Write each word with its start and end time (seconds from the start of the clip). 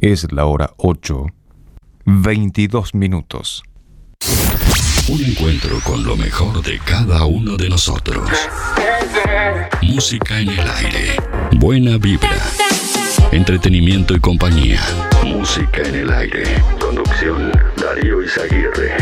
Es 0.00 0.30
la 0.30 0.44
hora 0.44 0.74
8, 0.76 1.26
22 2.04 2.94
minutos. 2.94 3.62
Un 5.08 5.24
encuentro 5.24 5.80
con 5.84 6.04
lo 6.04 6.16
mejor 6.16 6.62
de 6.62 6.78
cada 6.80 7.24
uno 7.24 7.56
de 7.56 7.70
nosotros. 7.70 8.28
Música 9.80 10.38
en 10.38 10.50
el 10.50 10.60
aire. 10.60 11.16
Buena 11.52 11.96
vibra. 11.96 12.36
Entretenimiento 13.32 14.14
y 14.14 14.20
compañía. 14.20 14.82
Música 15.24 15.80
en 15.82 15.94
el 15.94 16.12
aire. 16.12 16.44
Conducción 16.78 17.50
Darío 17.76 18.22
Izaguirre. 18.22 18.96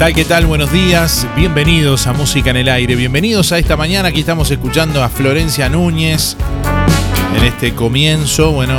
Tal? 0.00 0.14
¿Qué 0.14 0.24
tal? 0.24 0.46
Buenos 0.46 0.72
días. 0.72 1.26
Bienvenidos 1.36 2.06
a 2.06 2.14
Música 2.14 2.48
en 2.48 2.56
el 2.56 2.70
Aire. 2.70 2.96
Bienvenidos 2.96 3.52
a 3.52 3.58
esta 3.58 3.76
mañana. 3.76 4.08
Aquí 4.08 4.20
estamos 4.20 4.50
escuchando 4.50 5.04
a 5.04 5.10
Florencia 5.10 5.68
Núñez 5.68 6.38
en 7.36 7.44
este 7.44 7.74
comienzo. 7.74 8.50
Bueno, 8.50 8.78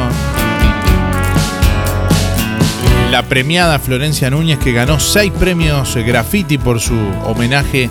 la 3.12 3.22
premiada 3.22 3.78
Florencia 3.78 4.32
Núñez 4.32 4.58
que 4.58 4.72
ganó 4.72 5.00
seis 5.00 5.32
premios 5.32 5.96
graffiti 5.96 6.58
por 6.58 6.80
su 6.80 6.98
homenaje 7.24 7.88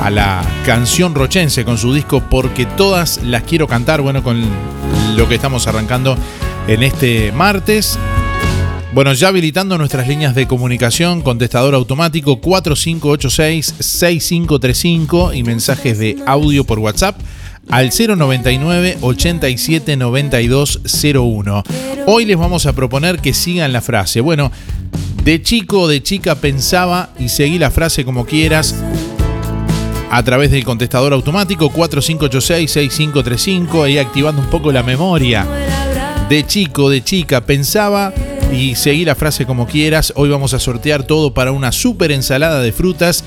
a 0.00 0.08
la 0.08 0.40
canción 0.64 1.16
rochense 1.16 1.64
con 1.64 1.78
su 1.78 1.92
disco 1.92 2.20
Porque 2.20 2.64
todas 2.64 3.20
las 3.24 3.42
quiero 3.42 3.66
cantar. 3.66 4.02
Bueno, 4.02 4.22
con 4.22 4.40
lo 5.16 5.28
que 5.28 5.34
estamos 5.34 5.66
arrancando 5.66 6.16
en 6.68 6.84
este 6.84 7.32
martes. 7.32 7.98
Bueno, 8.98 9.12
ya 9.12 9.28
habilitando 9.28 9.78
nuestras 9.78 10.08
líneas 10.08 10.34
de 10.34 10.48
comunicación, 10.48 11.22
contestador 11.22 11.76
automático 11.76 12.40
4586-6535 12.40 15.36
y 15.36 15.44
mensajes 15.44 16.00
de 16.00 16.16
audio 16.26 16.64
por 16.64 16.80
WhatsApp 16.80 17.16
al 17.70 17.90
099 17.90 18.98
87 19.00 19.96
9201. 19.96 21.62
Hoy 22.06 22.24
les 22.24 22.36
vamos 22.36 22.66
a 22.66 22.72
proponer 22.72 23.20
que 23.20 23.34
sigan 23.34 23.72
la 23.72 23.82
frase. 23.82 24.20
Bueno, 24.20 24.50
de 25.22 25.42
chico 25.42 25.82
o 25.82 25.86
de 25.86 26.02
chica 26.02 26.34
pensaba 26.34 27.10
y 27.20 27.28
seguí 27.28 27.60
la 27.60 27.70
frase 27.70 28.04
como 28.04 28.26
quieras 28.26 28.74
a 30.10 30.24
través 30.24 30.50
del 30.50 30.64
contestador 30.64 31.12
automático 31.12 31.70
4586-6535 31.70 33.92
y 33.92 33.98
activando 33.98 34.42
un 34.42 34.48
poco 34.48 34.72
la 34.72 34.82
memoria. 34.82 35.46
De 36.28 36.44
chico, 36.44 36.90
de 36.90 37.04
chica 37.04 37.46
pensaba 37.46 38.12
y 38.52 38.74
seguí 38.74 39.04
la 39.04 39.14
frase 39.14 39.46
como 39.46 39.66
quieras. 39.66 40.12
Hoy 40.16 40.28
vamos 40.28 40.54
a 40.54 40.58
sortear 40.58 41.04
todo 41.04 41.32
para 41.32 41.52
una 41.52 41.72
super 41.72 42.12
ensalada 42.12 42.60
de 42.60 42.72
frutas 42.72 43.24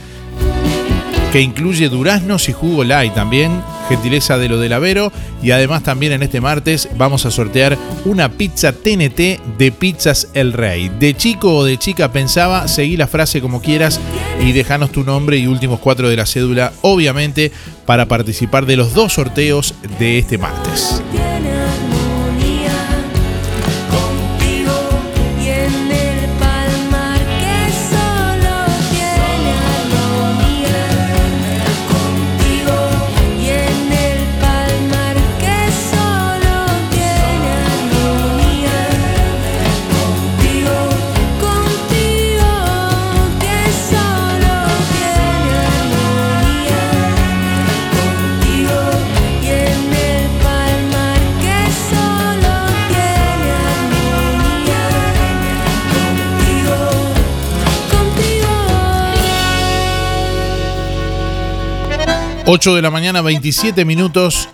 que 1.31 1.41
incluye 1.41 1.87
duraznos 1.87 2.49
y 2.49 2.53
jugo 2.53 2.83
light 2.83 3.13
también, 3.13 3.63
gentileza 3.87 4.37
de 4.37 4.49
lo 4.49 4.59
del 4.59 4.73
Avero. 4.73 5.11
Y 5.41 5.51
además 5.51 5.83
también 5.83 6.11
en 6.11 6.23
este 6.23 6.41
martes 6.41 6.89
vamos 6.97 7.25
a 7.25 7.31
sortear 7.31 7.77
una 8.03 8.29
pizza 8.29 8.73
TNT 8.73 9.39
de 9.57 9.71
Pizzas 9.71 10.27
El 10.33 10.51
Rey. 10.51 10.89
De 10.99 11.15
chico 11.15 11.55
o 11.55 11.63
de 11.63 11.77
chica 11.77 12.11
pensaba, 12.11 12.67
seguí 12.67 12.97
la 12.97 13.07
frase 13.07 13.39
como 13.39 13.61
quieras 13.61 13.99
y 14.41 14.51
dejanos 14.51 14.91
tu 14.91 15.03
nombre 15.03 15.37
y 15.37 15.47
últimos 15.47 15.79
cuatro 15.79 16.09
de 16.09 16.17
la 16.17 16.25
cédula, 16.25 16.73
obviamente, 16.81 17.51
para 17.85 18.07
participar 18.07 18.65
de 18.65 18.75
los 18.75 18.93
dos 18.93 19.13
sorteos 19.13 19.73
de 19.99 20.19
este 20.19 20.37
martes. 20.37 21.01
8 62.53 62.75
de 62.75 62.81
la 62.81 62.91
mañana, 62.91 63.21
27 63.21 63.85
minutos. 63.85 64.49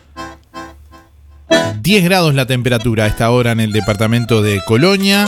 10 1.81 2.03
grados 2.03 2.35
la 2.35 2.45
temperatura 2.45 3.05
a 3.05 3.07
esta 3.07 3.31
hora 3.31 3.53
en 3.53 3.59
el 3.59 3.71
departamento 3.71 4.43
de 4.43 4.61
Colonia. 4.67 5.27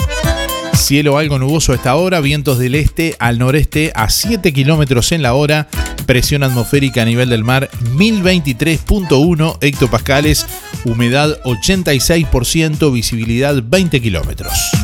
Cielo 0.75 1.18
algo 1.18 1.39
nuboso 1.39 1.71
a 1.71 1.75
esta 1.75 1.95
hora, 1.95 2.19
vientos 2.19 2.60
del 2.60 2.75
este 2.75 3.16
al 3.18 3.39
noreste 3.39 3.92
a 3.95 4.12
7 4.12 4.54
kilómetros 4.54 5.12
en 5.13 5.24
la 5.24 5.33
hora, 5.33 5.68
presión 6.06 6.44
atmosférica 6.44 7.01
a 7.01 7.06
nivel 7.06 7.30
del 7.30 7.44
mar 7.44 7.71
1023.1 7.95 9.57
hectopascales, 9.62 10.45
humedad 10.86 11.42
86%, 11.45 12.94
visibilidad 12.94 13.63
20 13.63 14.00
kilómetros. 14.00 14.78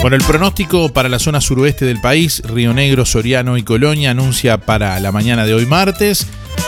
Bueno, 0.00 0.16
el 0.16 0.22
pronóstico 0.22 0.90
para 0.90 1.08
la 1.08 1.18
zona 1.18 1.40
suroeste 1.40 1.84
del 1.84 2.00
país, 2.00 2.42
Río 2.44 2.72
Negro, 2.72 3.04
Soriano 3.04 3.56
y 3.56 3.62
Colonia, 3.62 4.12
anuncia 4.12 4.58
para 4.58 5.00
la 5.00 5.10
mañana 5.10 5.44
de 5.44 5.54
hoy 5.54 5.66
martes 5.66 6.26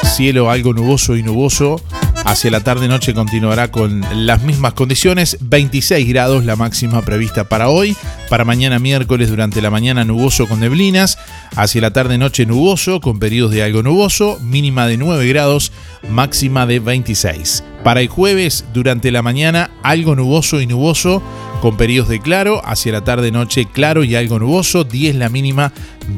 cielo 0.08 0.50
algo 0.50 0.72
nuboso 0.72 1.16
y 1.16 1.22
nuboso. 1.22 1.80
Hacia 2.24 2.50
la 2.50 2.60
tarde-noche 2.60 3.14
continuará 3.14 3.70
con 3.70 4.04
las 4.26 4.42
mismas 4.42 4.72
condiciones, 4.74 5.38
26 5.40 6.08
grados 6.08 6.44
la 6.44 6.56
máxima 6.56 7.02
prevista 7.02 7.44
para 7.44 7.68
hoy. 7.68 7.96
Para 8.28 8.44
mañana 8.44 8.78
miércoles 8.78 9.30
durante 9.30 9.62
la 9.62 9.70
mañana 9.70 10.04
nuboso 10.04 10.48
con 10.48 10.60
neblinas. 10.60 11.18
Hacia 11.56 11.80
la 11.80 11.92
tarde-noche 11.92 12.46
nuboso 12.46 13.00
con 13.00 13.18
periodos 13.18 13.52
de 13.52 13.62
algo 13.62 13.82
nuboso, 13.82 14.38
mínima 14.42 14.86
de 14.86 14.96
9 14.96 15.26
grados, 15.28 15.72
máxima 16.10 16.66
de 16.66 16.80
26. 16.80 17.64
Para 17.84 18.00
el 18.00 18.08
jueves 18.08 18.64
durante 18.74 19.10
la 19.10 19.22
mañana 19.22 19.70
algo 19.82 20.16
nuboso 20.16 20.60
y 20.60 20.66
nuboso 20.66 21.22
con 21.60 21.76
periodos 21.76 22.08
de 22.08 22.20
claro, 22.20 22.62
hacia 22.64 22.92
la 22.92 23.04
tarde-noche 23.04 23.66
claro 23.66 24.04
y 24.04 24.14
algo 24.14 24.38
nuboso, 24.38 24.84
10 24.84 25.16
la 25.16 25.28
mínima, 25.28 25.72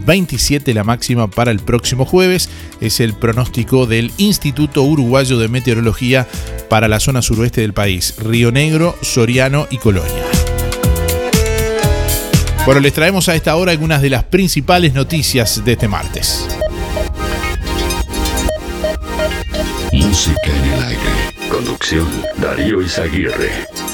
27 0.07 0.75
la 0.75 0.85
máxima 0.85 1.29
para 1.29 1.51
el 1.51 1.61
próximo 1.61 2.05
jueves. 2.05 2.49
Es 2.81 3.01
el 3.01 3.15
pronóstico 3.15 3.87
del 3.87 4.13
Instituto 4.19 4.83
Uruguayo 4.83 5.39
de 5.39 5.49
Meteorología 5.49 6.27
para 6.69 6.89
la 6.89 7.01
zona 7.01 7.23
suroeste 7.23 7.63
del 7.63 7.73
país, 7.73 8.17
Río 8.19 8.53
Negro, 8.53 8.97
Soriano 9.03 9.67
y 9.71 9.79
Colonia. 9.79 10.25
Bueno, 12.67 12.81
les 12.81 12.93
traemos 12.93 13.29
a 13.29 13.35
esta 13.35 13.57
hora 13.57 13.73
algunas 13.73 14.03
de 14.03 14.11
las 14.11 14.25
principales 14.25 14.93
noticias 14.93 15.65
de 15.65 15.73
este 15.73 15.89
martes. 15.89 16.47
Música 19.93 20.47
en 20.47 20.73
el 20.73 20.83
aire. 20.85 21.01
Conducción 21.51 22.07
Darío 22.37 22.81
Izaguirre. 22.83 23.90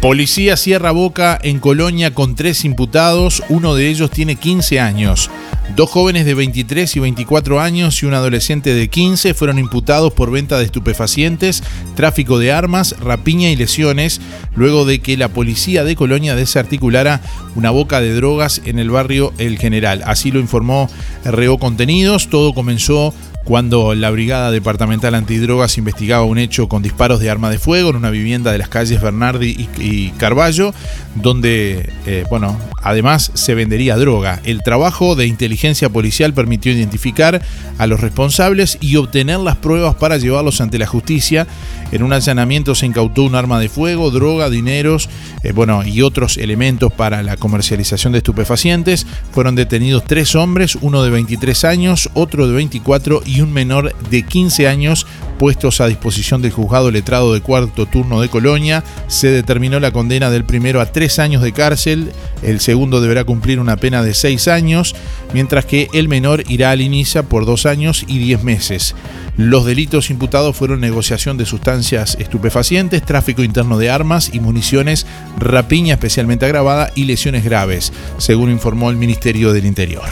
Policía 0.00 0.56
cierra 0.56 0.92
boca 0.92 1.36
en 1.42 1.58
Colonia 1.58 2.14
con 2.14 2.36
tres 2.36 2.64
imputados, 2.64 3.42
uno 3.48 3.74
de 3.74 3.88
ellos 3.88 4.12
tiene 4.12 4.36
15 4.36 4.78
años. 4.78 5.28
Dos 5.74 5.90
jóvenes 5.90 6.24
de 6.24 6.34
23 6.34 6.94
y 6.94 7.00
24 7.00 7.60
años 7.60 8.00
y 8.00 8.06
un 8.06 8.14
adolescente 8.14 8.74
de 8.74 8.88
15 8.88 9.34
fueron 9.34 9.58
imputados 9.58 10.12
por 10.12 10.30
venta 10.30 10.56
de 10.56 10.64
estupefacientes, 10.64 11.64
tráfico 11.96 12.38
de 12.38 12.52
armas, 12.52 12.94
rapiña 13.00 13.50
y 13.50 13.56
lesiones, 13.56 14.20
luego 14.54 14.84
de 14.84 15.00
que 15.00 15.16
la 15.16 15.30
policía 15.30 15.82
de 15.82 15.96
Colonia 15.96 16.36
desarticulara 16.36 17.20
una 17.56 17.70
boca 17.70 18.00
de 18.00 18.14
drogas 18.14 18.62
en 18.66 18.78
el 18.78 18.90
barrio 18.90 19.32
El 19.36 19.58
General. 19.58 20.02
Así 20.06 20.30
lo 20.30 20.38
informó 20.38 20.88
RO 21.24 21.58
Contenidos. 21.58 22.28
Todo 22.28 22.54
comenzó 22.54 23.12
cuando 23.48 23.94
la 23.94 24.10
Brigada 24.10 24.50
Departamental 24.50 25.14
Antidrogas 25.14 25.78
investigaba 25.78 26.22
un 26.22 26.36
hecho 26.36 26.68
con 26.68 26.82
disparos 26.82 27.18
de 27.18 27.30
arma 27.30 27.48
de 27.48 27.58
fuego 27.58 27.88
en 27.88 27.96
una 27.96 28.10
vivienda 28.10 28.52
de 28.52 28.58
las 28.58 28.68
calles 28.68 29.00
Bernardi 29.00 29.68
y, 29.78 30.10
Carballo, 30.18 30.74
donde, 31.14 31.90
eh, 32.04 32.24
bueno, 32.28 32.60
además 32.82 33.30
se 33.32 33.54
vendería 33.54 33.96
droga. 33.96 34.42
El 34.44 34.62
trabajo 34.62 35.16
de 35.16 35.26
inteligencia 35.26 35.88
policial 35.88 36.34
permitió 36.34 36.72
identificar 36.72 37.40
a 37.78 37.86
los 37.86 38.00
responsables 38.00 38.76
y 38.82 38.96
obtener 38.96 39.38
las 39.38 39.56
pruebas 39.56 39.94
para 39.94 40.18
llevarlos 40.18 40.60
ante 40.60 40.78
la 40.78 40.86
justicia. 40.86 41.46
En 41.90 42.02
un 42.02 42.12
allanamiento 42.12 42.74
se 42.74 42.84
incautó 42.84 43.22
un 43.22 43.34
arma 43.34 43.58
de 43.60 43.70
fuego, 43.70 44.10
droga, 44.10 44.50
dineros, 44.50 45.08
eh, 45.42 45.52
bueno, 45.52 45.86
y 45.86 46.02
otros 46.02 46.36
elementos 46.36 46.92
para 46.92 47.22
la 47.22 47.38
comercialización 47.38 48.12
de 48.12 48.18
estupefacientes. 48.18 49.06
Fueron 49.32 49.54
detenidos 49.54 50.04
tres 50.04 50.34
hombres, 50.34 50.76
uno 50.82 51.02
de 51.02 51.08
23 51.08 51.64
años, 51.64 52.10
otro 52.12 52.46
de 52.46 52.52
24 52.52 53.22
y 53.24 53.37
un 53.40 53.52
menor 53.52 53.94
de 54.10 54.22
15 54.22 54.68
años 54.68 55.06
puestos 55.38 55.80
a 55.80 55.86
disposición 55.86 56.42
del 56.42 56.50
juzgado 56.50 56.90
letrado 56.90 57.32
de 57.32 57.40
cuarto 57.40 57.86
turno 57.86 58.20
de 58.20 58.28
Colonia. 58.28 58.84
Se 59.06 59.28
determinó 59.28 59.80
la 59.80 59.92
condena 59.92 60.30
del 60.30 60.44
primero 60.44 60.80
a 60.80 60.86
tres 60.86 61.18
años 61.18 61.42
de 61.42 61.52
cárcel, 61.52 62.12
el 62.42 62.60
segundo 62.60 63.00
deberá 63.00 63.24
cumplir 63.24 63.60
una 63.60 63.76
pena 63.76 64.02
de 64.02 64.14
seis 64.14 64.48
años, 64.48 64.94
mientras 65.32 65.64
que 65.64 65.88
el 65.92 66.08
menor 66.08 66.42
irá 66.48 66.72
al 66.72 66.80
inicia 66.80 67.22
por 67.22 67.46
dos 67.46 67.66
años 67.66 68.04
y 68.06 68.18
diez 68.18 68.42
meses. 68.42 68.94
Los 69.36 69.64
delitos 69.64 70.10
imputados 70.10 70.56
fueron 70.56 70.80
negociación 70.80 71.36
de 71.38 71.46
sustancias 71.46 72.16
estupefacientes, 72.18 73.04
tráfico 73.04 73.44
interno 73.44 73.78
de 73.78 73.90
armas 73.90 74.30
y 74.32 74.40
municiones, 74.40 75.06
rapiña 75.38 75.94
especialmente 75.94 76.44
agravada 76.44 76.90
y 76.96 77.04
lesiones 77.04 77.44
graves, 77.44 77.92
según 78.18 78.50
informó 78.50 78.90
el 78.90 78.96
Ministerio 78.96 79.52
del 79.52 79.66
Interior. 79.66 80.08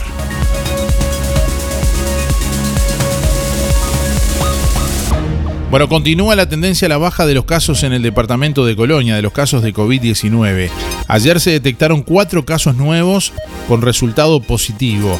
Bueno, 5.69 5.89
continúa 5.89 6.33
la 6.35 6.47
tendencia 6.47 6.85
a 6.85 6.89
la 6.89 6.97
baja 6.97 7.25
de 7.25 7.33
los 7.33 7.43
casos 7.43 7.83
en 7.83 7.91
el 7.91 8.01
departamento 8.01 8.65
de 8.65 8.77
Colonia, 8.77 9.17
de 9.17 9.21
los 9.21 9.33
casos 9.33 9.61
de 9.61 9.73
COVID-19. 9.73 10.69
Ayer 11.09 11.41
se 11.41 11.51
detectaron 11.51 12.03
cuatro 12.03 12.45
casos 12.45 12.77
nuevos 12.77 13.33
con 13.67 13.81
resultado 13.81 14.39
positivo 14.39 15.19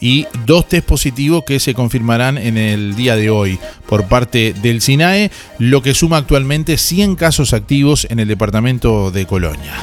y 0.00 0.26
dos 0.46 0.68
test 0.68 0.86
positivos 0.86 1.44
que 1.46 1.60
se 1.60 1.74
confirmarán 1.74 2.38
en 2.38 2.58
el 2.58 2.96
día 2.96 3.14
de 3.14 3.30
hoy 3.30 3.60
por 3.86 4.08
parte 4.08 4.52
del 4.52 4.80
SINAE, 4.82 5.30
lo 5.60 5.80
que 5.80 5.94
suma 5.94 6.16
actualmente 6.16 6.76
100 6.76 7.14
casos 7.14 7.52
activos 7.52 8.08
en 8.10 8.18
el 8.18 8.26
departamento 8.26 9.12
de 9.12 9.26
Colonia. 9.26 9.74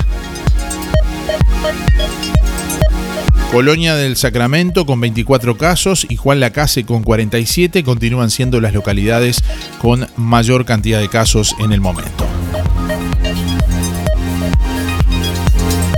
Colonia 3.52 3.96
del 3.96 4.16
Sacramento 4.16 4.86
con 4.86 5.02
24 5.02 5.58
casos 5.58 6.08
y 6.08 6.16
Juan 6.16 6.40
Lacase 6.40 6.86
con 6.86 7.04
47 7.04 7.84
continúan 7.84 8.30
siendo 8.30 8.62
las 8.62 8.74
localidades 8.74 9.44
con 9.80 10.08
mayor 10.16 10.64
cantidad 10.64 11.02
de 11.02 11.10
casos 11.10 11.54
en 11.60 11.74
el 11.74 11.82
momento. 11.82 12.26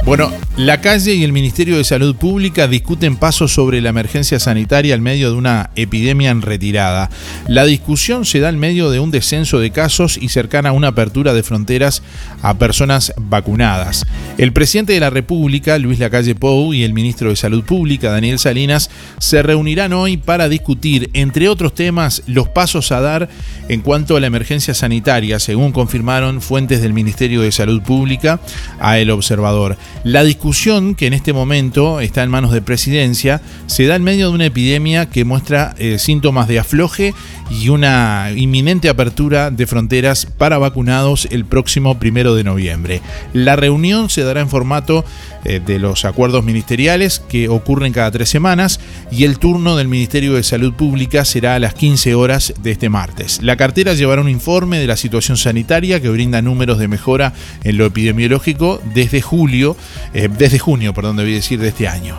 Bueno, 0.05 0.29
la 0.57 0.81
calle 0.81 1.13
y 1.13 1.23
el 1.23 1.31
Ministerio 1.31 1.77
de 1.77 1.85
Salud 1.85 2.13
Pública 2.17 2.67
discuten 2.67 3.15
pasos 3.15 3.53
sobre 3.53 3.79
la 3.79 3.89
emergencia 3.89 4.37
sanitaria 4.37 4.93
al 4.93 4.99
medio 4.99 5.31
de 5.31 5.37
una 5.37 5.69
epidemia 5.77 6.29
en 6.29 6.41
retirada. 6.41 7.09
La 7.47 7.63
discusión 7.63 8.25
se 8.25 8.41
da 8.41 8.49
en 8.49 8.59
medio 8.59 8.91
de 8.91 8.99
un 8.99 9.11
descenso 9.11 9.59
de 9.59 9.71
casos 9.71 10.19
y 10.21 10.27
cercana 10.27 10.69
a 10.69 10.73
una 10.73 10.89
apertura 10.89 11.33
de 11.33 11.41
fronteras 11.41 12.03
a 12.41 12.55
personas 12.55 13.13
vacunadas. 13.15 14.05
El 14.37 14.51
presidente 14.51 14.91
de 14.91 14.99
la 14.99 15.09
República, 15.09 15.79
Luis 15.79 15.99
Lacalle 15.99 16.35
Pou, 16.35 16.73
y 16.73 16.83
el 16.83 16.93
ministro 16.93 17.29
de 17.29 17.37
Salud 17.37 17.63
Pública, 17.63 18.11
Daniel 18.11 18.39
Salinas, 18.39 18.89
se 19.19 19.41
reunirán 19.41 19.93
hoy 19.93 20.17
para 20.17 20.49
discutir, 20.49 21.11
entre 21.13 21.47
otros 21.47 21.73
temas, 21.73 22.23
los 22.27 22.49
pasos 22.49 22.91
a 22.91 22.99
dar 22.99 23.29
en 23.69 23.81
cuanto 23.81 24.17
a 24.17 24.19
la 24.19 24.27
emergencia 24.27 24.73
sanitaria, 24.73 25.39
según 25.39 25.71
confirmaron 25.71 26.41
fuentes 26.41 26.81
del 26.81 26.91
Ministerio 26.91 27.41
de 27.41 27.53
Salud 27.53 27.81
Pública 27.81 28.41
a 28.79 28.99
El 28.99 29.09
Observador. 29.09 29.77
La 30.03 30.23
discusión, 30.23 30.95
que 30.95 31.07
en 31.07 31.13
este 31.13 31.31
momento 31.31 31.99
está 32.01 32.23
en 32.23 32.29
manos 32.29 32.51
de 32.51 32.61
presidencia, 32.61 33.41
se 33.67 33.85
da 33.85 33.95
en 33.95 34.03
medio 34.03 34.29
de 34.29 34.35
una 34.35 34.45
epidemia 34.45 35.05
que 35.05 35.23
muestra 35.23 35.75
eh, 35.77 35.97
síntomas 35.97 36.47
de 36.47 36.59
afloje 36.59 37.13
y 37.49 37.69
una 37.69 38.31
inminente 38.35 38.89
apertura 38.89 39.51
de 39.51 39.67
fronteras 39.67 40.25
para 40.25 40.57
vacunados 40.57 41.27
el 41.31 41.45
próximo 41.45 41.99
primero 41.99 42.35
de 42.35 42.43
noviembre. 42.43 43.01
La 43.33 43.55
reunión 43.55 44.09
se 44.09 44.23
dará 44.23 44.41
en 44.41 44.49
formato 44.49 45.05
eh, 45.45 45.59
de 45.65 45.79
los 45.79 46.05
acuerdos 46.05 46.43
ministeriales 46.43 47.19
que 47.19 47.49
ocurren 47.49 47.93
cada 47.93 48.11
tres 48.11 48.29
semanas 48.29 48.79
y 49.11 49.23
el 49.25 49.39
turno 49.39 49.75
del 49.75 49.87
Ministerio 49.87 50.33
de 50.33 50.43
Salud 50.43 50.73
Pública 50.73 51.25
será 51.25 51.55
a 51.55 51.59
las 51.59 51.73
15 51.73 52.15
horas 52.15 52.53
de 52.61 52.71
este 52.71 52.89
martes. 52.89 53.41
La 53.41 53.57
cartera 53.57 53.93
llevará 53.93 54.21
un 54.21 54.29
informe 54.29 54.79
de 54.79 54.87
la 54.87 54.97
situación 54.97 55.37
sanitaria 55.37 56.01
que 56.01 56.09
brinda 56.09 56.41
números 56.41 56.79
de 56.79 56.87
mejora 56.87 57.33
en 57.63 57.77
lo 57.77 57.85
epidemiológico 57.85 58.81
desde 58.93 59.21
julio, 59.21 59.75
eh, 60.13 60.29
desde 60.37 60.59
junio, 60.59 60.93
perdón, 60.93 61.17
debí 61.17 61.33
decir, 61.33 61.59
de 61.59 61.69
este 61.69 61.87
año. 61.87 62.17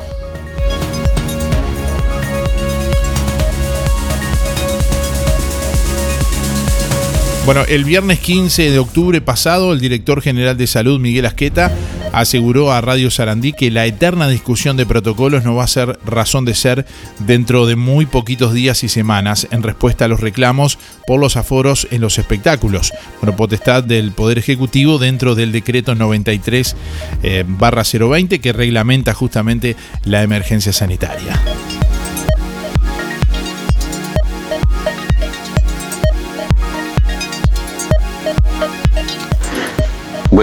Bueno, 7.45 7.63
el 7.69 7.85
viernes 7.85 8.21
15 8.21 8.71
de 8.71 8.79
octubre 8.79 9.21
pasado, 9.21 9.75
el 9.75 9.81
director 9.81 10.23
general 10.23 10.57
de 10.57 10.67
salud, 10.67 10.99
Miguel 10.99 11.27
Asqueta, 11.27 11.71
aseguró 12.11 12.73
a 12.73 12.81
Radio 12.81 13.11
Sarandí 13.11 13.53
que 13.53 13.71
la 13.71 13.85
eterna 13.85 14.29
discusión 14.29 14.79
de 14.79 14.87
protocolos 14.87 15.45
no 15.45 15.55
va 15.55 15.65
a 15.65 15.67
ser 15.67 15.99
razón 16.07 16.47
de 16.47 16.55
ser 16.55 16.87
dentro 17.19 17.67
de 17.67 17.77
muy 17.77 18.07
poquitos 18.07 18.55
días 18.55 18.83
y 18.83 18.89
semanas 18.89 19.47
en 19.51 19.63
respuesta 19.63 20.07
a 20.07 20.09
los 20.09 20.21
reclamos 20.21 20.79
por 21.07 21.21
los 21.21 21.37
aforos 21.37 21.87
en 21.91 22.01
los 22.01 22.19
espectáculos. 22.19 22.95
Bueno, 23.21 23.37
potestad 23.37 23.85
del 23.85 24.13
Poder 24.13 24.39
Ejecutivo 24.39 24.99
dentro 24.99 25.35
del 25.35 25.53
decreto 25.53 25.95
93 25.95 26.77
eh, 27.23 27.45
barra 27.47 27.83
020 27.83 28.41
que 28.41 28.55
reglamenta 28.55 29.13
justamente 29.13 29.77
la 30.07 30.23
emergencia 30.23 30.73
sanitaria. 30.73 31.39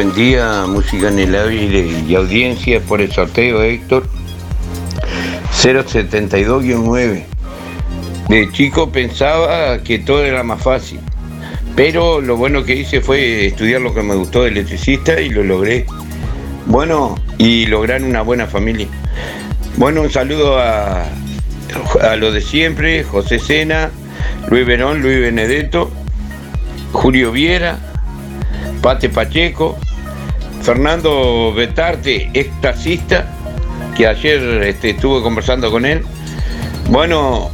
Buen 0.03 0.15
día, 0.15 0.65
música 0.67 1.09
en 1.09 1.19
el 1.19 1.35
aire 1.35 1.85
y 2.07 2.15
audiencia 2.15 2.79
por 2.79 3.01
el 3.01 3.11
sorteo, 3.11 3.61
Héctor. 3.61 4.03
072-9. 5.61 7.23
De 8.27 8.51
chico 8.51 8.91
pensaba 8.91 9.77
que 9.83 9.99
todo 9.99 10.25
era 10.25 10.41
más 10.41 10.63
fácil, 10.63 10.99
pero 11.75 12.19
lo 12.19 12.35
bueno 12.35 12.63
que 12.63 12.77
hice 12.77 13.01
fue 13.01 13.45
estudiar 13.45 13.81
lo 13.81 13.93
que 13.93 14.01
me 14.01 14.15
gustó 14.15 14.41
de 14.41 14.49
electricista 14.49 15.21
y 15.21 15.29
lo 15.29 15.43
logré. 15.43 15.85
Bueno, 16.65 17.13
y 17.37 17.67
lograr 17.67 18.01
una 18.01 18.23
buena 18.23 18.47
familia. 18.47 18.87
Bueno, 19.77 20.01
un 20.01 20.09
saludo 20.09 20.57
a, 20.57 21.03
a 22.01 22.15
lo 22.15 22.31
de 22.31 22.41
siempre, 22.41 23.03
José 23.03 23.37
Sena, 23.37 23.91
Luis 24.49 24.65
Verón, 24.65 25.03
Luis 25.03 25.19
Benedetto, 25.19 25.91
Julio 26.91 27.31
Viera, 27.31 27.77
Pate 28.81 29.07
Pacheco, 29.07 29.77
Fernando 30.61 31.53
Betarte, 31.53 32.29
extasista, 32.33 33.25
que 33.95 34.07
ayer 34.07 34.63
este, 34.63 34.91
estuve 34.91 35.21
conversando 35.21 35.71
con 35.71 35.85
él. 35.85 36.03
Bueno, 36.89 37.49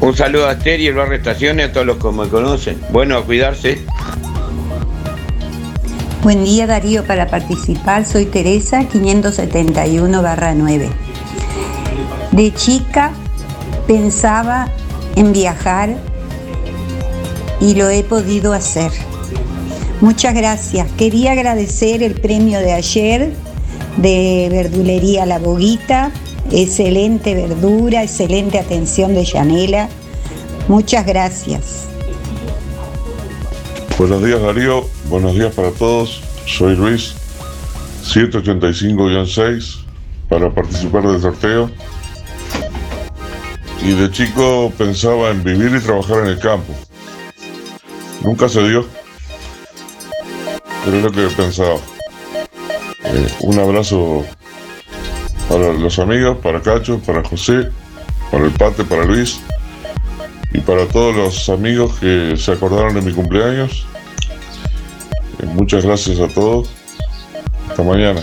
un 0.00 0.16
saludo 0.16 0.48
a 0.48 0.52
Esther 0.52 0.80
y 0.80 0.86
el 0.86 0.94
barrio 0.94 1.16
Estaciones, 1.16 1.68
a 1.68 1.72
todos 1.72 1.86
los 1.86 1.98
que 1.98 2.10
me 2.10 2.28
conocen. 2.28 2.80
Bueno, 2.90 3.18
a 3.18 3.24
cuidarse. 3.24 3.78
Buen 6.22 6.44
día 6.44 6.66
Darío, 6.66 7.04
para 7.04 7.28
participar 7.28 8.04
soy 8.04 8.26
Teresa 8.26 8.84
571 8.88 10.22
9. 10.56 10.88
De 12.32 12.54
chica 12.54 13.12
pensaba 13.86 14.68
en 15.16 15.32
viajar 15.32 15.96
y 17.60 17.74
lo 17.74 17.88
he 17.88 18.02
podido 18.04 18.52
hacer. 18.52 18.90
Muchas 20.00 20.32
gracias. 20.32 20.88
Quería 20.92 21.32
agradecer 21.32 22.04
el 22.04 22.14
premio 22.14 22.60
de 22.60 22.72
ayer 22.72 23.32
de 23.96 24.48
Verdulería 24.50 25.26
La 25.26 25.40
Boguita. 25.40 26.12
Excelente 26.52 27.34
verdura, 27.34 28.04
excelente 28.04 28.58
atención 28.60 29.12
de 29.14 29.24
Yanela. 29.24 29.88
Muchas 30.68 31.04
gracias. 31.04 31.88
Buenos 33.98 34.24
días 34.24 34.40
Darío, 34.40 34.84
buenos 35.08 35.34
días 35.34 35.52
para 35.52 35.72
todos. 35.72 36.22
Soy 36.46 36.76
Luis, 36.76 37.14
785-6 38.04 39.80
para 40.28 40.54
participar 40.54 41.08
del 41.08 41.20
sorteo. 41.20 41.70
Y 43.82 43.94
de 43.94 44.10
chico 44.12 44.72
pensaba 44.78 45.30
en 45.30 45.42
vivir 45.42 45.74
y 45.74 45.80
trabajar 45.80 46.18
en 46.18 46.26
el 46.26 46.38
campo. 46.38 46.72
Nunca 48.22 48.48
se 48.48 48.62
dio. 48.68 48.97
Es 50.88 51.02
lo 51.02 51.12
que 51.12 51.28
pensaba. 51.36 51.76
Eh, 53.04 53.28
un 53.42 53.58
abrazo 53.58 54.24
para 55.46 55.74
los 55.74 55.98
amigos, 55.98 56.38
para 56.38 56.62
Cacho, 56.62 56.98
para 57.00 57.22
José, 57.22 57.68
para 58.30 58.46
el 58.46 58.50
Pate, 58.52 58.84
para 58.84 59.04
Luis 59.04 59.38
y 60.54 60.60
para 60.60 60.86
todos 60.86 61.14
los 61.14 61.48
amigos 61.50 61.98
que 61.98 62.34
se 62.38 62.52
acordaron 62.52 62.94
de 62.94 63.02
mi 63.02 63.12
cumpleaños. 63.12 63.86
Eh, 65.40 65.46
muchas 65.46 65.84
gracias 65.84 66.20
a 66.20 66.28
todos. 66.28 66.70
Hasta 67.68 67.82
mañana. 67.82 68.22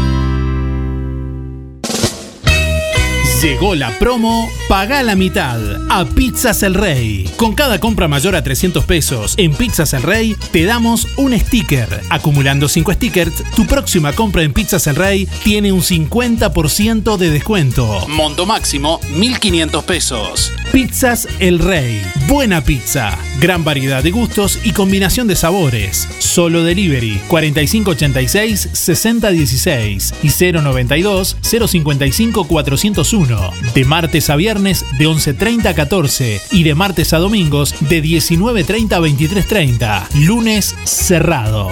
Llegó 3.41 3.73
la 3.73 3.89
promo 3.97 4.47
Paga 4.69 5.01
la 5.01 5.15
mitad 5.15 5.59
a 5.89 6.05
Pizzas 6.05 6.63
El 6.63 6.75
Rey. 6.75 7.29
Con 7.35 7.55
cada 7.55 7.79
compra 7.79 8.07
mayor 8.07 8.35
a 8.35 8.43
300 8.43 8.85
pesos 8.85 9.33
en 9.37 9.53
Pizzas 9.53 9.93
El 9.93 10.03
Rey, 10.03 10.35
te 10.51 10.63
damos 10.63 11.07
un 11.17 11.37
sticker. 11.37 12.01
Acumulando 12.09 12.69
5 12.69 12.93
stickers, 12.93 13.43
tu 13.55 13.65
próxima 13.65 14.13
compra 14.13 14.43
en 14.43 14.53
Pizzas 14.53 14.87
El 14.87 14.95
Rey 14.95 15.27
tiene 15.43 15.71
un 15.71 15.81
50% 15.81 17.17
de 17.17 17.31
descuento. 17.31 18.07
Monto 18.07 18.45
máximo 18.45 19.01
1500 19.13 19.83
pesos. 19.83 20.53
Pizzas 20.71 21.27
El 21.39 21.59
Rey. 21.59 22.01
Buena 22.27 22.63
pizza. 22.63 23.17
Gran 23.41 23.65
variedad 23.65 24.03
de 24.03 24.11
gustos 24.11 24.59
y 24.63 24.71
combinación 24.71 25.27
de 25.27 25.35
sabores. 25.35 26.07
Solo 26.19 26.63
delivery 26.63 27.19
4586 27.27 28.69
6016 28.71 30.13
y 30.23 30.29
092 30.53 31.35
055 33.31 33.37
401 33.37 33.73
de 33.73 33.85
martes 33.85 34.29
a 34.29 34.35
viernes 34.35 34.85
de 34.97 35.07
11.30 35.07 35.65
a 35.65 35.73
14 35.73 36.41
y 36.51 36.63
de 36.63 36.75
martes 36.75 37.13
a 37.13 37.19
domingos 37.19 37.75
de 37.81 38.03
19.30 38.03 38.93
a 38.93 38.99
23.30. 38.99 40.25
Lunes 40.25 40.75
cerrado. 40.83 41.71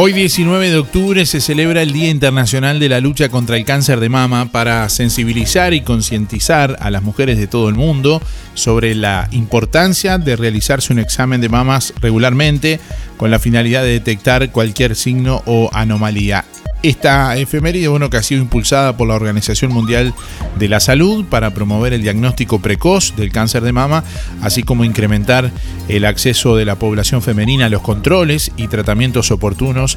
Hoy 0.00 0.12
19 0.12 0.70
de 0.70 0.76
octubre 0.76 1.26
se 1.26 1.40
celebra 1.40 1.82
el 1.82 1.92
Día 1.92 2.08
Internacional 2.08 2.78
de 2.78 2.88
la 2.88 3.00
Lucha 3.00 3.30
contra 3.30 3.56
el 3.56 3.64
Cáncer 3.64 3.98
de 3.98 4.08
Mama 4.08 4.52
para 4.52 4.88
sensibilizar 4.90 5.74
y 5.74 5.80
concientizar 5.80 6.76
a 6.78 6.92
las 6.92 7.02
mujeres 7.02 7.36
de 7.36 7.48
todo 7.48 7.68
el 7.68 7.74
mundo 7.74 8.22
sobre 8.54 8.94
la 8.94 9.26
importancia 9.32 10.18
de 10.18 10.36
realizarse 10.36 10.92
un 10.92 11.00
examen 11.00 11.40
de 11.40 11.48
mamas 11.48 11.94
regularmente 12.00 12.78
con 13.16 13.32
la 13.32 13.40
finalidad 13.40 13.82
de 13.82 13.88
detectar 13.88 14.52
cualquier 14.52 14.94
signo 14.94 15.42
o 15.46 15.68
anomalía. 15.72 16.44
Esta 16.82 17.36
efeméride, 17.36 17.88
bueno, 17.88 18.08
que 18.08 18.18
ha 18.18 18.22
sido 18.22 18.40
impulsada 18.40 18.96
por 18.96 19.08
la 19.08 19.16
Organización 19.16 19.72
Mundial 19.72 20.14
de 20.60 20.68
la 20.68 20.78
Salud 20.78 21.24
para 21.24 21.50
promover 21.50 21.92
el 21.92 22.02
diagnóstico 22.02 22.60
precoz 22.60 23.16
del 23.16 23.32
cáncer 23.32 23.64
de 23.64 23.72
mama, 23.72 24.04
así 24.42 24.62
como 24.62 24.84
incrementar 24.84 25.50
el 25.88 26.04
acceso 26.04 26.54
de 26.54 26.64
la 26.64 26.76
población 26.76 27.20
femenina 27.20 27.66
a 27.66 27.68
los 27.68 27.82
controles 27.82 28.52
y 28.56 28.68
tratamientos 28.68 29.32
oportunos 29.32 29.87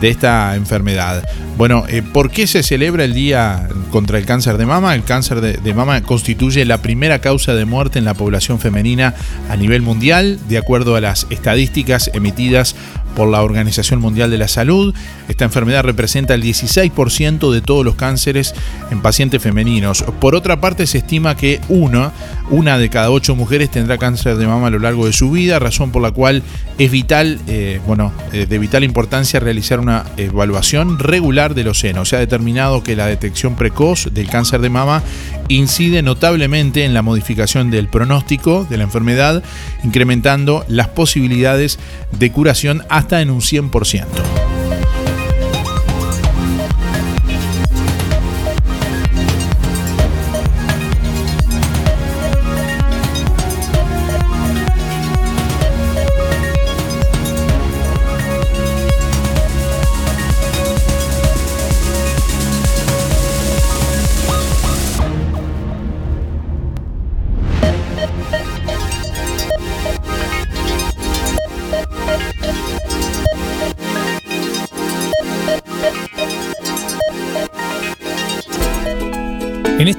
de 0.00 0.08
esta 0.08 0.56
enfermedad. 0.56 1.22
Bueno, 1.56 1.84
eh, 1.88 2.02
¿por 2.02 2.30
qué 2.30 2.46
se 2.46 2.62
celebra 2.62 3.04
el 3.04 3.14
Día 3.14 3.68
contra 3.90 4.18
el 4.18 4.26
Cáncer 4.26 4.56
de 4.56 4.66
Mama? 4.66 4.94
El 4.94 5.04
cáncer 5.04 5.40
de, 5.40 5.54
de 5.54 5.74
mama 5.74 6.02
constituye 6.02 6.64
la 6.64 6.82
primera 6.82 7.20
causa 7.20 7.54
de 7.54 7.64
muerte 7.64 7.98
en 7.98 8.04
la 8.04 8.14
población 8.14 8.58
femenina 8.58 9.14
a 9.48 9.56
nivel 9.56 9.82
mundial, 9.82 10.38
de 10.48 10.58
acuerdo 10.58 10.96
a 10.96 11.00
las 11.00 11.26
estadísticas 11.30 12.10
emitidas 12.14 12.74
por 13.16 13.28
la 13.28 13.42
Organización 13.42 14.00
Mundial 14.00 14.30
de 14.30 14.38
la 14.38 14.46
Salud. 14.46 14.94
Esta 15.28 15.46
enfermedad 15.46 15.82
representa 15.82 16.34
el 16.34 16.42
16% 16.42 17.50
de 17.50 17.60
todos 17.62 17.84
los 17.84 17.96
cánceres 17.96 18.54
en 18.90 19.00
pacientes 19.00 19.42
femeninos. 19.42 20.04
Por 20.20 20.36
otra 20.36 20.60
parte, 20.60 20.86
se 20.86 20.98
estima 20.98 21.36
que 21.36 21.60
una, 21.68 22.12
una 22.50 22.78
de 22.78 22.90
cada 22.90 23.10
ocho 23.10 23.34
mujeres 23.34 23.70
tendrá 23.70 23.98
cáncer 23.98 24.36
de 24.36 24.46
mama 24.46 24.68
a 24.68 24.70
lo 24.70 24.78
largo 24.78 25.06
de 25.06 25.12
su 25.12 25.30
vida, 25.30 25.58
razón 25.58 25.90
por 25.90 26.02
la 26.02 26.12
cual 26.12 26.42
es 26.78 26.90
vital, 26.90 27.40
eh, 27.48 27.80
bueno, 27.86 28.12
eh, 28.32 28.46
de 28.46 28.58
vital 28.58 28.84
importancia 28.84 29.40
realizar 29.40 29.80
una 29.80 30.04
evaluación 30.18 30.98
regular 30.98 31.54
de 31.54 31.64
los 31.64 31.78
senos. 31.80 32.10
Se 32.10 32.16
ha 32.16 32.20
determinado 32.20 32.82
que 32.82 32.96
la 32.96 33.06
detección 33.06 33.56
precoz 33.56 34.12
del 34.12 34.28
cáncer 34.28 34.60
de 34.60 34.68
mama 34.68 35.02
incide 35.48 36.02
notablemente 36.02 36.84
en 36.84 36.92
la 36.92 37.00
modificación 37.00 37.70
del 37.70 37.88
pronóstico 37.88 38.66
de 38.68 38.76
la 38.76 38.84
enfermedad, 38.84 39.42
incrementando 39.84 40.64
las 40.68 40.88
posibilidades 40.88 41.78
de 42.18 42.30
curación 42.30 42.82
hasta 42.88 43.05
en 43.12 43.30
un 43.30 43.40
100%. 43.40 44.55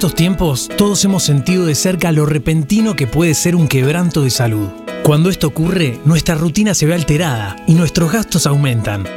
Estos 0.07 0.15
tiempos, 0.15 0.69
todos 0.77 1.03
hemos 1.03 1.23
sentido 1.23 1.65
de 1.65 1.75
cerca 1.75 2.13
lo 2.13 2.25
repentino 2.25 2.95
que 2.95 3.07
puede 3.07 3.33
ser 3.33 3.57
un 3.57 3.67
quebranto 3.67 4.21
de 4.21 4.29
salud. 4.29 4.69
Cuando 5.03 5.29
esto 5.29 5.47
ocurre, 5.47 5.99
nuestra 6.05 6.35
rutina 6.35 6.73
se 6.73 6.85
ve 6.85 6.93
alterada 6.93 7.57
y 7.67 7.73
nuestros 7.73 8.13
gastos 8.13 8.47
aumentan. 8.47 9.16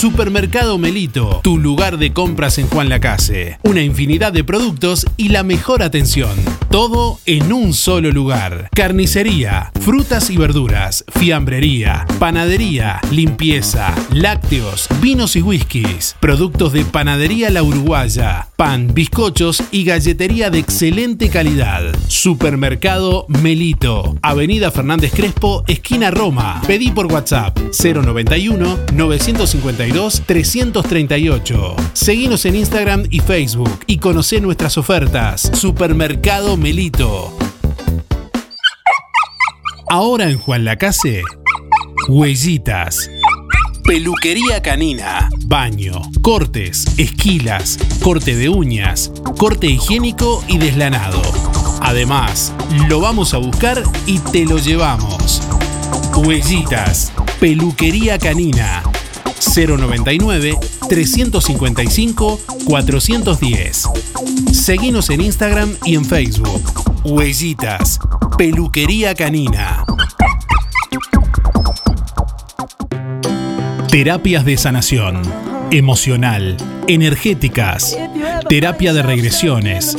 Supermercado 0.00 0.78
Melito, 0.78 1.40
tu 1.42 1.58
lugar 1.58 1.98
de 1.98 2.14
compras 2.14 2.56
en 2.56 2.66
Juan 2.68 2.88
Lacase. 2.88 3.58
Una 3.64 3.82
infinidad 3.82 4.32
de 4.32 4.44
productos 4.44 5.06
y 5.18 5.28
la 5.28 5.42
mejor 5.42 5.82
atención. 5.82 6.30
Todo 6.70 7.18
en 7.26 7.52
un 7.52 7.74
solo 7.74 8.10
lugar. 8.10 8.70
Carnicería, 8.74 9.72
frutas 9.78 10.30
y 10.30 10.38
verduras, 10.38 11.04
fiambrería, 11.08 12.06
panadería, 12.18 12.98
limpieza, 13.10 13.94
lácteos, 14.10 14.88
vinos 15.02 15.36
y 15.36 15.42
whiskies, 15.42 16.16
productos 16.18 16.72
de 16.72 16.86
panadería 16.86 17.50
La 17.50 17.62
Uruguaya, 17.62 18.48
pan, 18.60 18.92
bizcochos 18.92 19.62
y 19.70 19.84
galletería 19.84 20.50
de 20.50 20.58
excelente 20.58 21.30
calidad. 21.30 21.82
Supermercado 22.08 23.24
Melito, 23.26 24.18
Avenida 24.20 24.70
Fernández 24.70 25.12
Crespo, 25.14 25.64
esquina 25.66 26.10
Roma. 26.10 26.60
Pedí 26.66 26.90
por 26.90 27.06
WhatsApp 27.06 27.58
091 27.58 28.80
952 28.92 30.22
338. 30.26 31.76
Seguinos 31.94 32.44
en 32.44 32.56
Instagram 32.56 33.04
y 33.08 33.20
Facebook 33.20 33.80
y 33.86 33.96
conoce 33.96 34.42
nuestras 34.42 34.76
ofertas. 34.76 35.50
Supermercado 35.54 36.58
Melito. 36.58 37.34
Ahora 39.88 40.28
en 40.28 40.36
Juan 40.36 40.66
Lacase, 40.66 41.22
Huellitas. 42.08 43.10
Peluquería 43.84 44.62
canina, 44.62 45.28
baño, 45.46 46.02
cortes, 46.22 46.84
esquilas, 46.96 47.78
corte 48.02 48.36
de 48.36 48.48
uñas, 48.48 49.10
corte 49.38 49.66
higiénico 49.66 50.44
y 50.46 50.58
deslanado. 50.58 51.20
Además, 51.80 52.52
lo 52.88 53.00
vamos 53.00 53.34
a 53.34 53.38
buscar 53.38 53.82
y 54.06 54.18
te 54.18 54.44
lo 54.44 54.58
llevamos. 54.58 55.42
Huellitas, 56.16 57.12
peluquería 57.40 58.18
canina. 58.18 58.82
099 59.54 60.58
355 60.88 62.40
410. 62.66 63.88
Seguinos 64.52 65.10
en 65.10 65.22
Instagram 65.22 65.74
y 65.84 65.96
en 65.96 66.04
Facebook. 66.04 66.62
Huellitas, 67.04 67.98
peluquería 68.36 69.14
canina. 69.14 69.84
Terapias 73.90 74.44
de 74.44 74.56
sanación, 74.56 75.20
emocional, 75.72 76.56
energéticas, 76.86 77.98
terapia 78.48 78.92
de 78.92 79.02
regresiones, 79.02 79.96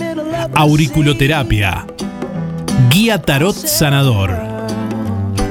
auriculoterapia, 0.56 1.86
guía 2.90 3.22
tarot 3.22 3.54
sanador. 3.54 4.32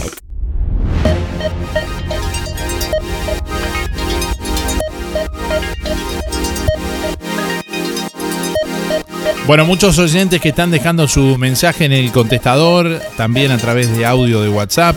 Bueno, 9.47 9.65
muchos 9.65 9.97
oyentes 10.01 10.41
que 10.41 10.49
están 10.49 10.73
dejando 10.73 11.07
su 11.07 11.39
mensaje 11.39 11.85
en 11.85 11.93
el 11.93 12.11
contestador, 12.11 13.01
también 13.17 13.53
a 13.53 13.59
través 13.59 13.97
de 13.97 14.07
audio 14.07 14.43
de 14.43 14.49
WhatsApp, 14.49 14.97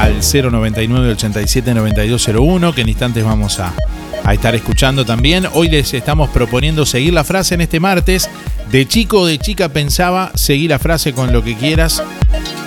al 0.00 0.20
099 0.22 1.12
87 1.12 1.74
9201, 1.74 2.74
que 2.74 2.80
en 2.80 2.88
instantes 2.88 3.22
vamos 3.22 3.60
a, 3.60 3.74
estar 4.32 4.54
escuchando 4.54 5.04
también. 5.04 5.46
Hoy 5.52 5.68
les 5.68 5.92
estamos 5.92 6.30
proponiendo 6.30 6.86
seguir 6.86 7.12
la 7.12 7.24
frase 7.24 7.54
en 7.54 7.60
este 7.60 7.80
martes. 7.80 8.30
De 8.70 8.86
chico 8.86 9.20
o 9.20 9.26
de 9.26 9.38
chica 9.38 9.68
pensaba, 9.68 10.30
seguir 10.36 10.70
la 10.70 10.78
frase 10.78 11.12
con 11.12 11.32
lo 11.32 11.42
que 11.42 11.56
quieras. 11.56 12.02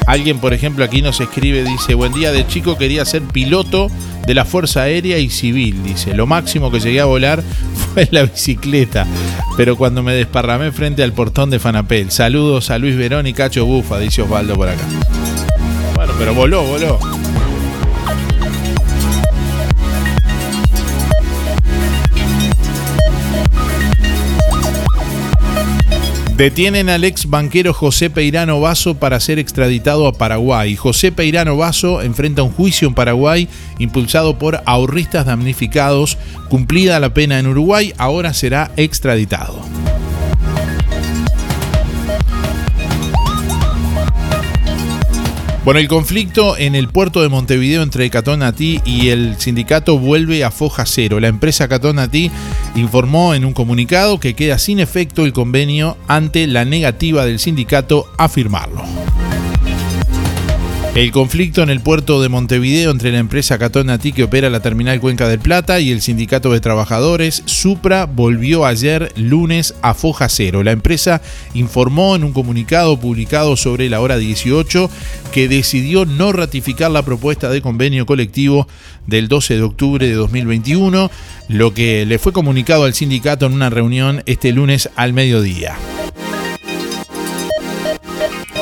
Alguien, 0.05 0.39
por 0.39 0.53
ejemplo, 0.53 0.83
aquí 0.83 1.01
nos 1.01 1.21
escribe, 1.21 1.63
dice, 1.63 1.95
buen 1.95 2.13
día, 2.13 2.31
de 2.31 2.45
chico 2.45 2.77
quería 2.77 3.05
ser 3.05 3.23
piloto 3.23 3.87
de 4.27 4.33
la 4.33 4.45
Fuerza 4.45 4.81
Aérea 4.81 5.17
y 5.17 5.29
Civil. 5.29 5.81
Dice, 5.83 6.13
lo 6.13 6.27
máximo 6.27 6.69
que 6.69 6.81
llegué 6.81 6.99
a 6.99 7.05
volar 7.05 7.41
fue 7.93 8.07
la 8.11 8.23
bicicleta, 8.23 9.07
pero 9.57 9.77
cuando 9.77 10.03
me 10.03 10.13
desparramé 10.13 10.71
frente 10.71 11.01
al 11.01 11.13
portón 11.13 11.49
de 11.49 11.59
Fanapel. 11.59 12.11
Saludos 12.11 12.69
a 12.69 12.77
Luis 12.77 12.95
Verón 12.97 13.25
y 13.25 13.33
Cacho 13.33 13.65
Bufa, 13.65 13.97
dice 13.97 14.21
Osvaldo 14.21 14.55
por 14.55 14.67
acá. 14.67 14.83
Bueno, 15.95 16.13
pero 16.19 16.33
voló, 16.33 16.63
voló. 16.63 17.22
Detienen 26.43 26.89
al 26.89 27.05
ex 27.05 27.29
banquero 27.29 27.73
José 27.73 28.09
Peirano 28.09 28.59
Vaso 28.59 28.95
para 28.95 29.21
ser 29.21 29.39
extraditado 29.39 30.07
a 30.07 30.11
Paraguay. 30.11 30.75
José 30.75 31.13
Peirano 31.13 31.55
Vaso 31.55 32.01
enfrenta 32.01 32.43
un 32.43 32.51
juicio 32.51 32.85
en 32.85 32.93
Paraguay 32.93 33.47
impulsado 33.79 34.37
por 34.37 34.61
ahorristas 34.65 35.25
damnificados. 35.25 36.17
Cumplida 36.49 36.99
la 36.99 37.13
pena 37.13 37.39
en 37.39 37.47
Uruguay, 37.47 37.93
ahora 37.97 38.33
será 38.33 38.71
extraditado. 38.75 39.61
Bueno, 45.63 45.79
el 45.79 45.87
conflicto 45.87 46.57
en 46.57 46.75
el 46.75 46.89
puerto 46.89 47.21
de 47.21 47.29
Montevideo 47.29 47.83
entre 47.83 48.09
Catonati 48.09 48.81
y 48.83 49.09
el 49.09 49.39
sindicato 49.39 49.97
vuelve 49.97 50.43
a 50.43 50.51
foja 50.51 50.85
cero. 50.85 51.21
La 51.21 51.29
empresa 51.29 51.69
Catonati 51.69 52.29
informó 52.75 53.33
en 53.33 53.45
un 53.45 53.53
comunicado 53.53 54.19
que 54.19 54.33
queda 54.33 54.57
sin 54.57 54.81
efecto 54.81 55.23
el 55.23 55.31
convenio 55.31 55.97
ante 56.09 56.47
la 56.47 56.65
negativa 56.65 57.25
del 57.25 57.39
sindicato 57.39 58.11
a 58.17 58.27
firmarlo. 58.27 58.83
El 60.95 61.11
conflicto 61.11 61.63
en 61.63 61.71
el 61.71 61.79
puerto 61.79 62.21
de 62.21 62.29
Montevideo 62.29 62.91
entre 62.91 63.11
la 63.11 63.17
empresa 63.17 63.57
Catonati 63.57 64.13
que 64.13 64.25
opera 64.25 64.51
la 64.51 64.59
terminal 64.59 64.99
Cuenca 64.99 65.27
del 65.27 65.39
Plata 65.39 65.79
y 65.79 65.89
el 65.89 66.01
sindicato 66.01 66.53
de 66.53 66.59
trabajadores 66.59 67.41
Supra 67.47 68.05
volvió 68.05 68.63
ayer 68.67 69.11
lunes 69.15 69.73
a 69.81 69.95
foja 69.95 70.29
cero. 70.29 70.61
La 70.61 70.71
empresa 70.71 71.19
informó 71.55 72.15
en 72.15 72.23
un 72.23 72.31
comunicado 72.31 72.99
publicado 72.99 73.57
sobre 73.57 73.89
la 73.89 74.01
hora 74.01 74.17
18 74.17 74.87
que 75.31 75.47
decidió 75.47 76.05
no 76.05 76.31
ratificar 76.31 76.91
la 76.91 77.01
propuesta 77.01 77.49
de 77.49 77.63
convenio 77.63 78.05
colectivo 78.05 78.67
del 79.07 79.29
12 79.29 79.55
de 79.55 79.61
octubre 79.63 80.07
de 80.07 80.13
2021, 80.13 81.09
lo 81.49 81.73
que 81.73 82.05
le 82.05 82.19
fue 82.19 82.33
comunicado 82.33 82.83
al 82.83 82.93
sindicato 82.93 83.47
en 83.47 83.53
una 83.53 83.71
reunión 83.71 84.21
este 84.27 84.51
lunes 84.51 84.91
al 84.95 85.13
mediodía. 85.13 85.75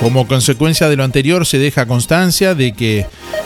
Como 0.01 0.27
consecuencia 0.27 0.89
de 0.89 0.95
lo 0.95 1.03
anterior, 1.03 1.45
se 1.45 1.59
deja 1.59 1.85
constancia 1.85 2.55
de 2.55 2.73
que 2.73 3.05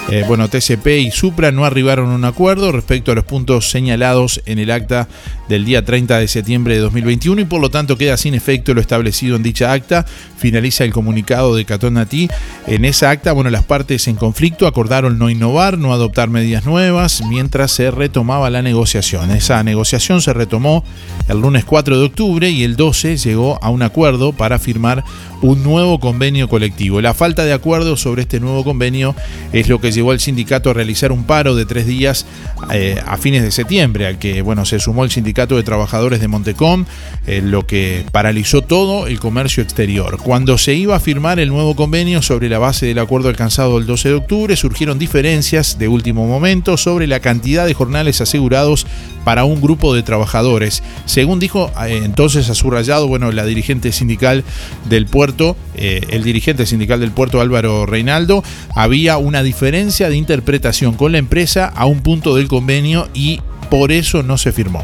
eh, 0.10 0.24
bueno, 0.28 0.48
TCP 0.48 0.88
y 1.00 1.10
Supra 1.10 1.52
no 1.52 1.65
arribaron 1.65 2.12
a 2.12 2.15
un 2.15 2.26
acuerdo 2.26 2.72
respecto 2.72 3.12
a 3.12 3.15
los 3.15 3.24
puntos 3.24 3.72
señalados 3.72 4.39
en 4.46 4.60
el 4.60 4.70
acta 4.70 5.08
del 5.50 5.65
día 5.65 5.84
30 5.84 6.20
de 6.20 6.28
septiembre 6.28 6.76
de 6.76 6.82
2021 6.82 7.41
y 7.41 7.46
por 7.46 7.60
lo 7.60 7.72
tanto 7.72 7.98
queda 7.98 8.15
sin 8.15 8.36
efecto 8.36 8.76
lo 8.76 8.82
establecido 8.82 9.36
en 9.36 9.41
dicha 9.41 9.72
acta. 9.72 10.06
Finaliza 10.38 10.84
el 10.84 10.94
comunicado 10.94 11.56
de 11.56 11.65
Catonati. 11.65 12.30
En 12.68 12.86
esa 12.86 13.10
acta, 13.10 13.32
bueno, 13.32 13.50
las 13.50 13.63
partes 13.63 14.08
en 14.08 14.15
conflicto 14.15 14.68
acordaron 14.68 15.18
no 15.18 15.32
innovar, 15.32 15.80
no 15.80 15.91
adoptar 15.91 16.30
medidas 16.30 16.65
nuevas 16.65 17.24
mientras 17.28 17.72
se 17.72 17.89
retomaba 17.89 18.52
la 18.52 18.62
negociación. 18.62 19.32
Esa 19.32 19.63
negociación 19.63 20.22
se 20.22 20.34
retomó 20.34 20.84
el 21.28 21.41
lunes 21.41 21.65
4 21.65 21.98
de 21.98 22.06
octubre 22.06 22.50
y 22.52 22.63
el 22.63 22.76
12 22.76 23.18
llegó 23.18 23.58
a 23.63 23.72
un 23.72 23.82
acuerdo 23.82 24.34
para 24.34 24.60
firmar 24.60 25.04
un 25.41 25.63
nuevo 25.63 26.00
convenio 26.00 26.48
colectivo. 26.48 27.02
La 27.02 27.13
falta 27.13 27.44
de 27.44 27.54
acuerdo 27.54 27.98
sobre 27.98 28.24
este 28.24 28.39
nuevo 28.39 28.63
convenio 28.63 29.15
es 29.52 29.68
lo 29.68 29.80
que 29.80 29.91
llevó 29.96 30.12
al 30.12 30.20
sindicato 30.20 30.70
a 30.70 30.74
realizar 30.74 31.12
un 31.12 31.24
paro 31.24 31.56
de 31.56 31.66
tres 31.66 31.88
días 31.88 32.26
eh, 32.72 33.02
a 33.06 33.18
fines 33.18 33.44
de 33.44 33.52
septiembre, 33.52 34.08
al 34.08 34.20
que 34.20 34.42
bueno, 34.42 34.66
se 34.66 34.80
sumó 34.80 35.04
el 35.04 35.12
sindicato 35.12 35.56
de 35.56 35.64
trabajadores 35.64 36.20
de 36.20 36.28
Montecom, 36.28 36.86
eh, 37.28 37.42
lo 37.44 37.66
que 37.66 38.06
paralizó 38.12 38.62
todo 38.62 39.08
el 39.08 39.20
comercio 39.20 39.64
exterior. 39.64 40.18
Cuando 40.18 40.58
se 40.58 40.74
iba 40.74 40.96
a 40.96 41.00
firmar 41.00 41.40
el 41.40 41.50
nuevo 41.50 41.76
convenio 41.76 42.22
sobre 42.22 42.50
la 42.50 42.60
base 42.60 42.86
del 42.86 43.00
acuerdo 43.00 43.30
alcanzado 43.30 43.78
el 43.78 43.86
12 43.86 44.10
de 44.10 44.16
octubre, 44.16 44.56
surgieron 44.56 45.00
diferencias 45.00 45.78
de 45.80 45.88
último 45.88 46.28
momento 46.28 46.78
sobre 46.78 47.08
la 47.08 47.20
cantidad 47.20 47.66
de 47.66 47.74
jornales 47.74 48.22
asegurados 48.22 48.86
para 49.24 49.44
un 49.44 49.62
grupo 49.62 49.96
de 49.96 50.04
trabajadores. 50.04 50.84
Según 51.06 51.40
dijo 51.40 51.72
eh, 51.88 52.02
entonces 52.04 52.50
a 52.50 52.56
su 52.56 52.70
rayado, 52.70 53.08
bueno, 53.08 53.32
la 53.32 53.46
dirigente 53.46 53.92
sindical 53.92 54.44
del 54.90 55.08
puerto, 55.08 55.56
el 55.76 56.24
dirigente 56.24 56.66
sindical 56.66 57.02
del 57.02 57.12
puerto 57.12 57.42
Álvaro 57.42 57.86
Reinaldo, 57.86 58.44
había 58.76 59.18
una 59.18 59.44
diferencia 59.44 59.85
de 59.86 60.15
interpretación 60.15 60.95
con 60.95 61.12
la 61.12 61.19
empresa 61.19 61.67
a 61.67 61.86
un 61.86 62.02
punto 62.02 62.36
del 62.36 62.48
convenio 62.48 63.08
y 63.13 63.39
por 63.69 63.91
eso 63.91 64.24
no 64.24 64.38
se 64.38 64.52
firmó. 64.52 64.84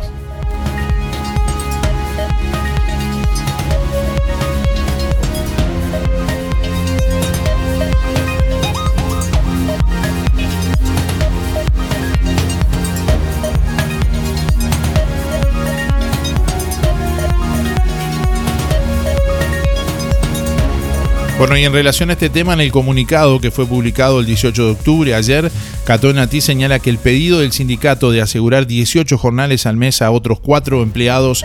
Bueno, 21.42 21.58
y 21.58 21.66
en 21.66 21.74
relación 21.74 22.12
a 22.12 22.14
este 22.14 22.30
tema, 22.30 22.54
en 22.54 22.62
el 22.62 22.72
comunicado 22.72 23.42
que 23.42 23.50
fue 23.50 23.66
publicado 23.66 24.20
el 24.20 24.28
18 24.28 24.64
de 24.64 24.72
octubre, 24.74 25.16
ayer, 25.16 25.52
Catonati 25.86 26.40
señala 26.40 26.78
que 26.78 26.92
el 26.92 27.00
pedido 27.00 27.40
del 27.40 27.52
sindicato 27.52 28.12
de 28.12 28.22
asegurar 28.22 28.68
18 28.68 29.18
jornales 29.18 29.66
al 29.66 29.76
mes 29.76 30.04
a 30.04 30.12
otros 30.12 30.40
cuatro 30.40 30.84
empleados 30.84 31.44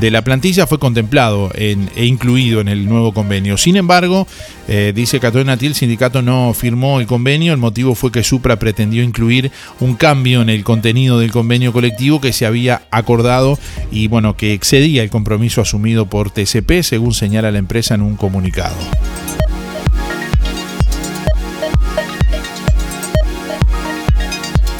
de 0.00 0.10
la 0.10 0.22
plantilla 0.22 0.66
fue 0.66 0.80
contemplado 0.80 1.52
e 1.54 1.76
incluido 2.04 2.60
en 2.60 2.66
el 2.66 2.88
nuevo 2.88 3.14
convenio. 3.14 3.56
Sin 3.56 3.76
embargo, 3.76 4.26
eh, 4.66 4.92
dice 4.92 5.20
Catonati, 5.20 5.66
el 5.66 5.76
sindicato 5.76 6.22
no 6.22 6.52
firmó 6.52 6.98
el 6.98 7.06
convenio. 7.06 7.52
El 7.52 7.60
motivo 7.60 7.94
fue 7.94 8.10
que 8.10 8.24
Supra 8.24 8.58
pretendió 8.58 9.04
incluir 9.04 9.52
un 9.78 9.94
cambio 9.94 10.42
en 10.42 10.50
el 10.50 10.64
contenido 10.64 11.20
del 11.20 11.30
convenio 11.30 11.72
colectivo 11.72 12.20
que 12.20 12.32
se 12.32 12.46
había 12.46 12.82
acordado 12.90 13.60
y 13.92 14.08
bueno, 14.08 14.36
que 14.36 14.54
excedía 14.54 15.04
el 15.04 15.10
compromiso 15.10 15.60
asumido 15.60 16.06
por 16.06 16.32
TCP, 16.32 16.82
según 16.82 17.14
señala 17.14 17.52
la 17.52 17.58
empresa 17.58 17.94
en 17.94 18.02
un 18.02 18.16
comunicado. 18.16 18.74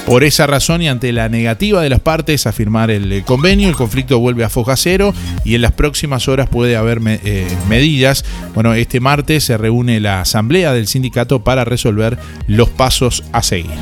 Por 0.06 0.22
esa 0.22 0.46
razón 0.46 0.82
y 0.82 0.88
ante 0.88 1.12
la 1.12 1.28
negativa 1.28 1.82
de 1.82 1.90
las 1.90 1.98
partes 1.98 2.46
a 2.46 2.52
firmar 2.52 2.92
el 2.92 3.24
convenio, 3.24 3.68
el 3.68 3.74
conflicto 3.74 4.20
vuelve 4.20 4.44
a 4.44 4.48
foja 4.48 4.76
cero 4.76 5.12
y 5.44 5.56
en 5.56 5.62
las 5.62 5.72
próximas 5.72 6.28
horas 6.28 6.48
puede 6.48 6.76
haber 6.76 7.00
eh, 7.04 7.48
medidas. 7.68 8.24
Bueno, 8.54 8.72
este 8.74 9.00
martes 9.00 9.42
se 9.42 9.58
reúne 9.58 9.98
la 9.98 10.20
asamblea 10.20 10.72
del 10.72 10.86
sindicato 10.86 11.42
para 11.42 11.64
resolver 11.64 12.18
los 12.46 12.68
pasos 12.68 13.24
a 13.32 13.42
seguir. 13.42 13.74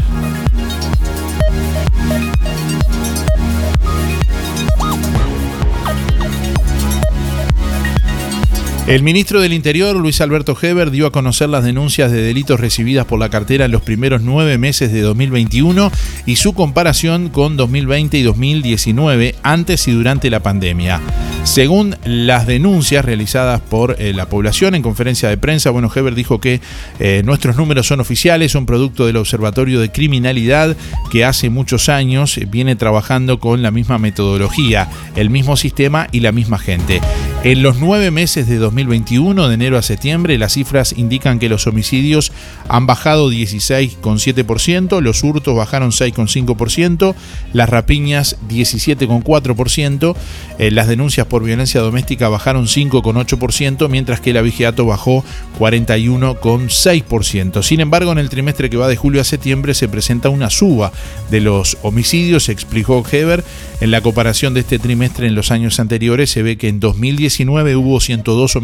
El 8.87 9.03
ministro 9.03 9.41
del 9.41 9.55
Interior, 9.55 9.97
Luis 9.97 10.21
Alberto 10.21 10.55
Heber, 10.61 10.91
dio 10.91 11.07
a 11.07 11.11
conocer 11.11 11.49
las 11.49 11.65
denuncias 11.65 12.13
de 12.13 12.21
delitos 12.21 12.61
recibidas 12.61 13.07
por 13.07 13.19
la 13.19 13.31
cartera 13.31 13.65
en 13.65 13.71
los 13.71 13.81
primeros 13.81 14.21
nueve 14.21 14.59
meses 14.59 14.93
de 14.93 15.01
2021 15.01 15.91
y 16.27 16.37
su 16.37 16.53
comparación 16.53 17.31
con 17.31 17.57
2020 17.57 18.19
y 18.19 18.23
2019, 18.23 19.37
antes 19.43 19.89
y 19.89 19.93
durante 19.93 20.29
la 20.29 20.41
pandemia. 20.41 21.01
Según 21.45 21.97
las 22.05 22.47
denuncias 22.47 23.07
realizadas 23.07 23.63
por 23.63 23.97
eh, 23.99 24.13
la 24.13 24.29
población 24.29 24.75
en 24.75 24.83
conferencia 24.83 25.31
de 25.31 25.39
prensa, 25.39 25.71
bueno, 25.71 25.91
Heber 25.95 26.15
dijo 26.15 26.39
que 26.39 26.61
eh, 27.01 27.23
nuestros 27.25 27.57
números 27.57 27.87
son 27.87 28.01
oficiales, 28.01 28.53
son 28.53 28.67
producto 28.67 29.07
del 29.07 29.17
Observatorio 29.17 29.81
de 29.81 29.93
Criminalidad 29.93 30.77
que 31.11 31.25
hace 31.25 31.49
muchos 31.49 31.89
años 31.89 32.39
viene 32.51 32.77
trabajando 32.77 33.41
con 33.41 33.63
la 33.63 33.71
misma 33.71 33.99
metodología, 33.99 34.91
el 35.17 35.31
mismo 35.31 35.57
sistema 35.57 36.07
y 36.13 36.21
la 36.21 36.33
misma 36.33 36.59
gente. 36.59 37.01
En 37.45 37.63
los 37.63 37.79
nueve 37.79 38.11
meses 38.11 38.47
de 38.49 38.57
2021, 38.75 39.49
de 39.49 39.55
enero 39.55 39.79
a 39.79 39.83
septiembre, 39.83 40.37
las 40.37 40.55
cifras 40.55 40.95
indican 40.97 41.39
que 41.39 41.49
los 41.49 41.69
homicidios 41.69 42.33
han 42.69 42.87
bajado 42.87 43.31
16,7%, 43.31 45.01
los 45.01 45.23
hurtos 45.23 45.57
bajaron 45.57 45.93
6,5%, 45.93 47.15
las 47.53 47.69
rapiñas 47.69 48.37
17,4%, 48.49 50.17
eh, 50.59 50.73
las 50.73 50.89
denuncias 50.89 51.29
por 51.29 51.45
violencia 51.45 51.81
doméstica 51.81 52.29
bajaron 52.29 52.67
5,8%, 52.67 53.89
mientras 53.89 54.21
que 54.21 54.31
el 54.31 54.39
abigeato 54.39 54.87
bajó 54.87 55.25
41,6%. 55.59 57.63
Sin 57.63 57.81
embargo, 57.81 58.11
en 58.11 58.19
el 58.19 58.29
trimestre 58.29 58.71
que 58.71 58.77
va 58.77 58.89
de 58.89 58.97
julio 58.97 59.21
a 59.21 59.25
septiembre 59.25 59.75
se 59.75 59.89
presenta 59.89 60.31
una 60.31 60.51
suba 60.51 60.91
de 61.31 61.41
los 61.41 61.79
homicidios, 61.83 62.49
explicó 62.49 63.05
Heber. 63.11 63.45
En 63.81 63.91
la 63.91 64.01
comparación 64.01 64.55
de 64.55 64.61
este 64.61 64.79
trimestre 64.79 65.27
en 65.27 65.35
los 65.35 65.51
años 65.51 65.79
anteriores 65.79 66.31
se 66.31 66.43
ve 66.43 66.57
que 66.57 66.69
en 66.69 66.81
2019 66.81 67.77
hubo 67.77 68.01
102 68.01 68.57
homicidios, 68.57 68.64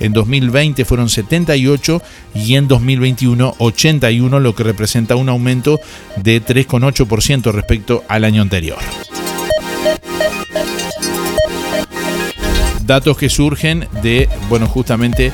en 0.00 0.12
2020 0.12 0.84
fueron 0.84 1.08
78 1.08 2.02
y 2.34 2.54
en 2.54 2.68
2021 2.68 3.54
81, 3.58 4.40
lo 4.40 4.54
que 4.54 4.62
representa 4.62 5.16
un 5.16 5.28
aumento 5.28 5.80
de 6.16 6.42
3,8% 6.42 7.52
respecto 7.52 8.04
al 8.08 8.24
año 8.24 8.42
anterior. 8.42 8.78
Datos 12.84 13.16
que 13.16 13.28
surgen 13.28 13.86
de, 14.02 14.28
bueno, 14.48 14.66
justamente 14.66 15.32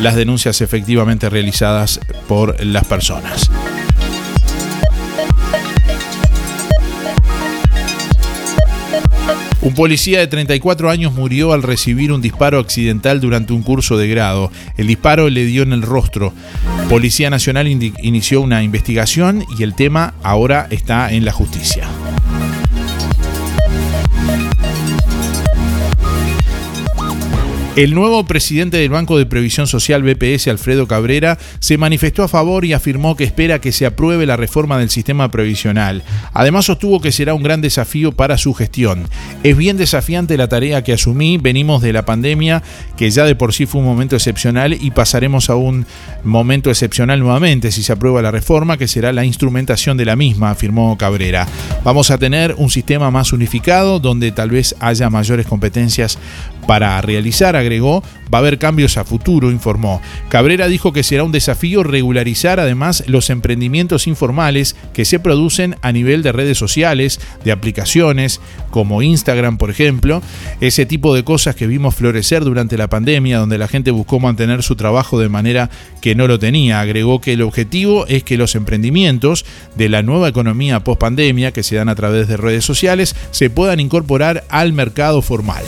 las 0.00 0.16
denuncias 0.16 0.60
efectivamente 0.60 1.28
realizadas 1.30 2.00
por 2.26 2.64
las 2.64 2.84
personas. 2.84 3.50
Un 9.68 9.74
policía 9.74 10.20
de 10.20 10.26
34 10.26 10.88
años 10.88 11.12
murió 11.12 11.52
al 11.52 11.62
recibir 11.62 12.10
un 12.10 12.22
disparo 12.22 12.58
accidental 12.58 13.20
durante 13.20 13.52
un 13.52 13.60
curso 13.60 13.98
de 13.98 14.08
grado. 14.08 14.50
El 14.78 14.86
disparo 14.86 15.28
le 15.28 15.44
dio 15.44 15.62
en 15.62 15.74
el 15.74 15.82
rostro. 15.82 16.32
Policía 16.88 17.28
Nacional 17.28 17.68
inició 17.68 18.40
una 18.40 18.62
investigación 18.62 19.44
y 19.58 19.64
el 19.64 19.74
tema 19.74 20.14
ahora 20.22 20.68
está 20.70 21.12
en 21.12 21.26
la 21.26 21.32
justicia. 21.32 21.86
El 27.78 27.94
nuevo 27.94 28.24
presidente 28.24 28.78
del 28.78 28.90
Banco 28.90 29.18
de 29.18 29.26
Previsión 29.26 29.68
Social 29.68 30.02
BPS, 30.02 30.48
Alfredo 30.48 30.88
Cabrera, 30.88 31.38
se 31.60 31.78
manifestó 31.78 32.24
a 32.24 32.28
favor 32.28 32.64
y 32.64 32.72
afirmó 32.72 33.14
que 33.14 33.22
espera 33.22 33.60
que 33.60 33.70
se 33.70 33.86
apruebe 33.86 34.26
la 34.26 34.36
reforma 34.36 34.78
del 34.78 34.90
sistema 34.90 35.30
previsional. 35.30 36.02
Además 36.32 36.64
sostuvo 36.64 37.00
que 37.00 37.12
será 37.12 37.34
un 37.34 37.44
gran 37.44 37.60
desafío 37.60 38.10
para 38.10 38.36
su 38.36 38.52
gestión. 38.52 39.06
Es 39.44 39.56
bien 39.56 39.76
desafiante 39.76 40.36
la 40.36 40.48
tarea 40.48 40.82
que 40.82 40.92
asumí, 40.92 41.38
venimos 41.38 41.80
de 41.80 41.92
la 41.92 42.04
pandemia, 42.04 42.64
que 42.96 43.12
ya 43.12 43.24
de 43.24 43.36
por 43.36 43.54
sí 43.54 43.64
fue 43.64 43.80
un 43.80 43.86
momento 43.86 44.16
excepcional 44.16 44.72
y 44.72 44.90
pasaremos 44.90 45.48
a 45.48 45.54
un 45.54 45.86
momento 46.24 46.70
excepcional 46.70 47.20
nuevamente 47.20 47.70
si 47.70 47.84
se 47.84 47.92
aprueba 47.92 48.20
la 48.22 48.32
reforma, 48.32 48.76
que 48.76 48.88
será 48.88 49.12
la 49.12 49.24
instrumentación 49.24 49.96
de 49.96 50.04
la 50.04 50.16
misma, 50.16 50.50
afirmó 50.50 50.98
Cabrera. 50.98 51.46
Vamos 51.84 52.10
a 52.10 52.18
tener 52.18 52.56
un 52.58 52.70
sistema 52.70 53.12
más 53.12 53.32
unificado 53.32 54.00
donde 54.00 54.32
tal 54.32 54.50
vez 54.50 54.74
haya 54.80 55.08
mayores 55.10 55.46
competencias 55.46 56.18
para 56.66 57.00
realizar, 57.00 57.56
agregó, 57.68 58.02
va 58.32 58.38
a 58.38 58.40
haber 58.40 58.58
cambios 58.58 58.96
a 58.96 59.04
futuro, 59.04 59.50
informó. 59.50 60.00
Cabrera 60.30 60.68
dijo 60.68 60.92
que 60.92 61.02
será 61.02 61.22
un 61.22 61.32
desafío 61.32 61.82
regularizar 61.82 62.60
además 62.60 63.04
los 63.06 63.28
emprendimientos 63.30 64.06
informales 64.06 64.74
que 64.94 65.04
se 65.04 65.20
producen 65.20 65.76
a 65.82 65.92
nivel 65.92 66.22
de 66.22 66.32
redes 66.32 66.56
sociales, 66.56 67.20
de 67.44 67.52
aplicaciones, 67.52 68.40
como 68.70 69.02
Instagram, 69.02 69.58
por 69.58 69.70
ejemplo, 69.70 70.22
ese 70.60 70.86
tipo 70.86 71.14
de 71.14 71.24
cosas 71.24 71.54
que 71.54 71.66
vimos 71.66 71.94
florecer 71.94 72.44
durante 72.44 72.78
la 72.78 72.88
pandemia, 72.88 73.38
donde 73.38 73.58
la 73.58 73.68
gente 73.68 73.90
buscó 73.90 74.18
mantener 74.18 74.62
su 74.62 74.76
trabajo 74.76 75.18
de 75.18 75.28
manera 75.28 75.68
que 76.00 76.14
no 76.14 76.26
lo 76.26 76.38
tenía. 76.38 76.80
Agregó 76.80 77.20
que 77.20 77.34
el 77.34 77.42
objetivo 77.42 78.06
es 78.06 78.24
que 78.24 78.38
los 78.38 78.54
emprendimientos 78.54 79.44
de 79.76 79.88
la 79.88 80.02
nueva 80.02 80.28
economía 80.28 80.80
post 80.80 81.00
pandemia 81.00 81.52
que 81.52 81.62
se 81.62 81.76
dan 81.76 81.88
a 81.88 81.94
través 81.94 82.28
de 82.28 82.36
redes 82.36 82.64
sociales 82.64 83.14
se 83.30 83.50
puedan 83.50 83.80
incorporar 83.80 84.44
al 84.48 84.72
mercado 84.72 85.20
formal. 85.22 85.64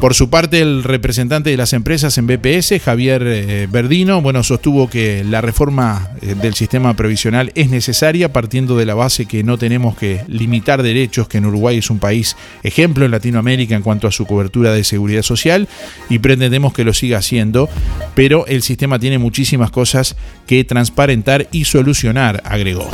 Por 0.00 0.14
su 0.14 0.30
parte, 0.30 0.62
el 0.62 0.82
representante 0.82 1.50
de 1.50 1.58
las 1.58 1.74
empresas 1.74 2.16
en 2.16 2.26
BPS, 2.26 2.82
Javier 2.82 3.22
eh, 3.26 3.68
Verdino, 3.70 4.22
bueno, 4.22 4.42
sostuvo 4.42 4.88
que 4.88 5.22
la 5.24 5.42
reforma 5.42 6.08
eh, 6.22 6.34
del 6.40 6.54
sistema 6.54 6.96
previsional 6.96 7.52
es 7.54 7.68
necesaria 7.68 8.32
partiendo 8.32 8.78
de 8.78 8.86
la 8.86 8.94
base 8.94 9.26
que 9.26 9.44
no 9.44 9.58
tenemos 9.58 9.98
que 9.98 10.22
limitar 10.26 10.82
derechos, 10.82 11.28
que 11.28 11.36
en 11.36 11.44
Uruguay 11.44 11.76
es 11.76 11.90
un 11.90 11.98
país 11.98 12.34
ejemplo 12.62 13.04
en 13.04 13.10
Latinoamérica 13.10 13.76
en 13.76 13.82
cuanto 13.82 14.08
a 14.08 14.10
su 14.10 14.24
cobertura 14.24 14.72
de 14.72 14.84
seguridad 14.84 15.22
social 15.22 15.68
y 16.08 16.18
pretendemos 16.18 16.72
que 16.72 16.84
lo 16.84 16.94
siga 16.94 17.18
haciendo, 17.18 17.68
pero 18.14 18.46
el 18.46 18.62
sistema 18.62 18.98
tiene 18.98 19.18
muchísimas 19.18 19.70
cosas 19.70 20.16
que 20.46 20.64
transparentar 20.64 21.46
y 21.52 21.66
solucionar, 21.66 22.40
agregó. 22.46 22.88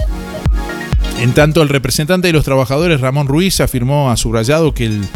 En 1.18 1.33
tanto, 1.33 1.62
el 1.62 1.70
representante 1.70 2.26
de 2.26 2.35
los 2.35 2.44
trabajadores, 2.44 3.00
Ramón 3.00 3.26
Ruiz, 3.26 3.61
afirmó 3.61 4.11
a 4.11 4.18
subrayado 4.18 4.74
que 4.74 4.85
el, 4.85 5.09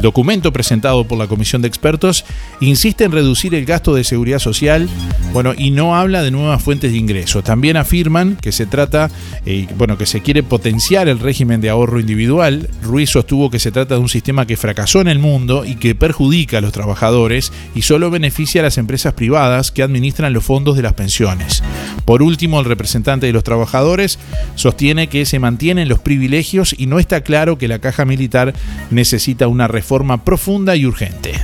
documento 0.00 0.52
presentado 0.52 1.04
por 1.04 1.18
la 1.18 1.26
comisión 1.26 1.62
de 1.62 1.68
expertos 1.68 2.24
insiste 2.60 3.02
en 3.02 3.10
reducir 3.10 3.56
el 3.56 3.64
gasto 3.64 3.92
de 3.92 4.04
seguridad 4.04 4.38
social, 4.38 4.88
bueno, 5.32 5.52
y 5.56 5.72
no 5.72 5.96
habla 5.96 6.22
de 6.22 6.30
nuevas 6.30 6.62
fuentes 6.62 6.92
de 6.92 6.98
ingreso. 6.98 7.42
También 7.42 7.76
afirman 7.76 8.36
que 8.40 8.52
se 8.52 8.66
trata, 8.66 9.10
eh, 9.44 9.66
bueno, 9.76 9.98
que 9.98 10.06
se 10.06 10.20
quiere 10.20 10.44
potenciar 10.44 11.08
el 11.08 11.18
régimen 11.18 11.60
de 11.60 11.70
ahorro 11.70 11.98
individual. 11.98 12.70
Ruiz 12.84 13.10
sostuvo 13.10 13.50
que 13.50 13.58
se 13.58 13.72
trata 13.72 13.96
de 13.96 14.00
un 14.00 14.08
sistema 14.08 14.46
que 14.46 14.56
fracasó 14.56 15.00
en 15.00 15.08
el 15.08 15.18
mundo 15.18 15.64
y 15.64 15.74
que 15.74 15.96
perjudica 15.96 16.58
a 16.58 16.60
los 16.60 16.72
trabajadores 16.72 17.52
y 17.74 17.82
solo 17.82 18.10
beneficia 18.10 18.60
a 18.60 18.64
las 18.64 18.78
empresas 18.78 19.14
privadas 19.14 19.72
que 19.72 19.82
administran 19.82 20.32
los 20.32 20.44
fondos 20.44 20.76
de 20.76 20.82
las 20.82 20.92
pensiones. 20.92 21.64
Por 22.04 22.22
último, 22.22 22.60
el 22.60 22.66
representante 22.66 23.26
de 23.26 23.32
los 23.32 23.44
trabajadores 23.44 24.20
sostiene 24.54 25.08
que 25.08 25.26
mantienen 25.40 25.88
los 25.88 25.98
privilegios 25.98 26.74
y 26.78 26.86
no 26.86 27.00
está 27.00 27.22
claro 27.22 27.58
que 27.58 27.66
la 27.66 27.80
caja 27.80 28.04
militar 28.04 28.54
necesita 28.90 29.48
una 29.48 29.66
reforma 29.66 30.24
profunda 30.24 30.76
y 30.76 30.86
urgente. 30.86 31.34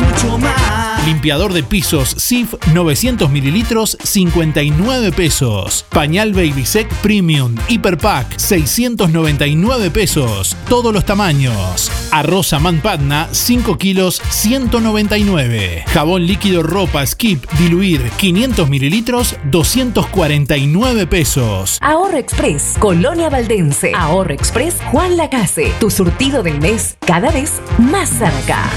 Mucho 0.00 0.38
más. 0.38 1.06
Limpiador 1.06 1.52
de 1.52 1.62
pisos 1.62 2.10
SIF 2.18 2.54
900 2.72 3.30
mililitros 3.30 3.96
59 4.02 5.12
pesos. 5.12 5.84
Pañal 5.90 6.32
Baby 6.32 6.64
Sec 6.64 6.88
Premium 6.96 7.54
Hyper 7.68 7.96
Pack 7.96 8.38
699 8.38 9.90
pesos. 9.90 10.56
Todos 10.68 10.92
los 10.92 11.04
tamaños. 11.04 11.90
Arroz 12.10 12.52
Man 12.60 12.80
Patna 12.80 13.28
5 13.32 13.78
kilos 13.78 14.20
199. 14.30 15.84
Jabón 15.88 16.26
líquido 16.26 16.62
ropa 16.62 17.06
Skip 17.06 17.44
Diluir 17.58 18.02
500 18.18 18.68
mililitros 18.68 19.36
249 19.50 21.06
pesos. 21.06 21.78
Ahorro 21.80 22.18
Express, 22.18 22.76
Colonia 22.78 23.30
Valdense. 23.30 23.92
Ahorro 23.94 24.34
Express, 24.34 24.76
Juan 24.90 25.16
Lacase. 25.16 25.72
Tu 25.80 25.90
surtido 25.90 26.42
del 26.42 26.60
mes 26.60 26.96
cada 27.00 27.30
vez 27.30 27.60
más 27.78 28.08
cerca. 28.10 28.70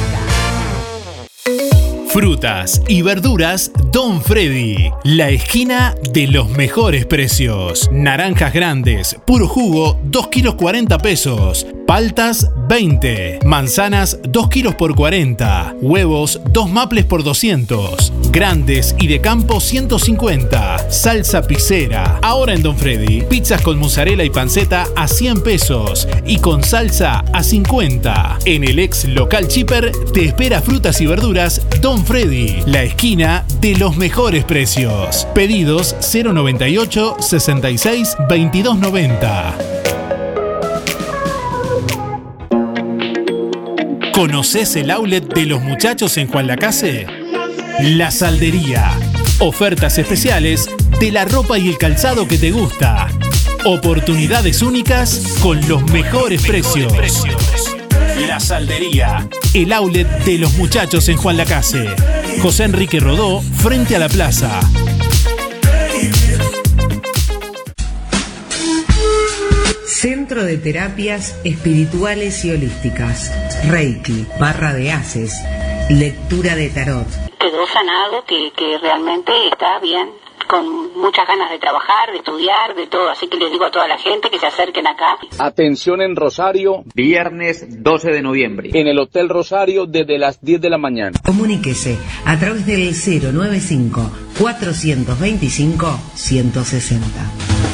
Thank 1.45 1.73
you. 1.73 2.02
Frutas 2.13 2.79
y 2.87 3.01
verduras 3.01 3.71
Don 3.91 4.21
Freddy, 4.21 4.91
la 5.03 5.31
esquina 5.31 5.95
de 6.11 6.27
los 6.27 6.47
mejores 6.51 7.07
precios. 7.07 7.89
Naranjas 7.91 8.53
grandes, 8.53 9.17
puro 9.25 9.47
jugo, 9.47 9.99
2 10.03 10.27
kilos 10.27 10.53
40 10.53 10.99
pesos. 10.99 11.65
Paltas 11.87 12.49
20. 12.69 13.39
Manzanas 13.45 14.19
2 14.23 14.49
kilos 14.49 14.75
por 14.75 14.95
40. 14.95 15.75
Huevos 15.81 16.39
2 16.51 16.69
maples 16.69 17.05
por 17.05 17.23
200. 17.23 18.13
Grandes 18.31 18.95
y 18.99 19.07
de 19.07 19.19
campo 19.19 19.59
150. 19.59 20.91
Salsa 20.91 21.41
pizzera. 21.45 22.19
Ahora 22.21 22.53
en 22.53 22.63
Don 22.63 22.77
Freddy, 22.77 23.23
pizzas 23.23 23.61
con 23.61 23.79
mozzarella 23.79 24.23
y 24.23 24.29
panceta 24.29 24.87
a 24.95 25.07
100 25.07 25.41
pesos 25.43 26.07
y 26.25 26.37
con 26.37 26.63
salsa 26.63 27.25
a 27.33 27.43
50. 27.43 28.39
En 28.45 28.63
el 28.63 28.79
ex 28.79 29.05
local 29.05 29.47
Chipper 29.47 29.91
te 30.13 30.25
espera 30.25 30.61
frutas 30.61 31.01
y 31.01 31.05
verduras 31.05 31.61
Don 31.81 32.02
Freddy, 32.03 32.61
la 32.65 32.83
esquina 32.83 33.45
de 33.61 33.75
los 33.75 33.97
mejores 33.97 34.43
precios. 34.43 35.27
Pedidos 35.33 35.95
098 36.13 37.17
66 37.19 38.15
2290. 38.29 39.57
¿Conoces 44.13 44.75
el 44.75 44.91
outlet 44.91 45.33
de 45.33 45.45
los 45.45 45.61
muchachos 45.61 46.17
en 46.17 46.27
Juan 46.27 46.47
Lacase? 46.47 47.07
La 47.79 48.11
Saldería. 48.11 48.91
Ofertas 49.39 49.97
especiales 49.97 50.69
de 50.99 51.11
la 51.11 51.25
ropa 51.25 51.57
y 51.57 51.69
el 51.69 51.77
calzado 51.77 52.27
que 52.27 52.37
te 52.37 52.51
gusta. 52.51 53.07
Oportunidades 53.65 54.61
únicas 54.61 55.37
con 55.41 55.59
los 55.67 55.83
mejores 55.91 56.45
precios. 56.45 56.93
La 58.33 58.39
Saldería. 58.39 59.29
El 59.53 59.71
outlet 59.73 60.07
de 60.25 60.39
los 60.39 60.53
muchachos 60.53 61.07
en 61.07 61.17
Juan 61.17 61.37
Lacase. 61.37 61.87
José 62.41 62.63
Enrique 62.63 62.99
Rodó, 62.99 63.41
frente 63.41 63.95
a 63.95 63.99
la 63.99 64.09
plaza. 64.09 64.59
Centro 69.85 70.43
de 70.43 70.57
Terapias 70.57 71.39
Espirituales 71.43 72.43
y 72.43 72.49
Holísticas. 72.49 73.31
Reiki, 73.67 74.25
Barra 74.39 74.73
de 74.73 74.91
Haces, 74.91 75.35
lectura 75.91 76.55
de 76.55 76.69
tarot. 76.69 77.07
Quedó 77.39 77.67
sanado, 77.67 78.25
que, 78.25 78.51
que 78.57 78.79
realmente 78.79 79.31
está 79.51 79.77
bien, 79.77 80.09
con 80.45 80.93
muchas 80.99 81.27
ganas 81.27 81.49
de 81.49 81.59
trabajar, 81.59 82.11
de 82.11 82.17
estudiar, 82.17 82.75
de 82.75 82.87
todo. 82.87 83.09
Así 83.09 83.27
que 83.27 83.37
les 83.37 83.51
digo 83.51 83.65
a 83.65 83.71
toda 83.71 83.87
la 83.87 83.97
gente 83.97 84.29
que 84.29 84.39
se 84.39 84.47
acerquen 84.47 84.87
acá. 84.87 85.17
Atención 85.39 86.01
en 86.01 86.15
Rosario, 86.15 86.83
viernes 86.95 87.83
12 87.83 88.11
de 88.11 88.21
noviembre, 88.21 88.69
en 88.73 88.87
el 88.87 88.99
Hotel 88.99 89.29
Rosario 89.29 89.85
desde 89.85 90.17
las 90.17 90.41
10 90.41 90.61
de 90.61 90.69
la 90.69 90.77
mañana. 90.77 91.19
Comuníquese 91.25 91.97
a 92.25 92.37
través 92.37 92.65
del 92.65 92.93
095 92.93 94.11
425 94.39 95.99
160. 96.15 97.72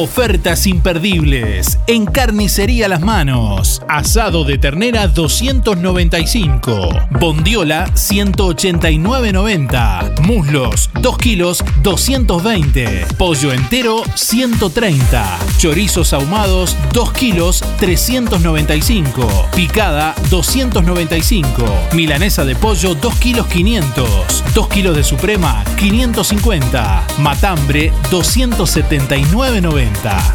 Ofertas 0.00 0.68
imperdibles 0.68 1.76
en 1.88 2.06
Carnicería 2.06 2.86
Las 2.86 3.00
Manos. 3.00 3.82
Asado 3.88 4.44
de 4.44 4.56
ternera 4.56 5.08
295. 5.08 6.88
Bondiola 7.18 7.88
189.90. 7.94 10.20
Muslos 10.20 10.88
2 11.02 11.18
kilos 11.18 11.64
220. 11.82 13.06
Pollo 13.18 13.52
entero 13.52 14.04
130. 14.14 15.36
Chorizos 15.58 16.12
ahumados 16.12 16.76
2 16.92 17.12
kilos 17.14 17.64
395. 17.80 19.48
Picada 19.56 20.14
295. 20.30 21.66
Milanesa 21.94 22.44
de 22.44 22.54
pollo 22.54 22.94
2 22.94 23.16
kilos 23.16 23.48
500. 23.48 24.44
2 24.54 24.68
kilos 24.68 24.94
de 24.94 25.02
suprema 25.02 25.64
550. 25.76 27.04
Matambre 27.18 27.92
279.90. 28.12 29.87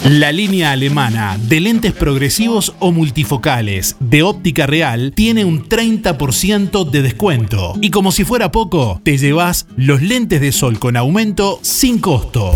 La 0.05 0.33
línea 0.33 0.73
alemana 0.73 1.39
de 1.39 1.61
lentes 1.61 1.93
progresivos 1.93 2.75
o 2.81 2.91
multifocales 2.91 3.95
de 4.01 4.25
óptica 4.25 4.67
real 4.67 5.13
tiene 5.15 5.45
un 5.45 5.69
30% 5.69 6.91
de 6.91 7.03
descuento. 7.03 7.75
Y 7.81 7.91
como 7.91 8.11
si 8.11 8.25
fuera 8.25 8.51
poco, 8.51 9.01
te 9.05 9.17
llevas 9.17 9.67
los 9.77 10.03
lentes 10.03 10.41
de 10.41 10.51
sol 10.51 10.81
con 10.81 10.97
aumento 10.97 11.61
sin 11.63 12.01
costo. 12.01 12.53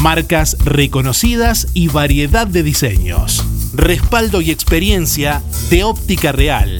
Marcas 0.00 0.56
reconocidas 0.64 1.72
y 1.74 1.88
variedad 1.88 2.46
de 2.46 2.62
diseños. 2.62 3.44
Respaldo 3.74 4.40
y 4.40 4.52
experiencia 4.52 5.42
de 5.70 5.82
óptica 5.82 6.30
real. 6.30 6.78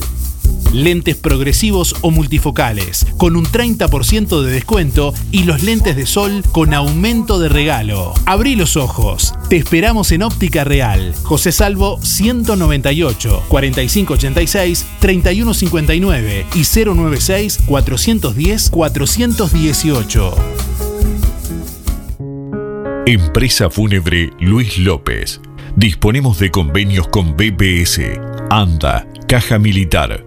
Lentes 0.73 1.17
progresivos 1.17 1.97
o 2.03 2.11
multifocales 2.11 3.07
con 3.17 3.37
un 3.37 3.47
30% 3.47 4.43
de 4.43 4.51
descuento 4.51 5.15
y 5.31 5.45
los 5.45 5.63
lentes 5.63 5.97
de 5.97 6.07
sol 6.07 6.43
con 6.53 6.75
aumento 6.75 7.39
de 7.39 7.49
regalo. 7.49 8.13
Abrí 8.27 8.55
los 8.55 8.77
ojos. 8.77 9.35
Te 9.49 9.57
esperamos 9.57 10.13
en 10.13 10.23
Óptica 10.23 10.65
Real. 10.65 11.15
José 11.23 11.53
Salvo 11.53 11.99
198 12.03 13.45
4586 13.49 14.87
3159 15.01 16.47
y 16.55 16.85
096 16.85 17.61
410 17.67 18.71
418. 18.71 20.35
Empresa 23.07 23.71
Fúnebre 23.71 24.31
Luis 24.39 24.77
López. 24.77 25.41
Disponemos 25.77 26.39
de 26.39 26.51
convenios 26.51 27.09
con 27.09 27.37
BPS, 27.37 28.01
ANDA, 28.51 29.07
Caja 29.27 29.59
Militar, 29.59 30.27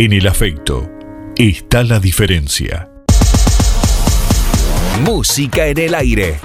En 0.00 0.12
el 0.12 0.28
afecto 0.28 0.88
está 1.36 1.82
la 1.82 1.98
diferencia. 1.98 2.88
Música 5.00 5.66
en 5.66 5.78
el 5.78 5.92
aire. 5.92 6.38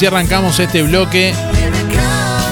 Así 0.00 0.06
arrancamos 0.06 0.58
este 0.58 0.82
bloque 0.82 1.34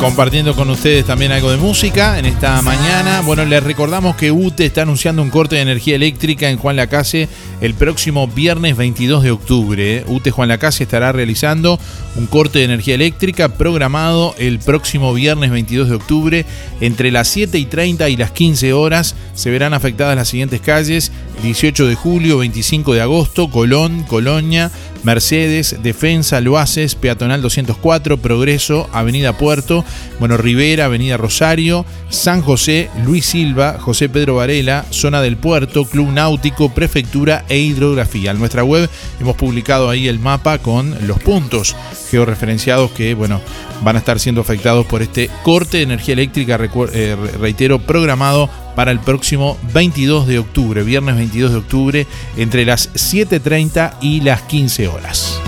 compartiendo 0.01 0.55
con 0.55 0.71
ustedes 0.71 1.05
también 1.05 1.33
algo 1.33 1.51
de 1.51 1.57
música 1.57 2.19
en 2.19 2.27
esta 2.27 2.63
mañana. 2.63 3.21
Bueno, 3.23 3.45
les 3.45 3.63
recordamos 3.63 4.15
que 4.15 4.31
UTE 4.31 4.67
está 4.67 4.83
anunciando 4.83 5.23
un 5.23 5.31
corte 5.31 5.57
de 5.57 5.63
energía 5.63 5.97
eléctrica 5.97 6.51
en 6.51 6.57
Juan 6.57 6.77
Lacase 6.77 7.29
el 7.61 7.75
próximo 7.75 8.29
viernes 8.29 8.77
22 8.77 9.25
de 9.25 9.31
octubre. 9.33 10.05
UTE 10.07 10.31
Juan 10.31 10.51
Lacase 10.51 10.85
estará 10.85 11.11
realizando 11.11 11.81
un 12.15 12.27
corte 12.27 12.61
de 12.61 12.67
energía 12.67 12.95
eléctrica 12.95 13.49
programado 13.49 14.35
el 14.39 14.61
próximo 14.61 15.13
viernes 15.15 15.51
22 15.51 15.89
de 15.89 15.95
octubre 15.97 16.47
entre 16.81 17.11
las 17.11 17.29
7 17.29 17.59
y 17.59 17.65
30 17.65 18.09
y 18.09 18.17
las 18.17 18.31
15 18.31 18.73
horas. 18.75 19.17
Se 19.35 19.51
verán 19.51 19.75
afectadas 19.75 20.15
las 20.15 20.29
siguientes 20.29 20.61
calles: 20.61 21.11
18 21.43 21.87
de 21.89 21.95
julio, 21.97 22.39
25 22.39 22.95
de 22.95 23.01
agosto, 23.01 23.51
Colón, 23.51 24.05
Colonia, 24.05 24.71
Mercedes, 25.05 25.77
Defensa, 25.83 26.41
Loaces, 26.41 26.95
Peatonal 26.95 27.41
204, 27.43 28.19
Progreso, 28.19 28.89
Avenida 28.93 29.37
Puerto, 29.39 29.85
bueno, 30.19 30.37
Rivera, 30.37 30.87
Avenida 30.87 31.17
Rosario, 31.17 31.85
San 32.09 32.43
José, 32.43 32.91
Luis 33.05 33.27
Silva, 33.27 33.77
José 33.79 34.09
Pedro 34.09 34.37
Varela, 34.37 34.85
Zona 34.91 35.21
del 35.23 35.37
Puerto, 35.37 35.85
Club 35.85 36.11
Náutico, 36.11 36.75
Prefectura 36.75 37.45
e 37.49 37.59
Hidrografía. 37.59 38.33
En 38.33 38.39
nuestra 38.39 38.65
web 38.65 38.89
hemos 39.21 39.37
publicado 39.37 39.89
ahí 39.89 40.09
el 40.09 40.19
mapa 40.19 40.59
con 40.59 40.95
los 41.07 41.19
puntos 41.21 41.77
georreferenciados 42.11 42.91
que, 42.93 43.15
bueno, 43.15 43.41
van 43.83 43.97
a 43.97 44.01
estar 44.01 44.19
siendo 44.19 44.41
afectados 44.41 44.87
por 44.87 45.03
este 45.03 45.31
corte 45.43 45.79
de 45.79 45.83
energía 45.85 46.15
eléctrica, 46.15 46.59
eh, 46.93 47.17
re- 47.17 47.39
reitero, 47.39 47.79
programado 47.79 48.51
para 48.79 48.93
el 48.93 49.01
próximo 49.01 49.59
22 49.75 50.29
de 50.29 50.39
octubre, 50.39 50.85
viernes 50.85 51.17
22 51.17 51.51
de 51.51 51.57
octubre, 51.59 52.07
entre 52.37 52.65
las 52.65 52.95
7.30 52.95 53.95
y 54.01 54.21
las 54.21 54.43
15 54.43 54.87
horas. 54.87 55.41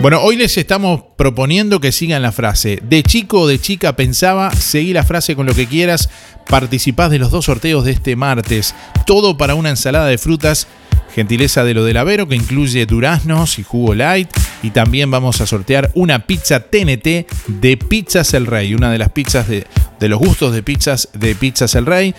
Bueno, 0.00 0.22
hoy 0.22 0.36
les 0.36 0.56
estamos 0.56 1.02
proponiendo 1.18 1.82
que 1.82 1.92
sigan 1.92 2.22
la 2.22 2.32
frase. 2.32 2.80
De 2.82 3.02
chico 3.02 3.42
o 3.42 3.46
de 3.46 3.60
chica 3.60 3.94
pensaba, 3.94 4.50
seguí 4.52 4.94
la 4.94 5.04
frase 5.04 5.36
con 5.36 5.44
lo 5.44 5.54
que 5.54 5.66
quieras, 5.66 6.08
participás 6.48 7.10
de 7.10 7.18
los 7.18 7.30
dos 7.30 7.44
sorteos 7.44 7.84
de 7.84 7.92
este 7.92 8.16
martes. 8.16 8.74
Todo 9.04 9.36
para 9.36 9.54
una 9.54 9.68
ensalada 9.68 10.06
de 10.06 10.16
frutas, 10.16 10.66
gentileza 11.14 11.62
de 11.62 11.74
lo 11.74 11.84
del 11.84 11.98
Avero, 11.98 12.26
que 12.26 12.36
incluye 12.36 12.86
duraznos 12.86 13.58
y 13.58 13.64
jugo 13.64 13.94
light. 13.94 14.30
Y 14.66 14.70
también 14.70 15.10
vamos 15.12 15.40
a 15.40 15.46
sortear 15.46 15.92
una 15.94 16.26
pizza 16.26 16.58
TNT 16.58 17.28
de 17.46 17.76
Pizzas 17.76 18.34
El 18.34 18.46
Rey, 18.46 18.74
una 18.74 18.90
de 18.90 18.98
las 18.98 19.10
pizzas 19.10 19.46
de, 19.46 19.64
de 20.00 20.08
los 20.08 20.18
gustos 20.18 20.52
de 20.52 20.64
pizzas 20.64 21.08
de 21.12 21.36
Pizzas 21.36 21.76
El 21.76 21.86
Rey 21.86 22.16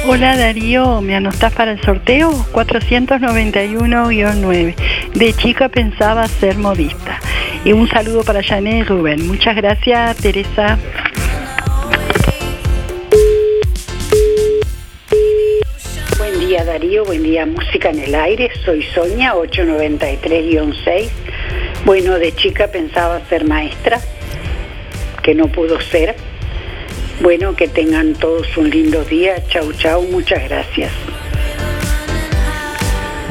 Hola 0.07 0.37
Darío, 0.37 1.01
¿me 1.01 1.17
anotás 1.17 1.53
para 1.53 1.73
el 1.73 1.83
sorteo? 1.83 2.31
491-9. 2.53 4.77
De 5.15 5.33
chica 5.35 5.69
pensaba 5.69 6.29
ser 6.29 6.57
modista. 6.57 7.19
Y 7.65 7.73
un 7.73 7.89
saludo 7.89 8.25
para 8.25 8.43
Janet 8.43 8.75
y 8.75 8.83
Rubén. 8.83 9.27
Muchas 9.29 9.55
gracias, 9.55 10.17
Teresa. 10.17 10.79
Buen 16.19 16.41
día 16.41 16.65
Darío, 16.65 17.05
buen 17.05 17.23
día 17.23 17.47
Música 17.47 17.91
en 17.91 18.01
el 18.01 18.15
Aire, 18.17 18.51
soy 18.65 18.83
Sonia 18.83 19.35
893-6. 19.35 21.09
Bueno, 21.85 22.19
de 22.19 22.35
chica 22.35 22.67
pensaba 22.67 23.25
ser 23.29 23.45
maestra, 23.45 24.01
que 25.23 25.37
no 25.37 25.47
pudo 25.47 25.81
ser. 25.81 26.17
Bueno, 27.21 27.55
que 27.55 27.69
tengan 27.69 28.15
todos 28.15 28.57
un 28.57 28.71
lindo 28.71 29.05
día, 29.05 29.37
chau 29.47 29.73
chau, 29.73 30.03
muchas 30.03 30.43
gracias. 30.49 30.91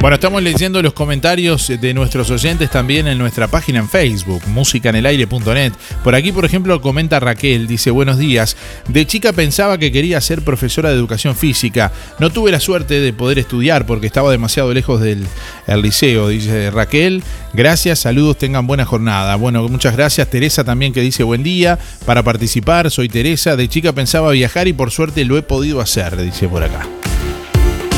Bueno, 0.02 0.16
estamos 0.16 0.42
leyendo 0.42 0.82
los 0.82 0.94
comentarios 0.94 1.68
de 1.80 1.94
nuestros 1.94 2.28
oyentes 2.32 2.68
también 2.70 3.06
en 3.06 3.18
nuestra 3.18 3.46
página 3.46 3.78
en 3.78 3.88
Facebook, 3.88 4.42
musicanelaire.net. 4.48 5.74
Por 6.02 6.16
aquí, 6.16 6.32
por 6.32 6.44
ejemplo, 6.44 6.80
comenta 6.80 7.20
Raquel, 7.20 7.68
dice, 7.68 7.92
buenos 7.92 8.18
días, 8.18 8.56
de 8.88 9.06
chica 9.06 9.32
pensaba 9.32 9.78
que 9.78 9.92
quería 9.92 10.20
ser 10.20 10.42
profesora 10.42 10.90
de 10.90 10.96
educación 10.96 11.36
física. 11.36 11.92
No 12.18 12.30
tuve 12.30 12.50
la 12.50 12.58
suerte 12.58 12.98
de 12.98 13.12
poder 13.12 13.38
estudiar 13.38 13.86
porque 13.86 14.08
estaba 14.08 14.32
demasiado 14.32 14.74
lejos 14.74 15.00
del 15.00 15.24
el 15.68 15.82
liceo, 15.82 16.26
dice 16.26 16.72
Raquel. 16.72 17.22
Gracias, 17.52 18.00
saludos, 18.00 18.38
tengan 18.38 18.66
buena 18.66 18.84
jornada. 18.84 19.36
Bueno, 19.36 19.68
muchas 19.68 19.94
gracias. 19.94 20.28
Teresa 20.28 20.64
también 20.64 20.92
que 20.92 21.00
dice, 21.00 21.22
buen 21.22 21.44
día, 21.44 21.78
para 22.06 22.24
participar, 22.24 22.90
soy 22.90 23.08
Teresa, 23.08 23.54
de 23.54 23.68
chica 23.68 23.92
pensaba 23.92 24.32
viajar 24.32 24.66
y 24.66 24.72
por 24.72 24.90
suerte 24.90 25.24
lo 25.24 25.38
he 25.38 25.42
podido 25.42 25.80
hacer, 25.80 26.16
dice 26.20 26.48
por 26.48 26.64
acá. 26.64 26.88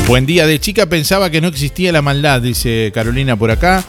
Buen 0.07 0.27
día, 0.27 0.45
de 0.45 0.59
chica 0.59 0.85
pensaba 0.85 1.31
que 1.31 1.41
no 1.41 1.47
existía 1.47 1.91
la 1.91 2.03
maldad, 2.03 2.39
dice 2.39 2.91
Carolina 2.93 3.35
por 3.35 3.49
acá. 3.49 3.83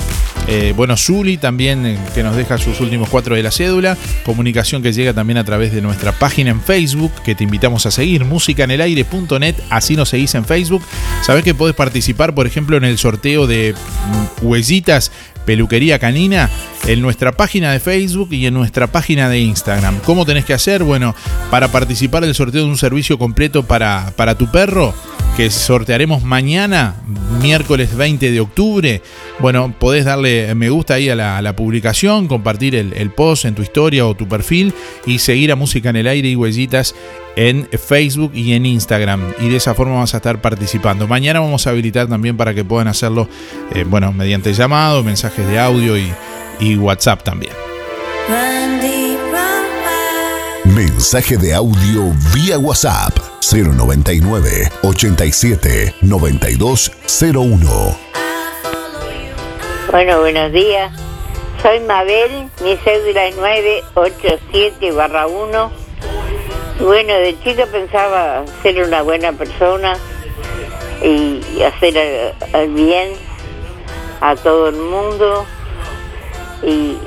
Eh, 0.48 0.72
bueno, 0.74 0.96
Zuli 0.96 1.36
también 1.36 1.84
eh, 1.84 1.98
que 2.14 2.22
nos 2.22 2.36
deja 2.36 2.56
sus 2.56 2.80
últimos 2.80 3.10
cuatro 3.10 3.34
de 3.34 3.42
la 3.42 3.50
cédula. 3.50 3.98
Comunicación 4.24 4.82
que 4.82 4.94
llega 4.94 5.12
también 5.12 5.36
a 5.36 5.44
través 5.44 5.74
de 5.74 5.82
nuestra 5.82 6.12
página 6.12 6.50
en 6.50 6.62
Facebook, 6.62 7.12
que 7.22 7.34
te 7.34 7.44
invitamos 7.44 7.84
a 7.84 7.90
seguir, 7.90 8.24
musicanelaire.net, 8.24 9.56
así 9.68 9.94
nos 9.94 10.08
seguís 10.08 10.34
en 10.36 10.46
Facebook. 10.46 10.82
Sabés 11.20 11.44
que 11.44 11.54
podés 11.54 11.76
participar, 11.76 12.34
por 12.34 12.46
ejemplo, 12.46 12.78
en 12.78 12.84
el 12.84 12.96
sorteo 12.96 13.46
de 13.46 13.74
mm, 13.74 14.46
huellitas 14.46 15.12
Peluquería 15.46 15.98
Canina 15.98 16.50
en 16.86 17.00
nuestra 17.00 17.32
página 17.32 17.72
de 17.72 17.80
Facebook 17.80 18.28
y 18.32 18.46
en 18.46 18.54
nuestra 18.54 18.88
página 18.88 19.28
de 19.28 19.40
Instagram. 19.40 20.00
¿Cómo 20.04 20.26
tenés 20.26 20.44
que 20.44 20.52
hacer? 20.52 20.82
Bueno, 20.82 21.14
para 21.50 21.68
participar 21.68 22.24
del 22.24 22.34
sorteo 22.34 22.64
de 22.64 22.68
un 22.68 22.76
servicio 22.76 23.18
completo 23.18 23.62
para, 23.62 24.12
para 24.16 24.34
tu 24.34 24.50
perro, 24.50 24.92
que 25.36 25.50
sortearemos 25.50 26.22
mañana, 26.22 26.96
miércoles 27.42 27.94
20 27.94 28.30
de 28.30 28.40
octubre. 28.40 29.02
Bueno, 29.38 29.74
podés 29.78 30.06
darle 30.06 30.54
me 30.54 30.70
gusta 30.70 30.94
ahí 30.94 31.10
a 31.10 31.14
la, 31.14 31.56
publicación, 31.56 32.26
compartir 32.26 32.74
el, 32.74 32.94
el 32.94 33.10
post 33.10 33.44
en 33.44 33.54
tu 33.54 33.62
historia 33.62 34.06
o 34.06 34.14
tu 34.14 34.26
perfil 34.26 34.72
y 35.04 35.18
seguir 35.18 35.52
a 35.52 35.56
Música 35.56 35.90
en 35.90 35.96
el 35.96 36.06
Aire 36.06 36.28
y 36.28 36.36
Huellitas 36.36 36.94
en 37.36 37.68
Facebook 37.68 38.32
y 38.34 38.54
en 38.54 38.66
Instagram. 38.66 39.20
Y 39.40 39.50
de 39.50 39.56
esa 39.56 39.74
forma 39.74 39.96
vas 39.96 40.14
a 40.14 40.16
estar 40.16 40.40
participando. 40.40 41.06
Mañana 41.06 41.40
vamos 41.40 41.66
a 41.66 41.70
habilitar 41.70 42.08
también 42.08 42.36
para 42.36 42.54
que 42.54 42.64
puedan 42.64 42.88
hacerlo, 42.88 43.28
eh, 43.74 43.84
bueno, 43.86 44.12
mediante 44.12 44.52
llamado, 44.54 45.04
mensajes 45.36 45.48
de 45.48 45.58
audio 45.58 45.96
y, 45.98 46.14
y 46.60 46.76
WhatsApp 46.76 47.22
también. 47.22 47.52
Mensaje 50.64 51.36
de 51.36 51.54
audio 51.54 52.12
vía 52.34 52.58
WhatsApp 52.58 53.12
099 53.52 54.70
87 54.82 55.94
9201. 56.00 57.98
Bueno, 59.90 60.20
buenos 60.20 60.52
días. 60.52 60.92
Soy 61.62 61.80
Mabel, 61.80 62.50
mi 62.62 62.76
cédula 62.78 63.26
es 63.26 63.36
987 63.36 64.92
barra 64.92 65.26
1. 65.26 65.72
Bueno, 66.80 67.12
de 67.14 67.36
chica 67.42 67.66
pensaba 67.66 68.44
ser 68.62 68.82
una 68.82 69.02
buena 69.02 69.32
persona 69.32 69.98
y 71.02 71.42
hacer 71.62 71.96
el, 71.96 72.32
el 72.54 72.68
bien 72.70 73.25
a 74.20 74.36
todo 74.36 74.68
el 74.68 74.76
mundo 74.76 75.44
y, 76.62 76.98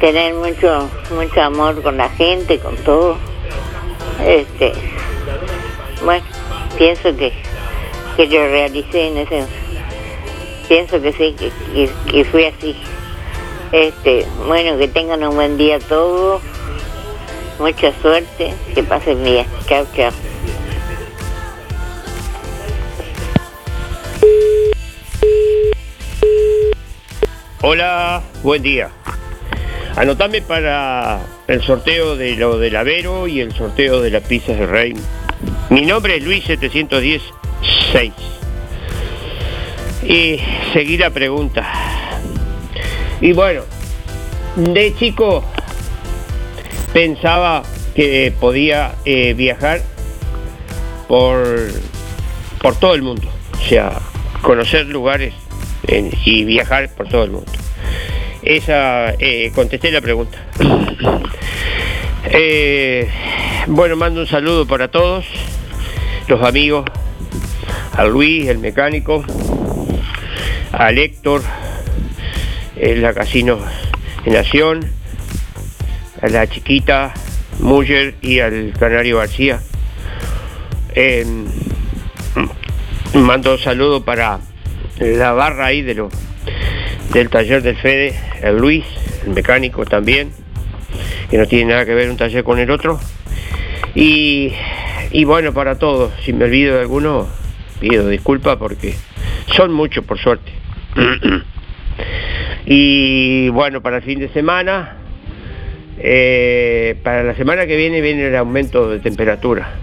tener 0.00 0.34
mucho 0.34 0.90
mucho 1.14 1.40
amor 1.42 1.80
con 1.82 1.96
la 1.96 2.08
gente, 2.08 2.58
con 2.58 2.76
todo. 2.78 3.16
Este, 4.24 4.72
bueno, 6.04 6.24
pienso 6.76 7.16
que, 7.16 7.32
que 8.16 8.26
lo 8.26 8.46
realicé 8.48 9.08
en 9.08 9.18
ese 9.18 9.46
pienso 10.68 11.00
que 11.02 11.12
sí, 11.12 11.36
que, 11.38 11.52
que, 11.74 12.24
que 12.24 12.46
así. 12.46 12.76
Este, 13.72 14.26
bueno, 14.46 14.78
que 14.78 14.88
tengan 14.88 15.22
un 15.22 15.34
buen 15.34 15.56
día 15.56 15.78
todos, 15.80 16.42
mucha 17.58 17.92
suerte, 18.00 18.54
que 18.74 18.82
pasen 18.82 19.22
bien. 19.22 19.46
Chao, 19.66 19.86
chao. 19.94 20.12
Hola, 27.64 28.24
buen 28.42 28.60
día. 28.60 28.90
Anotame 29.94 30.42
para 30.42 31.20
el 31.46 31.62
sorteo 31.62 32.16
de 32.16 32.34
lo 32.34 32.58
del 32.58 32.74
Avero 32.74 33.28
y 33.28 33.38
el 33.38 33.52
sorteo 33.52 34.02
de 34.02 34.10
las 34.10 34.24
pizzas 34.24 34.58
de 34.58 34.66
Rey. 34.66 34.94
Mi 35.70 35.82
nombre 35.82 36.16
es 36.16 36.24
Luis 36.24 36.42
710 36.42 37.22
6. 37.92 38.12
Y 40.02 40.40
seguí 40.72 40.98
la 40.98 41.10
pregunta. 41.10 41.64
Y 43.20 43.32
bueno, 43.32 43.62
de 44.56 44.96
chico 44.96 45.44
pensaba 46.92 47.62
que 47.94 48.34
podía 48.40 48.96
eh, 49.04 49.34
viajar 49.34 49.82
por, 51.06 51.46
por 52.60 52.74
todo 52.74 52.94
el 52.94 53.02
mundo. 53.02 53.28
O 53.52 53.68
sea, 53.68 54.00
conocer 54.42 54.86
lugares 54.86 55.41
en- 55.86 56.10
y 56.24 56.44
viajar 56.44 56.88
por 56.94 57.08
todo 57.08 57.24
el 57.24 57.30
mundo. 57.30 57.50
esa 58.42 59.10
eh, 59.18 59.52
contesté 59.54 59.90
la 59.92 60.00
pregunta. 60.00 60.36
Eh, 62.24 63.08
bueno, 63.66 63.96
mando 63.96 64.20
un 64.20 64.26
saludo 64.26 64.66
para 64.66 64.88
todos, 64.88 65.24
los 66.28 66.42
amigos, 66.42 66.84
a 67.96 68.04
Luis, 68.04 68.48
el 68.48 68.58
mecánico, 68.58 69.24
a 70.72 70.90
Héctor, 70.90 71.42
en 72.76 73.02
la 73.02 73.12
Casino 73.12 73.58
de 74.24 74.30
Nación, 74.32 74.80
a 76.20 76.28
la 76.28 76.46
chiquita 76.48 77.12
Muller 77.60 78.14
y 78.22 78.40
al 78.40 78.72
Canario 78.78 79.18
García. 79.18 79.60
Eh, 80.94 81.26
mando 83.14 83.52
un 83.52 83.58
saludo 83.58 84.04
para 84.04 84.40
la 85.02 85.32
barra 85.32 85.66
ahí 85.66 85.82
del 85.82 87.28
taller 87.30 87.62
del 87.62 87.76
Fede, 87.76 88.14
el 88.42 88.56
Luis, 88.56 88.84
el 89.26 89.32
mecánico 89.34 89.84
también, 89.84 90.30
que 91.30 91.38
no 91.38 91.46
tiene 91.46 91.72
nada 91.72 91.84
que 91.84 91.94
ver 91.94 92.08
un 92.10 92.16
taller 92.16 92.44
con 92.44 92.58
el 92.58 92.70
otro. 92.70 92.98
Y, 93.94 94.52
y 95.10 95.24
bueno, 95.24 95.52
para 95.52 95.78
todos, 95.78 96.12
si 96.24 96.32
me 96.32 96.44
olvido 96.44 96.74
de 96.76 96.80
alguno, 96.82 97.28
pido 97.80 98.08
disculpas 98.08 98.56
porque 98.56 98.94
son 99.54 99.72
muchos 99.72 100.04
por 100.04 100.18
suerte. 100.18 100.50
y 102.66 103.48
bueno, 103.50 103.80
para 103.82 103.98
el 103.98 104.02
fin 104.02 104.18
de 104.20 104.28
semana, 104.28 104.96
eh, 105.98 106.96
para 107.02 107.22
la 107.22 107.34
semana 107.34 107.66
que 107.66 107.76
viene 107.76 108.00
viene 108.00 108.28
el 108.28 108.36
aumento 108.36 108.88
de 108.88 109.00
temperatura. 109.00 109.74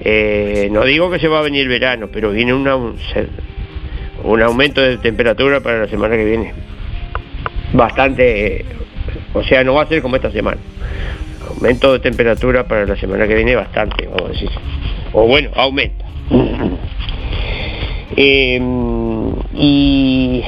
Eh, 0.00 0.68
no 0.70 0.84
digo 0.84 1.10
que 1.10 1.18
se 1.18 1.26
va 1.28 1.40
a 1.40 1.42
venir 1.42 1.68
verano, 1.68 2.08
pero 2.12 2.30
viene 2.30 2.54
una- 2.54 2.76
un, 2.76 2.96
un 4.24 4.42
aumento 4.42 4.80
de 4.80 4.98
temperatura 4.98 5.60
para 5.60 5.80
la 5.80 5.88
semana 5.88 6.16
que 6.16 6.24
viene. 6.24 6.52
Bastante, 7.72 8.56
eh, 8.56 8.64
o 9.34 9.42
sea, 9.42 9.64
no 9.64 9.74
va 9.74 9.82
a 9.82 9.86
ser 9.86 10.02
como 10.02 10.16
esta 10.16 10.30
semana. 10.30 10.58
Aumento 11.48 11.92
de 11.92 11.98
temperatura 12.00 12.66
para 12.66 12.86
la 12.86 12.96
semana 12.96 13.26
que 13.26 13.34
viene 13.34 13.54
bastante, 13.54 14.06
vamos 14.06 14.30
a 14.30 14.32
decir. 14.32 14.50
O 15.12 15.26
bueno, 15.26 15.50
aumenta. 15.54 16.06
Eh, 18.16 18.60
y, 19.54 20.42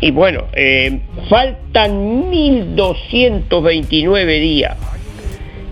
y 0.00 0.10
bueno, 0.10 0.46
eh, 0.54 1.00
faltan 1.28 2.30
1229 2.30 4.40
días. 4.40 4.76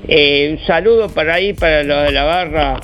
Eh, 0.06 0.56
un 0.58 0.66
saludo 0.66 1.08
para 1.08 1.34
ahí, 1.34 1.52
para 1.52 1.82
los 1.82 2.04
de 2.04 2.12
la 2.12 2.24
barra 2.24 2.80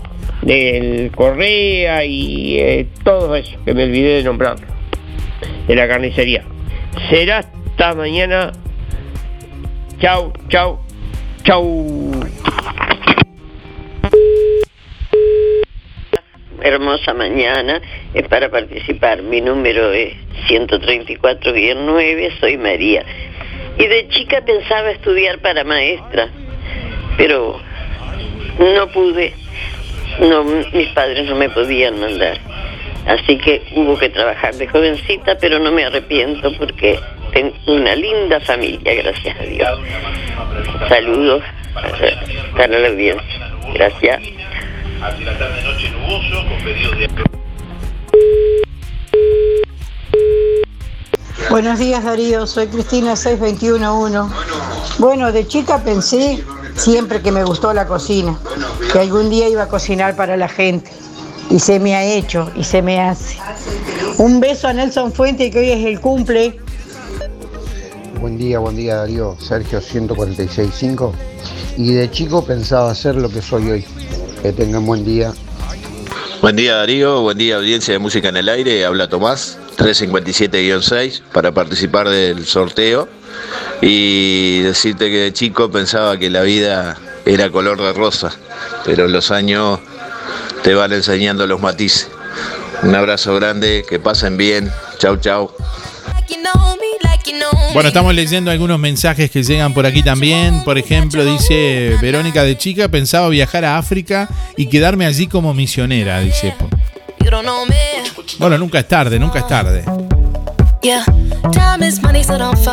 del 0.47 1.11
Correa 1.15 2.05
y 2.05 2.59
eh, 2.59 2.87
todo 3.03 3.35
eso, 3.35 3.59
que 3.65 3.75
me 3.75 3.85
olvidé 3.85 4.19
de 4.19 4.23
nombrar, 4.23 4.57
de 5.67 5.75
la 5.75 5.89
carnicería. 5.89 6.45
Será 7.11 7.39
hasta 7.39 7.95
mañana. 7.95 8.53
Chau, 10.01 10.33
chau, 10.49 10.79
chau. 11.43 12.13
hermosa 16.67 17.15
mañana 17.15 17.81
es 18.15 18.27
para 18.29 18.51
participar. 18.51 19.23
Mi 19.23 19.41
número 19.41 19.93
es 19.93 20.15
134-9, 20.49 22.41
soy 22.41 22.57
María. 22.59 23.05
Y 23.79 23.87
de 23.87 24.09
chica 24.09 24.43
pensaba 24.45 24.91
estudiar 24.91 25.39
para 25.41 25.65
maestra, 25.65 26.29
pero 27.17 27.61
no 28.59 28.89
pude. 28.89 29.33
No, 30.21 30.45
mis 30.45 30.89
padres 30.89 31.27
no 31.27 31.37
me 31.37 31.49
podían 31.51 32.01
mandar. 32.01 32.39
Así 33.07 33.39
que 33.39 33.63
hubo 33.73 33.97
que 33.99 34.09
trabajar 34.09 34.55
de 34.55 34.67
jovencita, 34.67 35.37
pero 35.39 35.59
no 35.59 35.71
me 35.71 35.85
arrepiento 35.85 36.53
porque 36.59 36.99
tengo 37.33 37.55
una 37.67 37.95
linda 37.95 38.41
familia, 38.41 38.95
gracias 38.95 39.37
a 39.39 39.43
Dios. 39.45 39.79
Saludos 40.89 41.43
para 42.57 42.79
la 42.79 42.89
audiencia. 42.89 43.51
Gracias. 43.75 44.23
Buenos 51.51 51.79
días 51.79 52.03
Darío, 52.03 52.47
soy 52.47 52.67
Cristina 52.67 53.15
6211. 53.15 54.35
Bueno, 54.99 55.31
de 55.31 55.47
chica 55.47 55.83
pensé 55.83 56.43
siempre 56.75 57.23
que 57.23 57.31
me 57.31 57.45
gustó 57.45 57.73
la 57.73 57.87
cocina, 57.87 58.37
que 58.93 58.99
algún 58.99 59.31
día 59.31 59.49
iba 59.49 59.63
a 59.63 59.69
cocinar 59.69 60.17
para 60.17 60.37
la 60.37 60.49
gente. 60.49 60.91
Y 61.49 61.61
se 61.61 61.79
me 61.79 61.95
ha 61.95 62.05
hecho 62.05 62.51
y 62.57 62.65
se 62.65 62.83
me 62.83 63.01
hace. 63.01 63.39
Un 64.19 64.41
beso 64.41 64.67
a 64.67 64.73
Nelson 64.73 65.13
Fuente 65.13 65.51
que 65.51 65.61
hoy 65.61 65.71
es 65.71 65.87
el 65.87 66.01
cumple. 66.01 66.59
Buen 68.21 68.37
día, 68.39 68.59
buen 68.59 68.75
día 68.75 68.97
Darío, 68.97 69.37
Sergio 69.39 69.81
146.5. 69.81 71.13
Y 71.77 71.93
de 71.93 72.11
chico 72.11 72.45
pensaba 72.45 72.95
ser 72.95 73.15
lo 73.15 73.29
que 73.29 73.41
soy 73.41 73.71
hoy. 73.71 73.85
Que 74.43 74.53
tengan 74.53 74.85
buen 74.85 75.05
día. 75.05 75.33
Buen 76.43 76.57
día 76.57 76.77
Darío, 76.77 77.23
buen 77.23 77.39
día 77.39 77.57
audiencia 77.57 77.95
de 77.95 77.99
Música 77.99 78.29
en 78.29 78.37
el 78.37 78.49
Aire, 78.49 78.85
habla 78.85 79.09
Tomás, 79.09 79.59
357-6 79.77 81.23
para 81.33 81.53
participar 81.53 82.09
del 82.09 82.47
sorteo 82.47 83.09
y 83.83 84.61
decirte 84.61 85.11
que 85.11 85.19
de 85.19 85.33
chico 85.33 85.71
pensaba 85.71 86.19
que 86.19 86.31
la 86.31 86.43
vida 86.43 86.99
era 87.25 87.51
color 87.51 87.81
de 87.81 87.93
rosa, 87.93 88.33
pero 88.85 89.09
los 89.09 89.31
años 89.31 89.81
te 90.63 90.75
van 90.75 90.93
enseñando 90.93 91.47
los 91.47 91.61
matices. 91.61 92.09
Un 92.83 92.95
abrazo 92.95 93.35
grande, 93.35 93.85
que 93.89 93.99
pasen 93.99 94.37
bien, 94.37 94.71
chau 94.99 95.17
chau. 95.17 95.51
Bueno, 97.73 97.89
estamos 97.89 98.15
leyendo 98.15 98.51
algunos 98.51 98.79
mensajes 98.79 99.31
que 99.31 99.43
llegan 99.43 99.75
por 99.75 99.85
aquí 99.85 100.03
también. 100.03 100.65
Por 100.65 100.79
ejemplo, 100.79 101.25
dice 101.25 101.97
Verónica 102.01 102.43
de 102.43 102.57
chica 102.57 102.89
pensaba 102.89 103.29
viajar 103.29 103.65
a 103.65 103.77
África 103.77 104.29
y 104.57 104.67
quedarme 104.67 105.05
allí 105.05 105.27
como 105.27 105.53
misionera, 105.53 106.21
dice. 106.21 106.55
Bueno, 108.39 108.59
nunca 108.59 108.79
es 108.81 108.89
tarde, 108.89 109.19
nunca 109.19 109.39
es 109.41 109.49
tarde. 109.49 109.85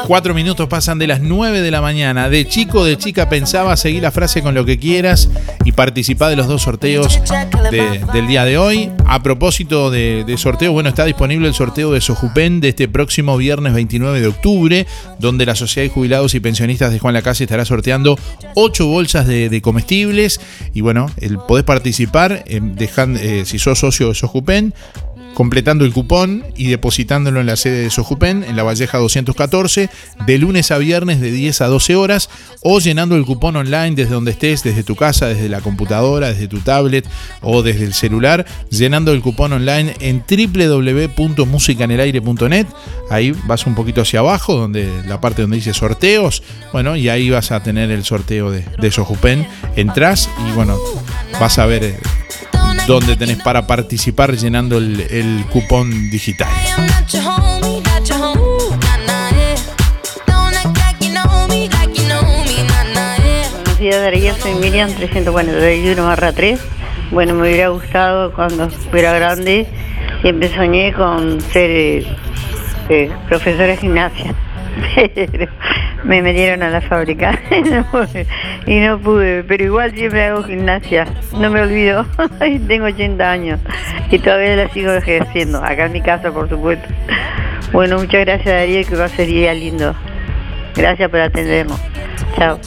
Cuatro 0.08 0.34
minutos 0.36 0.68
pasan 0.68 1.00
de 1.00 1.08
las 1.08 1.22
9 1.22 1.62
de 1.62 1.72
la 1.72 1.82
mañana. 1.82 2.30
De 2.30 2.48
chico 2.48 2.80
o 2.82 2.86
de 2.86 2.98
chica 2.98 3.28
pensaba 3.28 3.76
seguir 3.76 4.04
la 4.04 4.12
frase 4.12 4.42
con 4.44 4.54
lo 4.54 4.66
que 4.66 4.78
quieras 4.78 5.30
y 5.66 5.72
participar 5.72 6.30
de 6.30 6.36
los 6.36 6.48
dos 6.48 6.62
sorteos 6.64 7.20
de- 7.72 8.00
del 8.14 8.28
día 8.28 8.46
de 8.46 8.58
hoy. 8.58 8.92
A 9.08 9.24
propósito 9.24 9.90
de, 9.90 10.24
de 10.28 10.38
sorteo, 10.38 10.72
bueno, 10.74 10.90
está 10.90 11.06
disponible 11.06 11.48
el 11.48 11.54
sorteo 11.56 11.92
de 11.92 12.02
Sojupen 12.02 12.62
de 12.62 12.70
este 12.70 12.88
próximo 12.88 13.36
viernes 13.38 13.74
29 13.74 14.22
de 14.22 14.28
octubre, 14.28 14.86
donde 15.18 15.46
la 15.46 15.56
Sociedad 15.56 15.88
de 15.88 15.94
Jubilados 15.94 16.36
y 16.36 16.40
Pensionistas 16.40 16.92
de 16.92 17.00
Juan 17.00 17.14
Lacase 17.16 17.46
estará 17.46 17.66
sorteando 17.66 18.18
8 18.56 18.86
bolsas 18.86 19.26
de, 19.28 19.50
de 19.50 19.62
comestibles. 19.62 20.40
Y 20.74 20.82
bueno, 20.82 21.08
el, 21.20 21.38
podés 21.40 21.64
participar 21.64 22.44
eh, 22.46 22.60
dejan- 22.62 23.18
eh, 23.20 23.44
si 23.46 23.58
sos 23.60 23.80
socio 23.80 24.10
de 24.10 24.16
Sojupen 24.16 24.74
completando 25.34 25.86
el 25.86 25.94
cupón 25.94 26.44
y 26.56 26.68
depositándolo 26.68 27.40
en 27.40 27.48
la 27.48 27.56
sede 27.56 27.84
de 27.84 27.90
Sojupen, 27.90 28.44
en 28.44 28.56
la 28.56 28.62
Valleja 28.64 28.98
214, 28.98 29.90
de 30.26 30.38
lunes 30.38 30.72
a 30.72 30.78
viernes 30.78 31.22
de 31.22 31.32
10 31.32 31.62
a 31.62 31.68
12 31.68 31.96
horas, 31.96 32.30
o 32.62 32.80
llenando 32.80 33.16
el 33.16 33.26
cupón 33.26 33.56
online 33.56 33.96
desde 33.96 34.14
donde 34.14 34.32
estés, 34.32 34.64
desde 34.64 34.84
tu 34.84 34.96
casa, 34.96 35.28
desde 35.28 35.50
la 35.50 35.62
computadora, 35.62 36.30
desde 36.30 36.48
tu 36.48 36.60
tablet 36.60 37.08
o 37.42 37.64
desde 37.64 37.86
el 37.86 37.94
celular, 37.94 38.46
llenando 38.70 39.12
el 39.12 39.22
cupón 39.22 39.54
online 39.54 39.96
en 40.00 40.24
www.musicanelaire.net. 40.28 42.68
Ahí 43.10 43.34
vas 43.46 43.66
un 43.66 43.76
poquito 43.76 44.02
hacia 44.02 44.20
abajo, 44.20 44.56
donde 44.56 44.90
la 45.08 45.22
parte 45.22 45.42
donde 45.42 45.58
dice 45.58 45.74
sorteos, 45.74 46.44
bueno, 46.72 46.96
y 46.96 47.10
ahí 47.10 47.30
vas 47.30 47.52
a 47.52 47.62
tener 47.62 47.92
el 47.92 48.04
sorteo 48.04 48.52
de, 48.52 48.64
de 48.80 48.92
Sojupen. 48.92 49.46
Entrás 49.76 50.30
y 50.48 50.52
bueno, 50.52 50.78
vas 51.40 51.58
a 51.60 51.66
ver 51.66 52.00
dónde 52.88 53.16
tenés 53.16 53.38
para 53.42 53.66
participar 53.68 54.36
llenando 54.36 54.78
el, 54.78 55.00
el 55.10 55.46
cupón 55.50 56.10
digital. 56.10 56.50
Buenos 63.64 63.80
días 63.80 64.02
Darío, 64.02 64.36
soy 64.36 64.56
Miriam 64.56 64.90
341 64.94 66.04
barra 66.06 66.32
3. 66.32 66.60
Bueno, 67.12 67.36
me 67.36 67.42
hubiera 67.44 67.68
gustado 67.70 68.34
cuando 68.34 68.70
fuera 68.70 69.14
grande, 69.14 69.68
siempre 70.22 70.54
soñé 70.54 70.94
con 70.94 71.42
ser 71.42 71.70
eh, 71.70 72.06
eh, 72.90 73.12
profesora 73.28 73.68
de 73.68 73.78
gimnasia. 73.78 74.34
Pero 74.96 75.52
me 76.04 76.22
metieron 76.22 76.64
a 76.64 76.70
la 76.70 76.82
fábrica 76.82 77.40
y 78.66 78.80
no 78.80 79.00
pude, 79.00 79.44
pero 79.44 79.64
igual 79.64 79.94
siempre 79.94 80.26
hago 80.26 80.44
gimnasia, 80.44 81.06
no 81.38 81.50
me 81.50 81.62
olvido, 81.62 82.06
tengo 82.68 82.86
80 82.86 83.32
años 83.32 83.60
y 84.12 84.20
todavía 84.20 84.56
la 84.56 84.70
sigo 84.70 84.92
ejerciendo, 84.92 85.64
acá 85.64 85.86
en 85.86 85.94
mi 85.94 86.02
casa 86.02 86.32
por 86.32 86.50
supuesto. 86.50 86.88
Bueno, 87.72 87.98
muchas 87.98 88.22
gracias 88.26 88.46
Darío, 88.46 88.88
que 88.88 88.96
va 88.96 89.06
a 89.06 89.10
ser 89.10 89.28
día 89.28 89.54
lindo. 89.54 89.96
Gracias 90.76 91.10
por 91.10 91.20
atendernos. 91.20 91.80
Chao. 92.38 92.60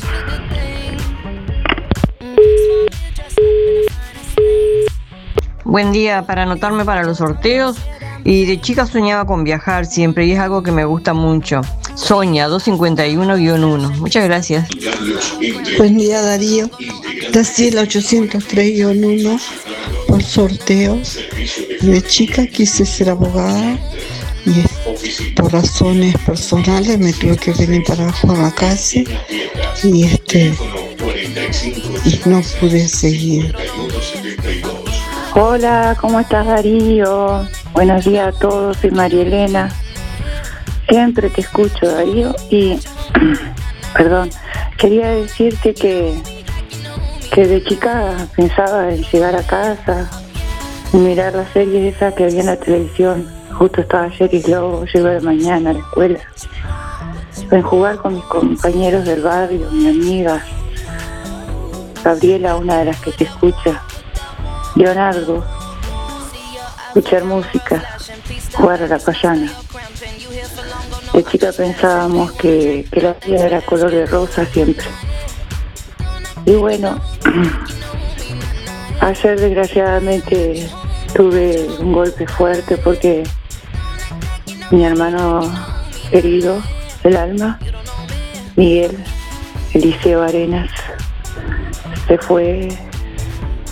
Buen 5.65 5.93
día, 5.93 6.23
para 6.23 6.45
anotarme 6.45 6.85
para 6.85 7.03
los 7.03 7.19
sorteos. 7.19 7.77
Y 8.25 8.47
de 8.47 8.61
chica 8.61 8.87
soñaba 8.87 9.25
con 9.25 9.45
viajar 9.45 9.87
siempre 9.87 10.27
y 10.27 10.33
es 10.33 10.39
algo 10.41 10.63
que 10.63 10.73
me 10.73 10.85
gusta 10.85 11.13
mucho. 11.13 11.61
Sonia 11.97 12.49
251-1. 12.49 13.99
Muchas 13.99 14.25
gracias. 14.25 14.69
Buen 15.79 15.97
día 15.97 16.21
Darío. 16.21 16.71
Graciela 17.33 17.83
803-1 17.83 19.41
por 20.07 20.23
sorteo. 20.23 21.01
De 21.81 22.03
chica 22.03 22.47
quise 22.47 22.87
ser 22.87 23.11
abogada 23.11 23.79
y 24.45 25.33
por 25.33 25.53
razones 25.53 26.15
personales 26.25 26.99
me 26.99 27.13
tuve 27.13 27.37
que 27.37 27.53
venir 27.53 27.83
para 27.85 28.05
abajo 28.05 28.33
a 28.33 28.43
la 28.43 28.51
casa 28.55 29.01
y 29.83 30.05
este 30.05 30.55
y 32.05 32.29
no 32.29 32.43
pude 32.61 32.89
seguir. 32.89 33.55
Hola, 35.35 35.97
¿cómo 36.01 36.21
estás 36.21 36.47
Darío? 36.47 37.47
Buenos 37.73 38.05
días 38.05 38.35
a 38.35 38.39
todos, 38.39 38.77
soy 38.79 38.91
María 38.91 39.23
Elena. 39.23 39.86
Siempre 40.89 41.31
te 41.31 41.41
escucho 41.41 41.87
Darío 41.87 42.35
y, 42.51 42.79
perdón, 43.97 44.31
quería 44.77 45.09
decirte 45.11 45.75
que, 45.75 46.21
que 47.33 47.47
de 47.47 47.65
chica 47.65 48.15
pensaba 48.37 48.93
en 48.93 49.03
llegar 49.03 49.35
a 49.35 49.43
casa, 49.43 50.09
y 50.93 50.97
mirar 50.99 51.35
las 51.35 51.51
series 51.53 51.95
esas 51.95 52.15
que 52.15 52.25
había 52.25 52.41
en 52.41 52.47
la 52.47 52.57
televisión. 52.57 53.29
Justo 53.53 53.81
estaba 53.81 54.11
Jerry 54.11 54.41
Globo, 54.41 54.85
llego 54.85 55.09
de 55.09 55.21
mañana 55.21 55.71
a 55.71 55.73
la 55.73 55.79
escuela. 55.81 56.21
En 57.51 57.63
jugar 57.63 57.97
con 57.97 58.15
mis 58.15 58.25
compañeros 58.25 59.05
del 59.05 59.23
barrio, 59.23 59.71
mi 59.71 59.89
amiga, 59.89 60.43
Gabriela, 62.03 62.57
una 62.57 62.79
de 62.79 62.85
las 62.87 63.01
que 63.01 63.13
te 63.13 63.25
escucha. 63.25 63.83
Leonardo, 64.75 65.45
escuchar 66.89 67.25
música, 67.25 67.83
jugar 68.55 68.83
a 68.83 68.87
la 68.87 68.99
payana. 68.99 69.51
De 71.13 71.25
chica 71.25 71.53
pensábamos 71.53 72.33
que, 72.33 72.87
la 72.93 73.15
vida 73.15 73.47
era 73.47 73.61
color 73.63 73.91
de 73.91 74.07
rosa 74.07 74.45
siempre. 74.47 74.87
Y 76.45 76.53
bueno, 76.53 77.01
ayer 79.01 79.41
desgraciadamente 79.41 80.69
tuve 81.15 81.67
un 81.81 81.93
golpe 81.93 82.27
fuerte 82.27 82.77
porque 82.77 83.25
mi 84.71 84.85
hermano 84.85 85.41
querido, 86.11 86.63
el 87.03 87.17
alma, 87.17 87.59
Miguel 88.57 89.03
Eliseo 89.73 90.23
Arenas, 90.23 90.71
se 92.07 92.19
fue 92.19 92.69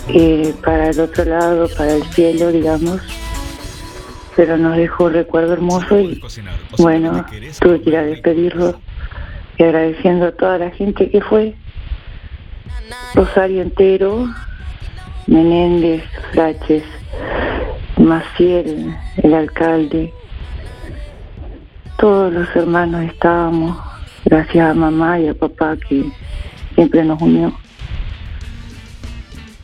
eh, 0.09 0.53
para 0.63 0.89
el 0.89 0.99
otro 0.99 1.25
lado, 1.25 1.67
para 1.77 1.93
el 1.93 2.03
cielo, 2.11 2.51
digamos, 2.51 3.01
pero 4.35 4.57
nos 4.57 4.75
dejó 4.75 5.05
un 5.05 5.13
recuerdo 5.13 5.53
hermoso 5.53 5.99
y 5.99 6.21
bueno, 6.77 7.25
tuve 7.59 7.81
que 7.81 7.89
ir 7.89 7.97
a 7.97 8.03
despedirlo 8.03 8.79
y 9.57 9.63
agradeciendo 9.63 10.27
a 10.27 10.31
toda 10.33 10.57
la 10.57 10.71
gente 10.71 11.09
que 11.09 11.21
fue, 11.21 11.55
Rosario 13.13 13.61
entero, 13.61 14.27
Menéndez, 15.27 16.03
Flaches, 16.31 16.83
Maciel, 17.97 18.93
el 19.23 19.33
alcalde, 19.33 20.13
todos 21.97 22.33
los 22.33 22.55
hermanos 22.55 23.03
estábamos, 23.05 23.77
gracias 24.25 24.69
a 24.69 24.73
mamá 24.73 25.17
y 25.19 25.29
a 25.29 25.33
papá 25.33 25.77
que 25.77 26.03
siempre 26.75 27.05
nos 27.05 27.21
unió. 27.21 27.57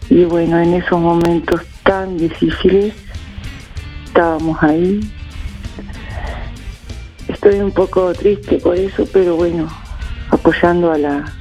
Y 0.10 0.24
bueno, 0.24 0.60
en 0.60 0.74
esos 0.74 1.00
momentos 1.00 1.62
tan 1.84 2.18
difíciles 2.18 2.94
estábamos 4.12 4.62
ahí. 4.62 5.00
Estoy 7.30 7.62
un 7.62 7.72
poco 7.72 8.12
triste 8.14 8.58
por 8.58 8.76
eso, 8.76 9.08
pero 9.14 9.38
bueno, 9.38 9.70
apoyando 10.30 10.92
a 10.92 10.98
la, 10.98 11.34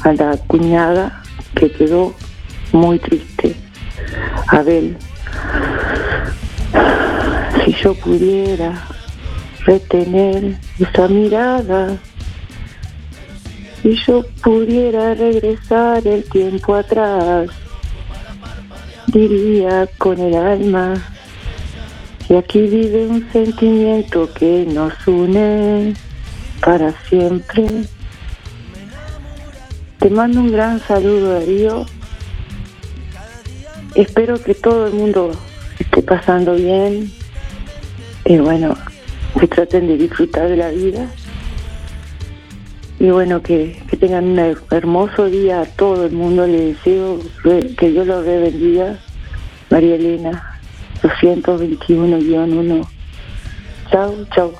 a 0.00 0.12
la 0.14 0.38
cuñada 0.46 1.22
que 1.54 1.70
quedó 1.70 2.14
muy 2.72 2.98
triste, 2.98 3.54
Abel. 4.48 4.96
Si 7.62 7.74
yo 7.74 7.92
pudiera 7.94 8.72
retener 9.66 10.56
esa 10.78 11.08
mirada, 11.08 11.98
si 13.82 13.96
yo 14.06 14.24
pudiera 14.42 15.12
regresar 15.12 16.06
el 16.06 16.24
tiempo 16.24 16.74
atrás, 16.74 17.50
diría 19.08 19.86
con 19.98 20.18
el 20.18 20.34
alma 20.34 20.94
que 22.32 22.38
aquí 22.38 22.60
vive 22.62 23.08
un 23.08 23.30
sentimiento 23.30 24.32
que 24.32 24.64
nos 24.64 24.94
une 25.06 25.92
para 26.64 26.90
siempre. 27.06 27.66
Te 29.98 30.08
mando 30.08 30.40
un 30.40 30.50
gran 30.50 30.80
saludo, 30.80 31.34
Darío. 31.34 31.84
Espero 33.94 34.42
que 34.42 34.54
todo 34.54 34.86
el 34.86 34.94
mundo 34.94 35.32
esté 35.78 36.00
pasando 36.00 36.54
bien 36.54 37.12
y 38.24 38.38
bueno, 38.38 38.78
que 39.38 39.46
traten 39.46 39.88
de 39.88 39.98
disfrutar 39.98 40.48
de 40.48 40.56
la 40.56 40.70
vida. 40.70 41.06
Y 42.98 43.10
bueno, 43.10 43.42
que, 43.42 43.78
que 43.90 43.98
tengan 43.98 44.24
un 44.24 44.56
hermoso 44.70 45.26
día 45.26 45.60
a 45.60 45.66
todo 45.66 46.06
el 46.06 46.12
mundo. 46.12 46.46
Le 46.46 46.72
deseo 46.72 47.20
que 47.76 47.90
los 47.90 48.24
re 48.24 48.38
bendiga. 48.38 48.98
María 49.68 49.96
Elena, 49.96 50.51
221-1. 51.02 52.86
Chao, 53.90 54.14
chao. 54.34 54.52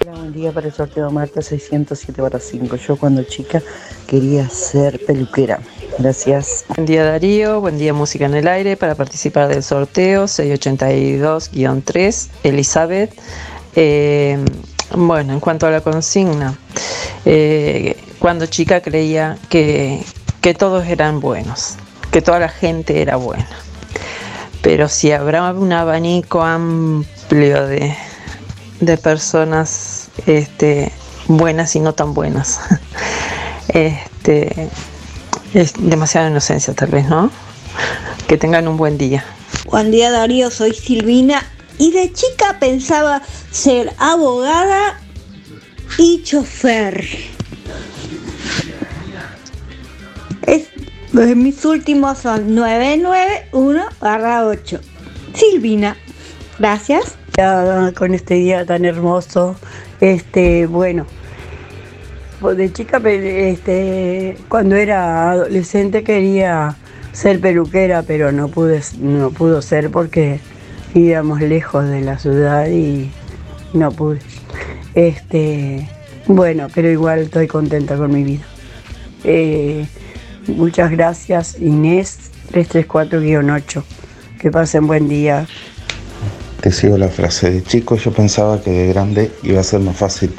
Hola, 0.00 0.12
buen 0.12 0.32
día 0.32 0.50
para 0.52 0.66
el 0.66 0.72
sorteo 0.72 1.08
Marta 1.10 1.40
607 1.40 2.20
para 2.20 2.40
5. 2.40 2.76
Yo 2.76 2.96
cuando 2.96 3.22
chica 3.22 3.62
quería 4.06 4.48
ser 4.48 5.00
peluquera. 5.06 5.60
Gracias. 5.98 6.64
Buen 6.68 6.86
día 6.86 7.04
Darío, 7.04 7.60
buen 7.60 7.78
día 7.78 7.94
Música 7.94 8.26
en 8.26 8.34
el 8.34 8.48
Aire 8.48 8.76
para 8.76 8.96
participar 8.96 9.48
del 9.48 9.62
sorteo 9.62 10.24
682-3, 10.24 12.28
Elizabeth. 12.42 13.12
Eh, 13.76 14.44
bueno, 14.96 15.32
en 15.32 15.40
cuanto 15.40 15.66
a 15.66 15.70
la 15.70 15.80
consigna, 15.80 16.56
eh, 17.24 17.96
cuando 18.18 18.46
chica 18.46 18.80
creía 18.80 19.38
que, 19.48 20.02
que 20.40 20.54
todos 20.54 20.86
eran 20.86 21.20
buenos, 21.20 21.76
que 22.14 22.22
toda 22.22 22.38
la 22.38 22.48
gente 22.48 23.02
era 23.02 23.16
buena. 23.16 23.48
Pero 24.62 24.88
si 24.88 25.10
habrá 25.10 25.52
un 25.52 25.72
abanico 25.72 26.42
amplio 26.42 27.66
de, 27.66 27.92
de 28.78 28.96
personas 28.96 30.10
este, 30.24 30.92
buenas 31.26 31.74
y 31.74 31.80
no 31.80 31.92
tan 31.92 32.14
buenas. 32.14 32.60
Este, 33.66 34.68
es 35.54 35.72
demasiada 35.78 36.28
inocencia 36.28 36.74
tal 36.74 36.90
vez, 36.90 37.08
¿no? 37.08 37.30
Que 38.28 38.36
tengan 38.36 38.68
un 38.68 38.76
buen 38.76 38.98
día. 38.98 39.24
Buen 39.64 39.90
día 39.90 40.12
Darío, 40.12 40.50
soy 40.50 40.74
Silvina 40.74 41.42
y 41.78 41.90
de 41.90 42.12
chica 42.12 42.58
pensaba 42.60 43.22
ser 43.50 43.92
abogada 43.98 45.00
y 45.98 46.22
chofer. 46.22 47.04
Mis 51.14 51.64
últimos 51.64 52.18
son 52.18 52.56
991 52.56 53.84
8. 54.02 54.80
Silvina, 55.32 55.96
gracias. 56.58 57.14
Con 57.96 58.14
este 58.14 58.34
día 58.34 58.66
tan 58.66 58.84
hermoso. 58.84 59.54
Este, 60.00 60.66
bueno, 60.66 61.06
pues 62.40 62.56
de 62.56 62.72
chica, 62.72 63.00
este, 63.04 64.36
cuando 64.48 64.74
era 64.74 65.30
adolescente 65.30 66.02
quería 66.02 66.74
ser 67.12 67.40
peluquera, 67.40 68.02
pero 68.02 68.32
no 68.32 68.48
pude, 68.48 68.82
no 68.98 69.30
pudo 69.30 69.62
ser 69.62 69.92
porque 69.92 70.40
vivíamos 70.94 71.40
lejos 71.40 71.88
de 71.88 72.00
la 72.00 72.18
ciudad 72.18 72.66
y 72.66 73.08
no 73.72 73.92
pude. 73.92 74.18
Este, 74.96 75.88
bueno, 76.26 76.66
pero 76.74 76.90
igual 76.90 77.20
estoy 77.20 77.46
contenta 77.46 77.96
con 77.96 78.12
mi 78.12 78.24
vida. 78.24 78.44
Eh, 79.22 79.86
muchas 80.48 80.90
gracias, 80.90 81.60
Inés 81.60 82.30
334-8. 82.52 83.82
Que 84.38 84.50
pasen 84.50 84.86
buen 84.86 85.08
día. 85.08 85.46
Te 86.60 86.70
sigo 86.70 86.96
la 86.96 87.08
frase. 87.08 87.50
De 87.50 87.62
chico 87.62 87.96
yo 87.96 88.12
pensaba 88.12 88.60
que 88.60 88.70
de 88.70 88.88
grande 88.88 89.32
iba 89.42 89.60
a 89.60 89.64
ser 89.64 89.80
más 89.80 89.96
fácil 89.96 90.34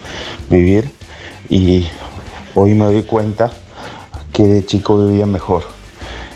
vivir 0.49 0.89
y 1.49 1.87
hoy 2.53 2.73
me 2.73 2.85
doy 2.85 3.03
cuenta 3.03 3.51
que 4.31 4.43
de 4.43 4.65
chico 4.65 5.07
vivía 5.07 5.25
mejor. 5.25 5.63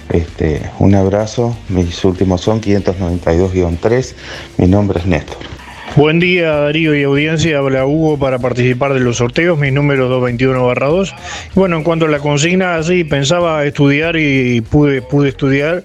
Este, 0.09 0.72
un 0.80 0.95
abrazo, 0.95 1.55
mis 1.70 2.03
últimos 2.03 2.41
son 2.41 2.61
592-3, 2.61 4.13
mi 4.57 4.67
nombre 4.67 4.99
es 4.99 5.05
Néstor. 5.05 5.59
Buen 5.95 6.19
día 6.19 6.51
Darío 6.51 6.95
y 6.95 7.03
audiencia, 7.03 7.57
habla 7.57 7.85
Hugo 7.85 8.17
para 8.17 8.39
participar 8.39 8.93
de 8.93 8.99
los 8.99 9.17
sorteos, 9.17 9.57
mi 9.57 9.71
número 9.71 10.09
221-2. 10.21 11.13
Bueno, 11.55 11.77
en 11.77 11.83
cuanto 11.83 12.05
a 12.05 12.09
la 12.09 12.19
consigna, 12.19 12.81
sí, 12.83 13.03
pensaba 13.03 13.65
estudiar 13.65 14.15
y 14.15 14.61
pude, 14.61 15.01
pude 15.01 15.29
estudiar 15.29 15.83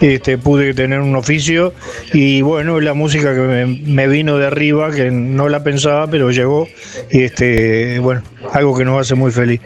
este, 0.00 0.36
pude 0.36 0.74
tener 0.74 1.00
un 1.00 1.16
oficio 1.16 1.72
y 2.12 2.42
bueno, 2.42 2.80
la 2.80 2.94
música 2.94 3.34
que 3.34 3.40
me, 3.40 4.08
vino 4.08 4.36
de 4.36 4.46
arriba, 4.46 4.90
que 4.90 5.10
no 5.10 5.48
la 5.48 5.62
pensaba, 5.62 6.06
pero 6.06 6.30
llegó 6.30 6.68
y 7.10 7.22
este, 7.22 7.98
bueno, 8.00 8.22
algo 8.52 8.76
que 8.76 8.84
nos 8.84 9.00
hace 9.00 9.14
muy 9.14 9.30
feliz. 9.30 9.60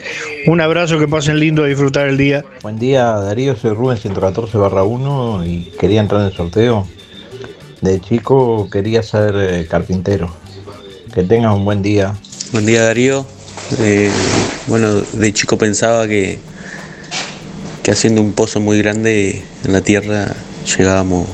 Un 0.47 0.61
abrazo, 0.61 0.99
que 0.99 1.09
pasen 1.09 1.41
lindo 1.41 1.65
a 1.65 1.67
disfrutar 1.67 2.09
el 2.09 2.17
día. 2.17 2.45
Buen 2.63 2.79
día 2.79 3.07
Darío, 3.13 3.57
soy 3.57 3.75
Rubén 3.75 3.97
114 3.97 4.57
barra 4.59 4.85
1 4.85 5.45
y 5.47 5.73
quería 5.81 6.01
entrar 6.01 6.21
en 6.21 6.29
el 6.29 6.33
sorteo. 6.33 6.87
De 7.81 8.01
chico 8.01 8.69
quería 8.71 9.03
ser 9.03 9.35
eh, 9.37 9.67
carpintero. 9.69 10.31
Que 11.15 11.23
tengas 11.23 11.55
un 11.55 11.65
buen 11.65 11.83
día. 11.83 12.15
Buen 12.53 12.67
día 12.67 12.85
Darío. 12.85 13.27
Eh, 13.79 14.11
bueno, 14.67 15.01
de 15.01 15.33
chico 15.33 15.57
pensaba 15.57 16.07
que, 16.07 16.39
que 17.83 17.91
haciendo 17.91 18.21
un 18.21 18.33
pozo 18.33 18.61
muy 18.61 18.79
grande 18.79 19.43
en 19.65 19.73
la 19.73 19.81
tierra 19.81 20.35
llegábamos 20.77 21.27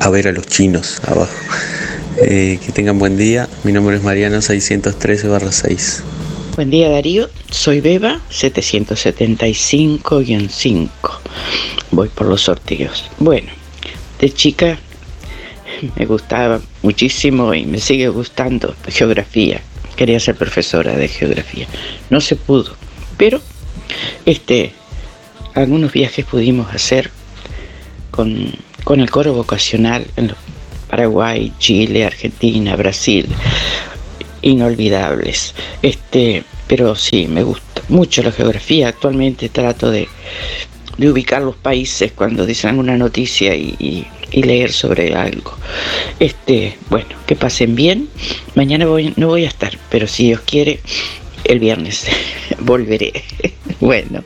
a 0.00 0.10
ver 0.10 0.28
a 0.28 0.32
los 0.32 0.46
chinos 0.46 1.00
abajo. 1.06 1.32
Eh, 2.22 2.58
que 2.64 2.72
tengan 2.72 2.98
buen 2.98 3.16
día. 3.16 3.48
Mi 3.62 3.72
nombre 3.72 3.96
es 3.96 4.02
Mariano 4.02 4.42
613 4.42 5.28
barra 5.28 5.52
6. 5.52 6.02
Buen 6.56 6.70
día 6.70 6.88
Darío, 6.88 7.28
soy 7.50 7.80
Beba 7.80 8.20
775-5. 8.30 10.88
Voy 11.90 12.08
por 12.08 12.28
los 12.28 12.42
sorteos. 12.42 13.10
Bueno, 13.18 13.50
de 14.20 14.32
chica 14.32 14.78
me 15.96 16.06
gustaba 16.06 16.60
muchísimo 16.82 17.54
y 17.54 17.64
me 17.66 17.78
sigue 17.78 18.08
gustando 18.08 18.74
geografía. 18.88 19.60
Quería 19.96 20.18
ser 20.20 20.34
profesora 20.36 20.96
de 20.96 21.08
geografía. 21.08 21.66
No 22.10 22.20
se 22.20 22.36
pudo, 22.36 22.76
pero 23.16 23.40
este 24.26 24.72
algunos 25.54 25.92
viajes 25.92 26.24
pudimos 26.24 26.72
hacer 26.74 27.10
con, 28.10 28.52
con 28.82 29.00
el 29.00 29.10
coro 29.10 29.34
vocacional 29.34 30.06
en 30.16 30.32
Paraguay, 30.88 31.52
Chile, 31.58 32.04
Argentina, 32.04 32.74
Brasil 32.76 33.26
inolvidables. 34.42 35.54
Este, 35.82 36.44
pero 36.66 36.94
sí, 36.94 37.26
me 37.26 37.42
gusta 37.42 37.82
mucho 37.88 38.22
la 38.22 38.32
geografía. 38.32 38.88
Actualmente 38.88 39.48
trato 39.48 39.90
de, 39.90 40.08
de 40.98 41.10
ubicar 41.10 41.42
los 41.42 41.56
países 41.56 42.12
cuando 42.12 42.44
dicen 42.46 42.70
alguna 42.70 42.96
noticia 42.96 43.54
y- 43.54 44.06
y 44.34 44.42
leer 44.42 44.72
sobre 44.72 45.14
algo. 45.14 45.56
Este, 46.18 46.76
bueno, 46.90 47.08
que 47.26 47.36
pasen 47.36 47.76
bien. 47.76 48.08
Mañana 48.54 48.86
voy, 48.86 49.14
no 49.16 49.28
voy 49.28 49.44
a 49.44 49.48
estar, 49.48 49.78
pero 49.90 50.08
si 50.08 50.24
Dios 50.24 50.40
quiere, 50.40 50.80
el 51.44 51.60
viernes 51.60 52.06
volveré. 52.58 53.22
bueno, 53.80 54.24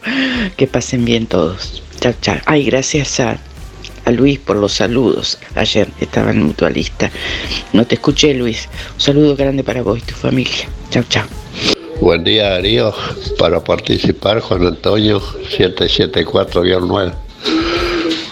que 0.57 0.67
pasen 0.67 1.05
bien 1.05 1.27
todos. 1.27 1.83
Chao, 2.01 2.15
chao. 2.23 2.39
Ay, 2.47 2.65
gracias 2.65 3.21
a, 3.21 3.39
a 4.07 4.11
Luis 4.11 4.39
por 4.39 4.57
los 4.57 4.73
saludos. 4.73 5.39
Ayer 5.55 5.89
estaba 6.01 6.31
en 6.31 6.43
mutualista. 6.43 7.11
No 7.75 7.87
te 7.87 7.97
escuché, 7.97 8.33
Luis. 8.33 8.69
Un 8.95 9.01
saludo 9.01 9.37
grande 9.37 9.63
para 9.63 9.83
vos 9.83 9.99
y 9.99 10.03
tu 10.03 10.15
familia. 10.15 10.69
Chao, 10.91 11.05
chao. 11.11 11.27
Buen 12.01 12.23
día 12.23 12.51
Darío, 12.51 12.95
para 13.39 13.63
participar 13.63 14.41
Juan 14.41 14.69
Antonio 14.69 15.21
774-9. 15.21 17.28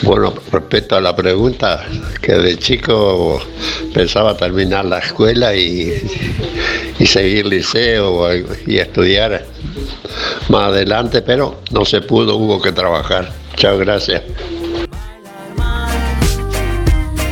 Bueno, 0.03 0.35
respecto 0.53 0.97
a 0.97 1.01
la 1.01 1.17
pregunta, 1.17 1.85
que 2.21 2.33
de 2.33 2.59
chico 2.59 3.43
pensaba 3.95 4.37
terminar 4.37 4.85
la 4.85 4.99
escuela 4.99 5.55
y, 5.55 5.93
y 6.99 7.07
seguir 7.07 7.47
liceo 7.47 8.29
y 8.67 8.79
estudiar 8.79 9.45
más 10.49 10.69
adelante, 10.69 11.23
pero 11.23 11.61
no 11.71 11.85
se 11.85 12.01
pudo, 12.03 12.37
hubo 12.37 12.61
que 12.61 12.73
trabajar. 12.73 13.33
Chao, 13.57 13.79
gracias. 13.79 14.23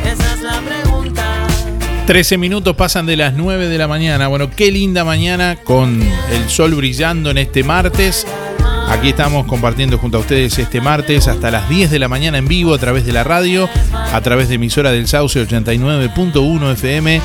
Esa 0.03 0.33
es 0.33 0.41
la 0.41 0.61
pregunta. 0.61 1.47
13 2.07 2.37
minutos 2.37 2.75
pasan 2.75 3.05
de 3.05 3.15
las 3.15 3.33
9 3.33 3.67
de 3.67 3.77
la 3.77 3.87
mañana. 3.87 4.27
Bueno, 4.27 4.49
qué 4.55 4.71
linda 4.71 5.03
mañana 5.03 5.57
con 5.63 6.01
el 6.31 6.49
sol 6.49 6.73
brillando 6.75 7.29
en 7.29 7.37
este 7.37 7.63
martes. 7.63 8.25
Aquí 8.89 9.09
estamos 9.09 9.45
compartiendo 9.45 9.97
junto 9.97 10.17
a 10.17 10.21
ustedes 10.21 10.57
este 10.57 10.81
martes 10.81 11.27
hasta 11.27 11.51
las 11.51 11.69
10 11.69 11.91
de 11.91 11.99
la 11.99 12.07
mañana 12.07 12.37
en 12.37 12.47
vivo 12.47 12.73
a 12.73 12.77
través 12.77 13.05
de 13.05 13.13
la 13.13 13.23
radio, 13.23 13.69
a 13.91 14.21
través 14.21 14.49
de 14.49 14.55
emisora 14.55 14.91
del 14.91 15.07
Sauce 15.07 15.47
89.1 15.47 16.73
FM 16.73 17.21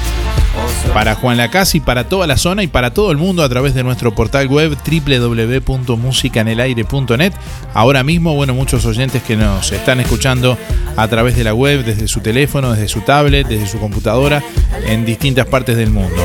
para 0.93 1.15
Juan 1.15 1.37
Lacasi, 1.37 1.79
para 1.81 2.09
toda 2.09 2.27
la 2.27 2.37
zona 2.37 2.63
y 2.63 2.67
para 2.67 2.93
todo 2.93 3.13
el 3.13 3.19
mundo 3.19 3.45
a 3.45 3.49
través 3.49 3.75
de 3.75 3.85
nuestro 3.85 4.15
portal 4.15 4.49
web 4.49 4.77
www.musicanelaire.net. 4.77 7.33
Ahora 7.75 8.03
mismo, 8.03 8.35
bueno, 8.35 8.55
muchos 8.55 8.87
oyentes 8.87 9.23
que 9.23 9.37
nos 9.37 9.71
están 9.73 10.01
escuchando 10.01 10.57
a 10.97 11.09
través 11.09 11.37
de 11.37 11.45
la 11.45 11.53
web, 11.55 11.85
desde 11.85 12.09
su 12.09 12.21
teléfono, 12.21 12.73
desde 12.73 12.89
su 12.89 13.03
tablet, 13.03 13.47
desde 13.47 13.69
su 13.69 13.79
computadora, 13.79 14.43
en 14.87 15.05
distintas 15.05 15.47
partes 15.47 15.77
del 15.77 15.91
mundo. 15.91 16.23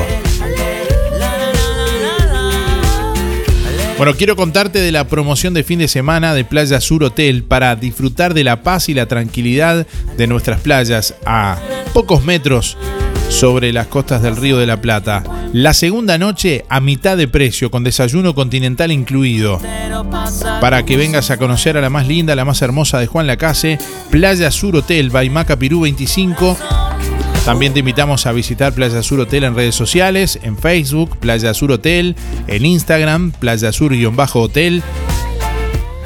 Bueno, 3.98 4.14
quiero 4.14 4.36
contarte 4.36 4.80
de 4.80 4.92
la 4.92 5.08
promoción 5.08 5.54
de 5.54 5.64
fin 5.64 5.80
de 5.80 5.88
semana 5.88 6.34
de 6.34 6.44
Playa 6.44 6.82
Sur 6.82 7.06
Hotel 7.06 7.44
para 7.44 7.78
disfrutar 7.78 8.34
de 8.34 8.44
la 8.44 8.62
paz 8.62 8.90
y 8.90 8.94
la 8.94 9.06
tranquilidad 9.06 9.88
de 10.18 10.28
nuestras 10.28 10.60
playas 10.60 11.16
a 11.26 11.58
pocos 11.94 12.26
metros 12.26 12.78
sobre 13.30 13.72
las 13.72 13.88
costas 13.88 14.22
del 14.22 14.36
Río 14.36 14.58
de 14.58 14.66
la 14.66 14.82
Plata. 14.82 15.24
La 15.54 15.74
segunda 15.74 16.18
noche 16.18 16.66
a 16.68 16.82
mitad 16.82 17.16
de 17.16 17.30
precio, 17.30 17.72
con 17.72 17.86
desayuno 17.86 18.36
continental 18.36 18.92
incluido. 18.92 19.62
Para 20.60 20.84
que 20.84 20.98
vengas 20.98 21.32
a 21.32 21.38
conocer 21.38 21.78
a 21.78 21.82
la 21.82 21.90
más 21.90 22.06
linda, 22.06 22.36
la 22.36 22.44
más 22.44 22.62
hermosa 22.62 23.00
de 23.00 23.08
Juan 23.08 23.28
Lacase, 23.28 23.78
Playa 24.12 24.52
Sur 24.52 24.76
Hotel, 24.76 25.10
Baimaca 25.10 25.58
Pirú 25.58 25.82
25. 25.82 26.85
También 27.46 27.74
te 27.74 27.80
invitamos 27.80 28.26
a 28.26 28.32
visitar 28.32 28.74
Playa 28.74 29.04
Sur 29.04 29.20
Hotel 29.20 29.44
en 29.44 29.56
redes 29.56 29.76
sociales, 29.76 30.40
en 30.42 30.58
Facebook, 30.58 31.20
Playa 31.20 31.54
Sur 31.54 31.72
Hotel, 31.72 32.16
en 32.48 32.66
Instagram, 32.66 33.32
Playa 33.32 33.72
Sur-Hotel. 33.72 34.82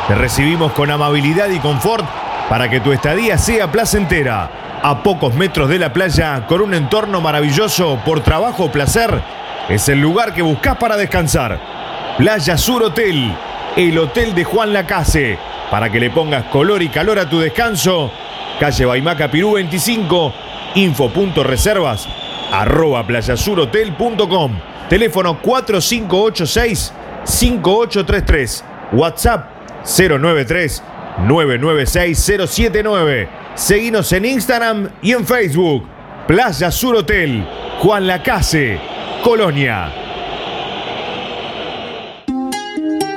Te 0.09 0.15
recibimos 0.15 0.73
con 0.73 0.91
amabilidad 0.91 1.51
y 1.51 1.59
confort 1.59 2.07
para 2.49 2.71
que 2.71 2.81
tu 2.81 2.93
estadía 2.93 3.37
sea 3.37 3.71
placentera. 3.71 4.81
A 4.83 5.03
pocos 5.03 5.35
metros 5.35 5.69
de 5.69 5.79
la 5.79 5.93
playa, 5.93 6.47
con 6.47 6.63
un 6.63 6.73
entorno 6.73 7.21
maravilloso 7.21 8.01
por 8.03 8.23
trabajo 8.23 8.65
o 8.65 8.73
placer, 8.73 9.21
es 9.69 9.91
el 9.91 10.01
lugar 10.01 10.33
que 10.33 10.41
buscas 10.41 10.79
para 10.79 10.97
descansar. 10.97 11.90
Playa 12.21 12.59
Sur 12.59 12.83
Hotel, 12.83 13.35
el 13.79 13.97
hotel 13.97 14.35
de 14.35 14.45
Juan 14.45 14.75
Lacase. 14.75 15.39
Para 15.71 15.91
que 15.91 15.99
le 15.99 16.11
pongas 16.11 16.45
color 16.51 16.83
y 16.83 16.91
calor 16.91 17.19
a 17.19 17.31
tu 17.31 17.41
descanso, 17.41 18.13
calle 18.61 18.85
Baimaca 18.85 19.31
Pirú 19.31 19.53
25, 19.53 20.35
info.reservas, 20.75 22.07
arroba 22.53 23.07
playasurhotel.com, 23.07 24.53
teléfono 24.91 25.41
4586 25.41 26.93
5833, 27.25 28.65
WhatsApp 28.93 29.47
093 29.87 30.83
996 31.27 32.19
079. 32.19 33.29
Seguinos 33.55 34.13
en 34.13 34.27
Instagram 34.27 34.91
y 35.01 35.13
en 35.13 35.27
Facebook. 35.27 35.87
Playa 36.27 36.71
Sur 36.71 36.97
Hotel, 36.97 37.47
Juan 37.79 38.07
Lacase, 38.07 38.79
Colonia. 39.25 40.10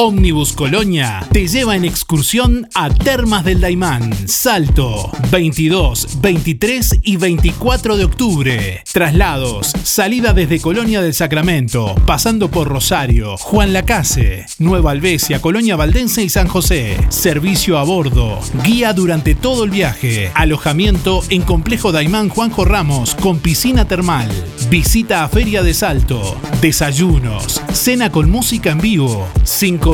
Omnibus 0.00 0.52
Colonia 0.52 1.26
te 1.32 1.48
lleva 1.48 1.74
en 1.74 1.84
excursión 1.84 2.68
a 2.72 2.88
Termas 2.88 3.44
del 3.44 3.60
Daimán, 3.60 4.28
Salto, 4.28 5.10
22, 5.32 6.20
23 6.20 7.00
y 7.02 7.16
24 7.16 7.96
de 7.96 8.04
octubre. 8.04 8.84
Traslados, 8.92 9.72
salida 9.82 10.32
desde 10.32 10.60
Colonia 10.60 11.02
del 11.02 11.14
Sacramento, 11.14 11.96
pasando 12.06 12.48
por 12.48 12.68
Rosario, 12.68 13.36
Juan 13.38 13.72
Lacase, 13.72 14.46
Nueva 14.60 14.92
Albesia, 14.92 15.42
Colonia 15.42 15.74
Valdense 15.74 16.22
y 16.22 16.28
San 16.28 16.46
José. 16.46 16.96
Servicio 17.08 17.76
a 17.76 17.82
bordo, 17.82 18.38
guía 18.62 18.92
durante 18.92 19.34
todo 19.34 19.64
el 19.64 19.70
viaje, 19.70 20.30
alojamiento 20.34 21.24
en 21.28 21.42
Complejo 21.42 21.90
Daimán 21.90 22.28
Juanjo 22.28 22.64
Ramos 22.64 23.16
con 23.16 23.40
piscina 23.40 23.88
termal, 23.88 24.28
visita 24.70 25.24
a 25.24 25.28
Feria 25.28 25.64
de 25.64 25.74
Salto, 25.74 26.36
desayunos, 26.60 27.60
cena 27.72 28.12
con 28.12 28.30
música 28.30 28.70
en 28.70 28.80
vivo, 28.80 29.26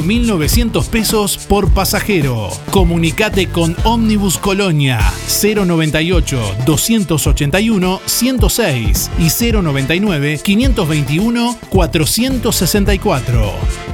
5.900 0.02 0.88
pesos 0.88 1.38
por 1.38 1.72
pasajero. 1.72 2.50
Comunicate 2.70 3.48
con 3.48 3.76
Omnibus 3.84 4.38
Colonia 4.38 5.00
098 5.42 6.40
281 6.66 8.00
106 8.04 9.10
y 9.18 9.52
099 9.52 10.40
521 10.42 11.56
464. 11.68 13.93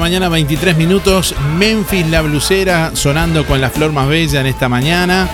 mañana, 0.00 0.28
23 0.30 0.76
minutos. 0.76 1.34
Memphis 1.58 2.08
la 2.08 2.22
blusera 2.22 2.90
sonando 2.94 3.46
con 3.46 3.60
la 3.60 3.68
flor 3.68 3.92
más 3.92 4.08
bella 4.08 4.40
en 4.40 4.46
esta 4.46 4.68
mañana. 4.68 5.28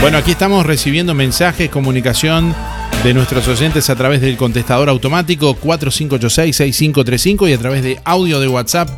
Bueno, 0.00 0.18
aquí 0.18 0.30
estamos 0.30 0.64
recibiendo 0.64 1.14
mensajes, 1.14 1.68
comunicación 1.68 2.54
de 3.02 3.12
nuestros 3.12 3.48
oyentes 3.48 3.90
a 3.90 3.96
través 3.96 4.20
del 4.20 4.36
contestador 4.36 4.88
automático 4.88 5.56
4586-6535 5.56 7.50
y 7.50 7.52
a 7.52 7.58
través 7.58 7.82
de 7.82 8.00
audio 8.04 8.38
de 8.38 8.46
WhatsApp 8.46 8.88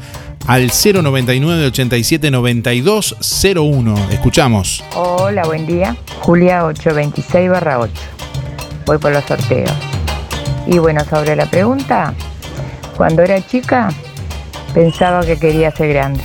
al 0.47 0.71
099 0.71 1.67
87 1.67 2.31
92 2.31 3.17
01. 3.57 4.11
Escuchamos. 4.11 4.85
Hola, 4.95 5.45
buen 5.45 5.67
día. 5.67 5.97
Julia 6.21 6.67
826 6.67 7.51
barra 7.51 7.81
8. 7.81 7.93
Voy 8.85 8.99
por 8.99 9.13
los 9.13 9.25
sorteos. 9.25 9.73
Y 10.67 10.77
bueno, 10.79 11.03
sobre 11.09 11.37
la 11.37 11.47
pregunta, 11.47 12.13
cuando 12.97 13.23
era 13.23 13.45
chica 13.47 13.89
pensaba 14.75 15.25
que 15.25 15.39
quería 15.39 15.71
ser 15.71 15.89
grande. 15.91 16.21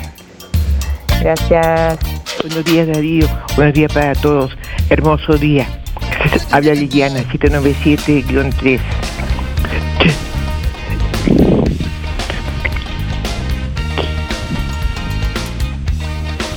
Gracias. 1.21 1.99
Buenos 2.41 2.65
días 2.65 2.87
Darío, 2.87 3.27
buenos 3.55 3.73
días 3.73 3.93
para 3.93 4.13
todos. 4.15 4.57
Hermoso 4.89 5.37
día. 5.37 5.67
Habla 6.51 6.73
Liliana, 6.73 7.19
797-3. 7.23 8.79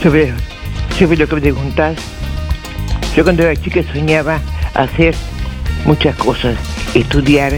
Sobre, 0.02 0.32
sobre 0.98 1.16
lo 1.16 1.28
que 1.28 1.36
preguntás, 1.36 1.96
yo 3.14 3.22
cuando 3.22 3.44
era 3.44 3.54
chica 3.54 3.82
soñaba 3.92 4.40
hacer 4.74 5.14
muchas 5.84 6.16
cosas, 6.16 6.56
estudiar 6.94 7.52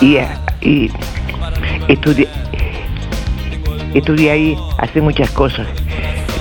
y, 0.00 0.18
y 0.60 0.90
estudiar 1.88 2.45
estudiar 3.98 4.36
y 4.36 4.56
hacer 4.78 5.02
muchas 5.02 5.30
cosas, 5.30 5.66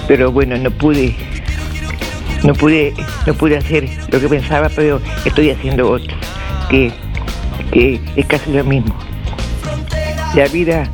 pero 0.08 0.32
bueno, 0.32 0.58
no 0.58 0.72
pude, 0.72 1.16
no 2.43 2.53
pude, 2.53 2.93
no 3.26 3.34
pude 3.34 3.58
hacer 3.58 3.89
lo 4.10 4.20
que 4.20 4.28
pensaba, 4.28 4.70
pero 4.70 5.01
estoy 5.26 5.51
haciendo 5.51 5.89
otro, 5.89 6.16
que, 6.70 6.91
que 7.72 7.99
es 8.16 8.26
casi 8.26 8.51
lo 8.51 8.64
mismo. 8.64 8.95
La 10.36 10.47
vida 10.47 10.89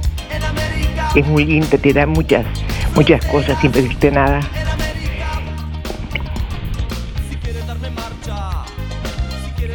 es 1.16 1.26
muy 1.26 1.46
linda, 1.46 1.78
te 1.78 1.94
da 1.94 2.06
muchas, 2.06 2.46
muchas 2.96 3.26
cosas 3.26 3.60
sin 3.60 3.72
pedirte 3.72 4.12
nada. 4.12 4.40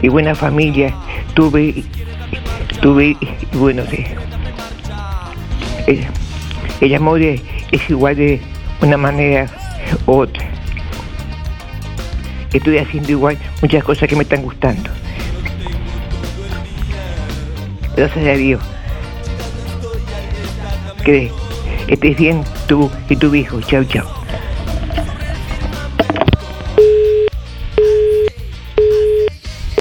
Y 0.03 0.09
buena 0.09 0.35
familia, 0.35 0.95
tuve, 1.35 1.83
tuve, 2.81 3.17
bueno, 3.55 3.83
sí. 3.91 4.05
Eh, 5.89 6.07
el 6.81 6.95
amor 6.95 7.23
es, 7.23 7.41
igual 7.89 8.17
de 8.17 8.41
una 8.81 8.97
manera 8.97 9.47
u 10.07 10.13
otra. 10.13 10.45
Estoy 12.53 12.79
haciendo 12.79 13.11
igual 13.11 13.39
muchas 13.61 13.85
cosas 13.85 14.09
que 14.09 14.17
me 14.17 14.23
están 14.23 14.43
gustando. 14.43 14.91
Gracias 17.97 18.27
a 18.27 18.33
Dios. 18.33 18.63
Que 21.05 21.31
estés 21.89 22.17
bien 22.17 22.45
tú 22.67 22.91
y 23.09 23.17
tu 23.17 23.35
hijo. 23.35 23.61
Chao, 23.63 23.85
chao. 23.85 24.07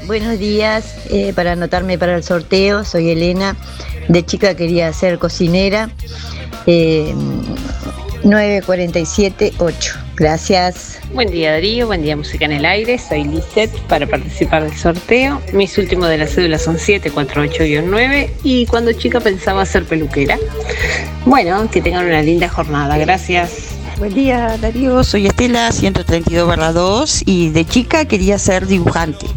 Buenos 0.05 0.37
días, 0.37 1.07
eh, 1.09 1.33
para 1.35 1.53
anotarme 1.53 1.97
para 1.97 2.15
el 2.15 2.23
sorteo, 2.23 2.85
soy 2.85 3.09
Elena. 3.09 3.57
De 4.07 4.23
chica 4.23 4.55
quería 4.55 4.93
ser 4.93 5.17
cocinera. 5.17 5.89
Eh, 6.67 7.13
9478. 8.25 10.05
Gracias. 10.15 10.99
Buen 11.13 11.29
día 11.29 11.51
Darío, 11.51 11.87
buen 11.87 12.01
día 12.01 12.15
Música 12.15 12.45
en 12.45 12.53
el 12.53 12.65
Aire, 12.65 12.97
soy 12.97 13.23
Lisette 13.25 13.77
para 13.87 14.07
participar 14.07 14.63
del 14.63 14.75
sorteo. 14.75 15.41
Mis 15.53 15.77
últimos 15.77 16.09
de 16.09 16.17
la 16.17 16.27
cédula 16.27 16.57
son 16.57 16.77
748-9 16.77 18.29
y 18.43 18.65
cuando 18.65 18.91
chica 18.93 19.19
pensaba 19.19 19.65
ser 19.65 19.85
peluquera. 19.85 20.39
Bueno, 21.25 21.69
que 21.69 21.81
tengan 21.81 22.05
una 22.05 22.21
linda 22.21 22.49
jornada, 22.49 22.97
gracias. 22.97 23.75
Buen 23.97 24.13
día 24.13 24.57
Darío, 24.59 25.03
soy 25.03 25.27
Estela 25.27 25.71
132 25.71 26.73
2 26.73 27.23
y 27.25 27.49
de 27.49 27.65
chica 27.65 28.05
quería 28.05 28.39
ser 28.39 28.67
dibujante. 28.67 29.27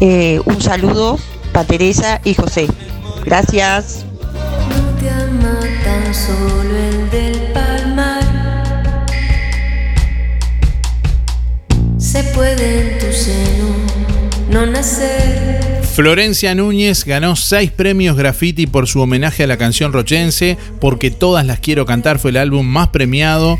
Eh, 0.00 0.40
un 0.44 0.60
saludo 0.62 1.18
para 1.52 1.66
Teresa 1.66 2.20
y 2.24 2.34
José. 2.34 2.68
Gracias. 3.24 4.06
Solo 6.12 6.76
el 6.76 7.10
del 7.10 7.38
palmar. 7.52 9.06
Se 11.98 12.24
puede 12.34 12.94
en 12.94 12.98
tu 12.98 13.12
seno 13.12 13.68
no 14.50 14.66
nacer. 14.66 15.80
Florencia 15.94 16.54
Núñez 16.56 17.04
ganó 17.04 17.36
seis 17.36 17.70
premios 17.70 18.16
graffiti 18.16 18.66
por 18.66 18.88
su 18.88 19.00
homenaje 19.00 19.44
a 19.44 19.46
la 19.46 19.56
canción 19.56 19.92
rochense, 19.92 20.58
porque 20.80 21.12
todas 21.12 21.46
las 21.46 21.60
quiero 21.60 21.86
cantar 21.86 22.18
fue 22.18 22.32
el 22.32 22.38
álbum 22.38 22.66
más 22.66 22.88
premiado. 22.88 23.58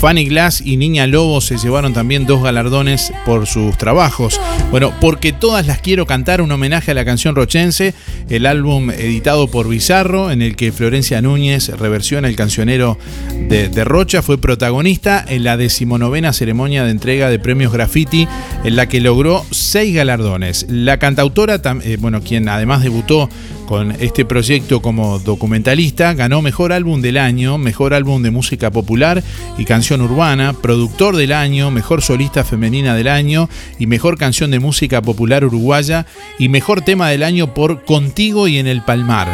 Fanny 0.00 0.24
Glass 0.24 0.62
y 0.64 0.78
Niña 0.78 1.06
Lobo 1.06 1.42
se 1.42 1.58
llevaron 1.58 1.92
también 1.92 2.24
dos 2.24 2.42
galardones 2.42 3.12
por 3.26 3.46
sus 3.46 3.76
trabajos. 3.76 4.40
Bueno, 4.70 4.94
porque 4.98 5.34
todas 5.34 5.66
las 5.66 5.80
quiero 5.80 6.06
cantar, 6.06 6.40
un 6.40 6.50
homenaje 6.50 6.92
a 6.92 6.94
la 6.94 7.04
canción 7.04 7.36
rochense, 7.36 7.92
el 8.30 8.46
álbum 8.46 8.90
editado 8.90 9.48
por 9.48 9.68
Bizarro, 9.68 10.30
en 10.30 10.40
el 10.40 10.56
que 10.56 10.72
Florencia 10.72 11.20
Núñez 11.20 11.68
reversiona 11.68 12.28
el 12.28 12.36
cancionero 12.36 12.96
de, 13.50 13.68
de 13.68 13.84
Rocha, 13.84 14.22
fue 14.22 14.40
protagonista 14.40 15.22
en 15.28 15.44
la 15.44 15.58
decimonovena 15.58 16.32
ceremonia 16.32 16.82
de 16.82 16.92
entrega 16.92 17.28
de 17.28 17.38
premios 17.38 17.70
graffiti, 17.70 18.26
en 18.64 18.76
la 18.76 18.88
que 18.88 19.00
logró 19.00 19.44
seis 19.50 19.94
galardones. 19.94 20.64
La 20.70 20.98
cantautora, 20.98 21.60
eh, 21.82 21.98
bueno, 22.00 22.22
quien 22.22 22.48
además 22.48 22.82
debutó 22.82 23.28
con 23.70 23.92
este 24.00 24.24
proyecto 24.24 24.82
como 24.82 25.20
documentalista, 25.20 26.12
ganó 26.14 26.42
Mejor 26.42 26.72
Álbum 26.72 27.00
del 27.00 27.16
Año, 27.16 27.56
Mejor 27.56 27.94
Álbum 27.94 28.20
de 28.20 28.32
Música 28.32 28.72
Popular 28.72 29.22
y 29.58 29.64
Canción 29.64 30.00
Urbana, 30.00 30.54
Productor 30.54 31.14
del 31.14 31.32
Año, 31.32 31.70
Mejor 31.70 32.02
Solista 32.02 32.42
Femenina 32.42 32.96
del 32.96 33.06
Año 33.06 33.48
y 33.78 33.86
Mejor 33.86 34.18
Canción 34.18 34.50
de 34.50 34.58
Música 34.58 35.02
Popular 35.02 35.44
Uruguaya 35.44 36.04
y 36.36 36.48
Mejor 36.48 36.82
Tema 36.82 37.10
del 37.10 37.22
Año 37.22 37.54
por 37.54 37.84
Contigo 37.84 38.48
y 38.48 38.58
en 38.58 38.66
el 38.66 38.82
Palmar. 38.82 39.28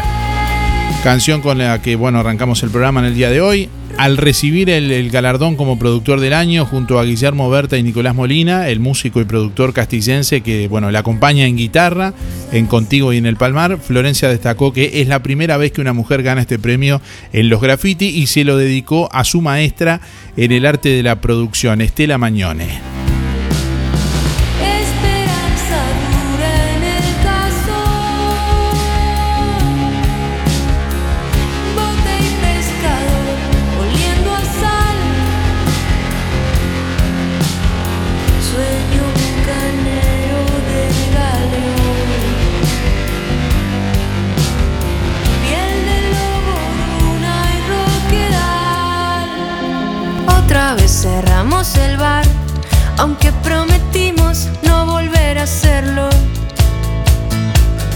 Canción 1.03 1.41
con 1.41 1.57
la 1.57 1.81
que 1.81 1.97
bueno 1.97 2.19
arrancamos 2.19 2.63
el 2.63 2.69
programa 2.69 3.01
en 3.01 3.07
el 3.07 3.15
día 3.15 3.31
de 3.31 3.41
hoy. 3.41 3.71
Al 3.99 4.19
recibir 4.19 4.69
el, 4.69 5.11
galardón 5.11 5.57
como 5.57 5.79
productor 5.79 6.21
del 6.21 6.35
año 6.35 6.67
junto 6.67 6.99
a 6.99 7.05
Guillermo 7.05 7.49
Berta 7.49 7.79
y 7.79 7.83
Nicolás 7.83 8.15
Molina, 8.15 8.69
el 8.69 8.79
músico 8.79 9.23
y 9.23 9.25
productor 9.25 9.73
castillense 9.73 10.43
que 10.43 10.69
bueno 10.69 10.91
le 10.91 10.99
acompaña 10.99 11.47
en 11.47 11.57
guitarra 11.57 12.13
en 12.53 12.67
Contigo 12.67 13.15
y 13.15 13.17
en 13.17 13.25
el 13.25 13.37
Palmar, 13.37 13.79
Florencia 13.79 14.29
destacó 14.29 14.73
que 14.75 15.01
es 15.01 15.09
la 15.09 15.23
primera 15.23 15.57
vez 15.57 15.73
que 15.73 15.81
una 15.81 15.95
mujer 15.95 16.23
gana 16.23 16.43
este 16.43 16.59
premio 16.59 17.01
en 17.33 17.49
los 17.49 17.63
graffiti 17.63 18.07
y 18.07 18.27
se 18.27 18.45
lo 18.45 18.59
dedicó 18.59 19.09
a 19.13 19.25
su 19.25 19.41
maestra 19.41 20.03
en 20.37 20.53
el 20.53 20.67
arte 20.67 20.91
de 20.91 21.03
la 21.03 21.23
producción, 21.23 21.81
Estela 21.81 22.19
Mañone. 22.19 23.06
Aunque 52.99 53.33
prometimos 53.33 54.49
no 54.63 54.87
volver 54.87 55.39
a 55.39 55.43
hacerlo. 55.43 56.09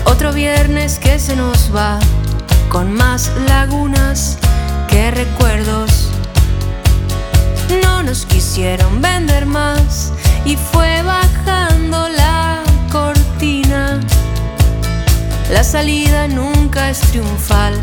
Otro 0.05 0.33
viernes 0.33 0.99
que 0.99 1.19
se 1.19 1.37
nos 1.37 1.75
va, 1.75 1.99
con 2.69 2.93
más 2.93 3.31
lagunas 3.49 4.39
que 4.89 5.11
recuerdos. 5.11 6.09
No 7.83 8.03
nos 8.03 8.27
quisieron 8.27 9.01
vender 9.01 9.47
más 9.47 10.13
y 10.45 10.57
fue 10.57 11.03
bajando 11.03 12.09
la 12.09 12.63
cortina. 12.91 14.01
La 15.51 15.65
salida 15.65 16.29
nunca 16.29 16.91
es 16.91 17.01
triunfal 17.01 17.75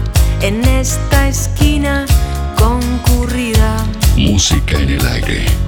en 0.41 0.63
esta 0.65 1.27
esquina 1.27 2.05
concurrida. 2.57 3.85
Música 4.15 4.77
en 4.77 4.89
el 4.89 5.07
aire. 5.07 5.66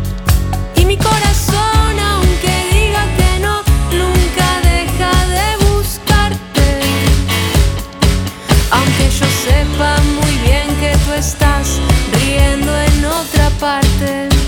Mi 0.89 0.97
corazón, 0.97 1.99
aunque 1.99 2.49
diga 2.73 3.05
que 3.15 3.39
no, 3.41 3.61
nunca 3.91 4.47
deja 4.63 5.11
de 5.27 5.65
buscarte. 5.67 6.81
Aunque 8.71 9.03
yo 9.11 9.27
sepa 9.45 9.97
muy 10.19 10.33
bien 10.47 10.75
que 10.79 10.97
tú 11.05 11.13
estás 11.13 11.79
riendo 12.13 12.75
en 12.75 13.05
otra 13.05 13.51
parte. 13.59 14.38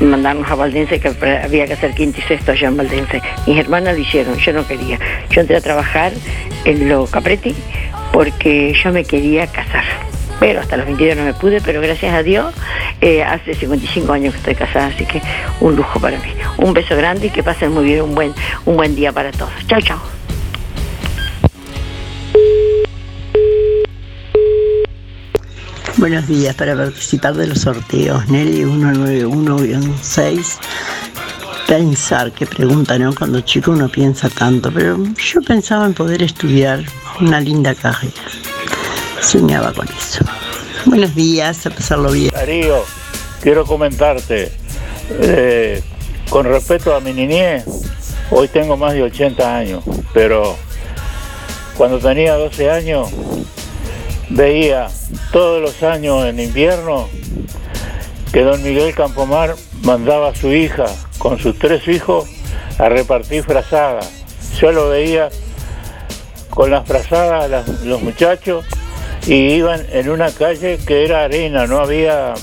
mandarnos 0.00 0.50
a 0.50 0.54
Valdense 0.54 1.00
que 1.00 1.08
había 1.08 1.66
que 1.66 1.74
hacer 1.74 1.94
quinto 1.94 2.18
y 2.20 2.22
sexto 2.22 2.52
allá 2.52 2.68
en 2.68 2.76
Valdense. 2.76 3.22
Mis 3.46 3.58
hermanas 3.58 3.94
lo 3.94 4.00
hicieron, 4.00 4.36
yo 4.38 4.52
no 4.52 4.66
quería. 4.66 4.98
Yo 5.30 5.40
entré 5.40 5.56
a 5.56 5.60
trabajar 5.60 6.12
en 6.64 6.88
lo 6.88 7.06
Capretti 7.06 7.54
porque 8.12 8.74
yo 8.82 8.92
me 8.92 9.04
quería 9.04 9.46
casar. 9.46 9.84
Pero 10.40 10.60
hasta 10.60 10.76
los 10.76 10.86
22 10.86 11.16
no 11.16 11.24
me 11.24 11.34
pude, 11.34 11.60
pero 11.60 11.80
gracias 11.80 12.12
a 12.12 12.22
Dios 12.22 12.52
eh, 13.00 13.22
hace 13.22 13.54
55 13.54 14.12
años 14.12 14.34
que 14.34 14.38
estoy 14.38 14.54
casada, 14.54 14.86
así 14.86 15.04
que 15.04 15.20
un 15.60 15.76
lujo 15.76 16.00
para 16.00 16.18
mí. 16.18 16.32
Un 16.58 16.72
beso 16.72 16.96
grande 16.96 17.26
y 17.28 17.30
que 17.30 17.42
pasen 17.42 17.72
muy 17.72 17.84
bien, 17.84 18.02
un 18.02 18.14
buen, 18.14 18.32
un 18.64 18.76
buen 18.76 18.96
día 18.96 19.12
para 19.12 19.30
todos. 19.30 19.52
Chao, 19.66 19.80
chao. 19.80 20.13
Buenos 26.04 26.28
días 26.28 26.54
para 26.54 26.76
participar 26.76 27.32
de 27.32 27.46
los 27.46 27.60
sorteos. 27.60 28.28
Nelly 28.28 28.64
191-6. 28.64 30.58
Pensar, 31.66 32.30
qué 32.30 32.44
pregunta, 32.44 32.98
¿no? 32.98 33.14
Cuando 33.14 33.40
chico 33.40 33.70
uno 33.70 33.88
piensa 33.88 34.28
tanto, 34.28 34.70
pero 34.70 34.98
yo 35.16 35.40
pensaba 35.40 35.86
en 35.86 35.94
poder 35.94 36.22
estudiar 36.22 36.84
una 37.22 37.40
linda 37.40 37.74
carrera. 37.74 38.12
Soñaba 39.22 39.72
con 39.72 39.88
eso. 39.88 40.22
Buenos 40.84 41.14
días, 41.14 41.64
a 41.64 41.70
pasarlo 41.70 42.12
bien. 42.12 42.32
Darío, 42.34 42.84
quiero 43.40 43.64
comentarte, 43.64 44.52
eh, 45.08 45.82
con 46.28 46.44
respecto 46.44 46.94
a 46.94 47.00
mi 47.00 47.14
niñez, 47.14 47.64
hoy 48.30 48.48
tengo 48.48 48.76
más 48.76 48.92
de 48.92 49.04
80 49.04 49.56
años, 49.56 49.82
pero 50.12 50.54
cuando 51.78 51.98
tenía 51.98 52.34
12 52.34 52.70
años 52.70 53.08
veía 54.30 54.88
todos 55.32 55.60
los 55.60 55.82
años 55.82 56.24
en 56.26 56.40
invierno 56.40 57.08
que 58.32 58.42
don 58.42 58.62
Miguel 58.62 58.94
Campomar 58.94 59.54
mandaba 59.82 60.30
a 60.30 60.34
su 60.34 60.52
hija 60.52 60.86
con 61.18 61.38
sus 61.38 61.58
tres 61.58 61.86
hijos 61.88 62.28
a 62.78 62.88
repartir 62.88 63.44
frazadas. 63.44 64.10
Yo 64.60 64.72
lo 64.72 64.88
veía 64.88 65.28
con 66.50 66.70
las 66.70 66.86
frazadas 66.86 67.68
los 67.84 68.02
muchachos 68.02 68.64
y 69.26 69.34
iban 69.34 69.84
en 69.90 70.10
una 70.10 70.30
calle 70.30 70.78
que 70.86 71.04
era 71.04 71.24
arena, 71.24 71.66
no 71.66 71.78
había, 71.78 72.34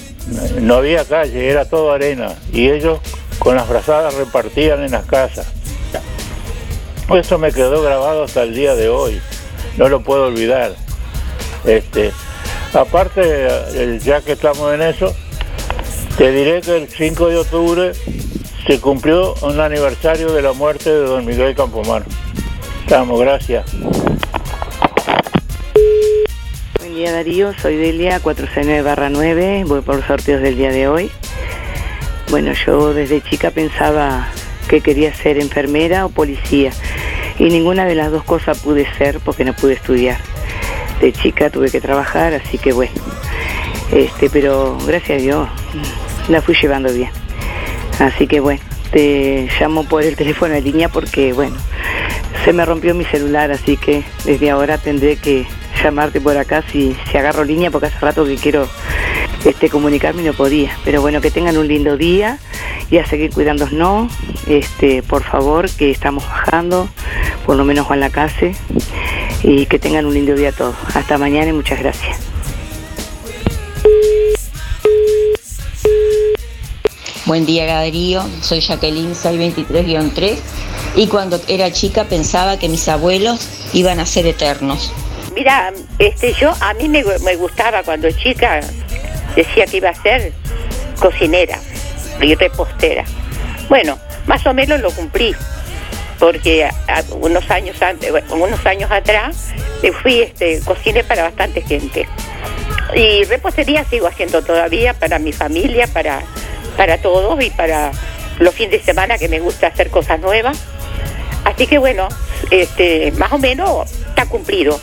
no 0.59 0.75
había 0.75 1.05
calle, 1.05 1.49
era 1.49 1.65
todo 1.65 1.91
arena. 1.91 2.35
Y 2.51 2.69
ellos 2.69 2.99
con 3.39 3.55
las 3.55 3.67
frazadas 3.67 4.13
repartían 4.15 4.83
en 4.83 4.91
las 4.91 5.05
casas. 5.05 5.47
Eso 7.13 7.37
me 7.37 7.51
quedó 7.51 7.81
grabado 7.81 8.23
hasta 8.23 8.43
el 8.43 8.55
día 8.55 8.75
de 8.75 8.87
hoy, 8.87 9.19
no 9.77 9.89
lo 9.89 10.01
puedo 10.01 10.27
olvidar. 10.27 10.75
Este, 11.65 12.11
aparte, 12.73 13.21
eh, 13.23 13.99
ya 14.03 14.21
que 14.21 14.33
estamos 14.33 14.73
en 14.73 14.81
eso, 14.81 15.15
te 16.17 16.31
diré 16.31 16.61
que 16.61 16.77
el 16.77 16.87
5 16.87 17.27
de 17.27 17.37
octubre 17.37 17.91
se 18.65 18.79
cumplió 18.79 19.35
un 19.41 19.59
aniversario 19.59 20.31
de 20.31 20.41
la 20.41 20.53
muerte 20.53 20.89
de 20.89 21.01
don 21.01 21.25
Miguel 21.25 21.55
Campomar. 21.55 22.03
Estamos, 22.81 23.19
gracias. 23.19 23.65
Buen 26.79 26.95
día 26.95 27.11
Darío, 27.11 27.53
soy 27.59 27.77
Delia 27.77 28.19
469 28.19 29.63
voy 29.65 29.81
por 29.81 29.95
los 29.95 30.05
sorteos 30.05 30.41
del 30.41 30.57
día 30.57 30.71
de 30.71 30.87
hoy. 30.87 31.11
Bueno, 32.29 32.53
yo 32.53 32.93
desde 32.93 33.21
chica 33.21 33.51
pensaba 33.51 34.27
que 34.67 34.81
quería 34.81 35.13
ser 35.13 35.37
enfermera 35.37 36.05
o 36.05 36.09
policía 36.09 36.71
y 37.39 37.45
ninguna 37.45 37.85
de 37.85 37.95
las 37.95 38.11
dos 38.11 38.23
cosas 38.23 38.59
pude 38.59 38.87
ser 38.97 39.19
porque 39.19 39.43
no 39.43 39.53
pude 39.53 39.73
estudiar. 39.73 40.17
De 41.01 41.11
chica 41.11 41.49
tuve 41.49 41.71
que 41.71 41.81
trabajar, 41.81 42.33
así 42.33 42.57
que 42.57 42.71
bueno. 42.73 42.93
Este, 43.91 44.29
pero 44.29 44.77
gracias 44.85 45.19
a 45.19 45.21
Dios 45.21 45.49
la 46.29 46.41
fui 46.41 46.55
llevando 46.55 46.93
bien. 46.93 47.09
Así 47.99 48.27
que 48.27 48.39
bueno, 48.39 48.61
te 48.91 49.49
llamo 49.59 49.83
por 49.83 50.03
el 50.03 50.15
teléfono 50.15 50.53
de 50.53 50.61
línea 50.61 50.89
porque 50.89 51.33
bueno, 51.33 51.57
se 52.45 52.53
me 52.53 52.65
rompió 52.65 52.93
mi 52.95 53.05
celular, 53.05 53.51
así 53.51 53.77
que 53.77 54.03
desde 54.25 54.49
ahora 54.49 54.77
tendré 54.77 55.17
que 55.17 55.45
llamarte 55.83 56.21
por 56.21 56.37
acá 56.37 56.63
si, 56.71 56.95
si 57.09 57.17
agarro 57.17 57.43
línea 57.43 57.71
porque 57.71 57.87
hace 57.87 57.99
rato 57.99 58.25
que 58.25 58.35
quiero 58.35 58.67
este, 59.45 59.69
comunicarme 59.69 60.21
y 60.21 60.25
no 60.25 60.33
podía. 60.33 60.77
Pero 60.83 61.01
bueno, 61.01 61.21
que 61.21 61.31
tengan 61.31 61.57
un 61.57 61.67
lindo 61.67 61.97
día 61.97 62.39
y 62.89 62.97
a 62.97 63.05
seguir 63.05 63.31
cuidándonos. 63.31 64.11
Este, 64.47 65.03
por 65.03 65.23
favor, 65.23 65.69
que 65.69 65.91
estamos 65.91 66.25
bajando, 66.25 66.89
por 67.45 67.55
lo 67.55 67.65
menos 67.65 67.87
Juan 67.87 67.99
Lacase, 67.99 68.55
y 69.43 69.65
que 69.65 69.79
tengan 69.79 70.05
un 70.05 70.13
lindo 70.13 70.35
día 70.35 70.51
todos. 70.51 70.75
Hasta 70.93 71.17
mañana 71.17 71.49
y 71.49 71.53
muchas 71.53 71.79
gracias. 71.79 72.19
Buen 77.25 77.45
día, 77.45 77.65
Darío. 77.65 78.23
Soy 78.41 78.59
Jacqueline 78.59 79.13
623-3 79.13 80.37
y 80.95 81.07
cuando 81.07 81.39
era 81.47 81.71
chica 81.71 82.05
pensaba 82.05 82.57
que 82.57 82.67
mis 82.67 82.87
abuelos 82.89 83.47
iban 83.73 83.99
a 83.99 84.05
ser 84.05 84.25
eternos. 84.25 84.91
Mira, 85.33 85.71
este, 85.97 86.33
yo 86.33 86.51
a 86.59 86.73
mí 86.73 86.89
me, 86.89 87.03
me 87.23 87.35
gustaba 87.37 87.83
cuando 87.83 88.11
chica, 88.11 88.59
decía 89.35 89.65
que 89.65 89.77
iba 89.77 89.89
a 89.89 89.95
ser 89.95 90.33
cocinera 90.99 91.57
y 92.21 92.35
repostera. 92.35 93.03
Bueno, 93.69 93.97
más 94.27 94.45
o 94.45 94.53
menos 94.53 94.79
lo 94.79 94.91
cumplí, 94.91 95.35
porque 96.19 96.69
unos 97.11 97.49
años 97.49 97.81
antes, 97.81 98.11
unos 98.29 98.65
años 98.65 98.91
atrás, 98.91 99.49
eh, 99.81 99.91
fui, 99.91 100.21
este, 100.21 100.61
cociné 100.61 101.03
para 101.03 101.23
bastante 101.23 101.61
gente. 101.61 102.07
Y 102.93 103.23
repostería 103.23 103.83
sigo 103.85 104.07
haciendo 104.07 104.43
todavía 104.43 104.93
para 104.93 105.17
mi 105.17 105.31
familia, 105.31 105.87
para, 105.87 106.21
para 106.77 106.97
todos 106.99 107.41
y 107.43 107.49
para 107.49 107.91
los 108.39 108.53
fines 108.53 108.71
de 108.71 108.79
semana 108.81 109.17
que 109.17 109.29
me 109.29 109.39
gusta 109.39 109.67
hacer 109.67 109.89
cosas 109.89 110.19
nuevas. 110.19 110.59
Así 111.45 111.65
que 111.65 111.77
bueno, 111.77 112.07
este, 112.51 113.11
más 113.13 113.31
o 113.31 113.37
menos 113.37 113.91
está 114.09 114.25
cumplido. 114.25 114.79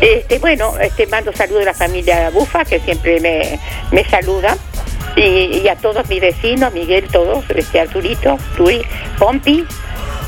Este, 0.00 0.38
bueno, 0.38 0.78
este, 0.78 1.06
mando 1.06 1.32
saludos 1.32 1.62
a 1.62 1.66
la 1.66 1.74
familia 1.74 2.30
Bufa, 2.30 2.64
que 2.64 2.80
siempre 2.80 3.20
me, 3.20 3.58
me 3.92 4.04
saluda. 4.04 4.56
Y, 5.16 5.66
a 5.68 5.76
todos 5.76 6.06
mis 6.10 6.20
vecinos, 6.20 6.72
Miguel, 6.74 7.08
todos, 7.08 7.44
este, 7.48 7.80
Arturito, 7.80 8.36
Turi, 8.56 8.82
Pompi, 9.18 9.64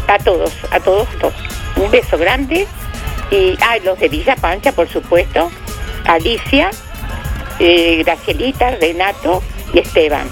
a 0.06 0.18
todos, 0.18 0.52
a 0.70 0.80
todos, 0.80 1.06
todos. 1.18 1.34
Un 1.76 1.90
beso 1.90 2.16
grande. 2.16 2.66
Y 3.30 3.58
a 3.62 3.78
los 3.84 3.98
de 3.98 4.08
Villa 4.08 4.36
Pancha, 4.36 4.72
por 4.72 4.88
supuesto, 4.88 5.50
Alicia, 6.06 6.70
eh, 7.58 8.02
Gracielita, 8.02 8.70
Renato 8.76 9.42
y 9.74 9.80
Esteban. 9.80 10.26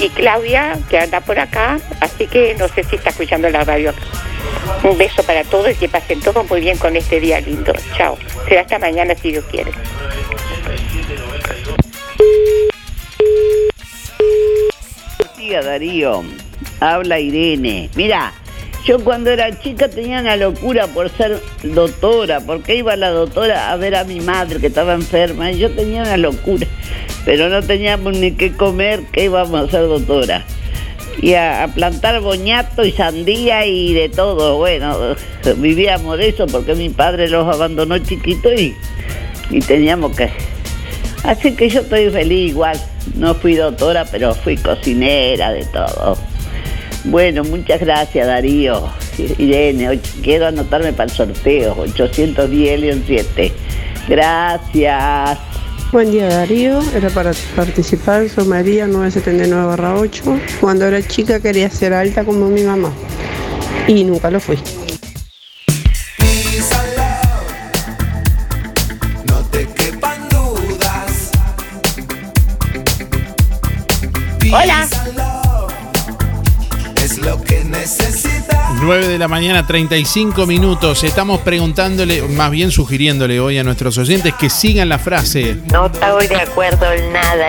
Y 0.00 0.08
Claudia, 0.08 0.76
que 0.88 0.98
anda 0.98 1.20
por 1.20 1.38
acá, 1.38 1.78
así 2.00 2.26
que 2.26 2.56
no 2.56 2.66
sé 2.66 2.82
si 2.82 2.96
está 2.96 3.10
escuchando 3.10 3.48
la 3.48 3.62
radio. 3.62 3.92
Un 4.82 4.96
beso 4.96 5.22
para 5.22 5.44
todos 5.44 5.70
y 5.70 5.74
que 5.74 5.88
pasen 5.88 6.20
todos 6.20 6.48
muy 6.48 6.60
bien 6.60 6.78
con 6.78 6.96
este 6.96 7.20
día 7.20 7.40
lindo. 7.40 7.72
Chao. 7.96 8.16
Será 8.48 8.62
hasta 8.62 8.78
mañana 8.78 9.14
si 9.14 9.32
Dios 9.32 9.44
quiere. 9.50 9.72
Tía 15.36 15.62
Darío, 15.62 16.22
habla 16.80 17.20
Irene. 17.20 17.90
Mira, 17.94 18.32
yo 18.84 18.98
cuando 19.04 19.30
era 19.30 19.58
chica 19.60 19.88
tenía 19.88 20.20
una 20.20 20.36
locura 20.36 20.86
por 20.86 21.10
ser 21.10 21.40
doctora, 21.62 22.40
porque 22.40 22.76
iba 22.76 22.96
la 22.96 23.10
doctora 23.10 23.70
a 23.70 23.76
ver 23.76 23.94
a 23.94 24.04
mi 24.04 24.20
madre 24.20 24.58
que 24.58 24.68
estaba 24.68 24.94
enferma 24.94 25.52
y 25.52 25.58
yo 25.58 25.70
tenía 25.70 26.02
una 26.02 26.16
locura, 26.16 26.66
pero 27.26 27.50
no 27.50 27.62
teníamos 27.62 28.16
ni 28.16 28.32
qué 28.32 28.52
comer, 28.52 29.02
que 29.12 29.24
íbamos 29.24 29.68
a 29.68 29.70
ser 29.70 29.82
doctora. 29.82 30.46
Y 31.22 31.34
a, 31.34 31.68
plantar 31.74 32.20
boñato 32.20 32.84
y 32.84 32.92
sandía 32.92 33.66
y 33.66 33.92
de 33.92 34.08
todo. 34.08 34.56
Bueno, 34.56 35.16
vivíamos 35.56 36.18
de 36.18 36.28
eso 36.28 36.46
porque 36.46 36.74
mi 36.74 36.88
padre 36.88 37.28
los 37.28 37.46
abandonó 37.52 37.98
chiquito 37.98 38.52
y 38.52 38.74
y 39.50 39.60
teníamos 39.60 40.16
que... 40.16 40.30
Así 41.24 41.54
que 41.54 41.68
yo 41.68 41.80
estoy 41.80 42.10
feliz 42.10 42.50
igual. 42.50 42.80
No 43.14 43.34
fui 43.34 43.54
doctora, 43.54 44.06
pero 44.10 44.34
fui 44.34 44.56
cocinera 44.56 45.52
de 45.52 45.64
todo. 45.66 46.16
Bueno, 47.04 47.44
muchas 47.44 47.80
gracias 47.80 48.26
Darío. 48.26 48.88
Irene, 49.38 49.98
quiero 50.22 50.46
anotarme 50.46 50.92
para 50.92 51.10
el 51.10 51.16
sorteo, 51.16 51.76
810-7. 51.76 53.52
Gracias. 54.08 55.49
Buen 55.92 56.12
día 56.12 56.28
Darío, 56.28 56.80
era 56.94 57.10
para 57.10 57.32
participar, 57.56 58.28
soy 58.28 58.46
María 58.46 58.86
979-8. 58.86 60.40
Cuando 60.60 60.86
era 60.86 61.02
chica 61.02 61.40
quería 61.40 61.68
ser 61.68 61.92
alta 61.94 62.24
como 62.24 62.48
mi 62.48 62.62
mamá 62.62 62.92
y 63.88 64.04
nunca 64.04 64.30
lo 64.30 64.38
fui. 64.38 64.56
9 78.82 79.08
de 79.08 79.18
la 79.18 79.28
mañana, 79.28 79.66
35 79.66 80.46
minutos. 80.46 81.04
Estamos 81.04 81.40
preguntándole, 81.40 82.22
más 82.22 82.50
bien 82.50 82.70
sugiriéndole 82.70 83.38
hoy 83.38 83.58
a 83.58 83.62
nuestros 83.62 83.98
oyentes 83.98 84.32
que 84.34 84.48
sigan 84.48 84.88
la 84.88 84.98
frase. 84.98 85.58
No 85.70 85.86
estoy 85.86 86.28
de 86.28 86.36
acuerdo 86.36 86.90
en 86.90 87.12
nada. 87.12 87.48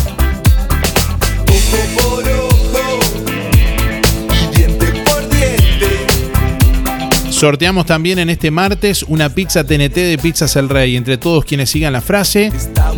Sorteamos 7.43 7.87
también 7.87 8.21
en 8.21 8.31
este 8.31 8.53
martes 8.53 9.03
una 9.09 9.29
pizza 9.29 9.65
TNT 9.65 9.97
de 9.97 10.17
Pizzas 10.17 10.55
El 10.55 10.69
Rey. 10.69 10.95
Entre 10.95 11.19
todos 11.19 11.45
quienes 11.45 11.71
sigan 11.71 11.93
la 11.93 12.01
frase, 12.01 12.53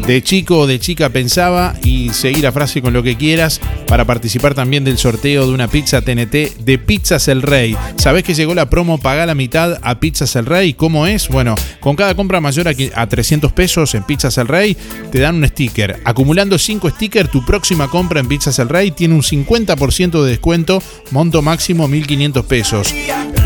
de 0.06 0.22
chico 0.22 0.58
o 0.58 0.66
de 0.66 0.78
chica 0.78 1.08
pensaba, 1.08 1.74
y 1.82 2.10
seguir 2.10 2.44
la 2.44 2.52
frase 2.52 2.82
con 2.82 2.92
lo 2.92 3.02
que 3.02 3.16
quieras 3.16 3.58
para 3.86 4.04
participar 4.04 4.52
también 4.52 4.84
del 4.84 4.98
sorteo 4.98 5.46
de 5.46 5.54
una 5.54 5.68
pizza 5.68 6.02
TNT 6.02 6.58
de 6.58 6.78
Pizzas 6.78 7.28
El 7.28 7.40
Rey. 7.40 7.74
¿Sabés 7.96 8.22
que 8.22 8.34
llegó 8.34 8.54
la 8.54 8.68
promo 8.68 8.98
Paga 8.98 9.24
la 9.24 9.34
mitad 9.34 9.78
a 9.80 9.98
Pizzas 9.98 10.36
El 10.36 10.44
Rey? 10.44 10.74
¿Cómo 10.74 11.06
es? 11.06 11.30
Bueno, 11.30 11.54
con 11.80 11.96
cada 11.96 12.14
compra 12.14 12.42
mayor 12.42 12.68
a 12.68 12.74
qui- 12.74 12.92
a 12.94 13.06
300 13.06 13.50
pesos 13.50 13.94
en 13.94 14.02
Pizzas 14.02 14.36
El 14.36 14.48
Rey, 14.48 14.76
te 15.10 15.20
dan 15.20 15.36
un 15.36 15.48
sticker. 15.48 16.02
Acumulando 16.04 16.58
5 16.58 16.90
stickers, 16.90 17.30
tu 17.30 17.42
próxima 17.46 17.88
compra 17.88 18.20
en 18.20 18.28
Pizzas 18.28 18.58
El 18.58 18.68
Rey 18.68 18.90
tiene 18.90 19.14
un 19.14 19.22
50% 19.22 20.22
de 20.22 20.28
descuento, 20.32 20.82
monto 21.12 21.40
máximo 21.40 21.88
1.500 21.88 22.44
pesos. 22.44 22.94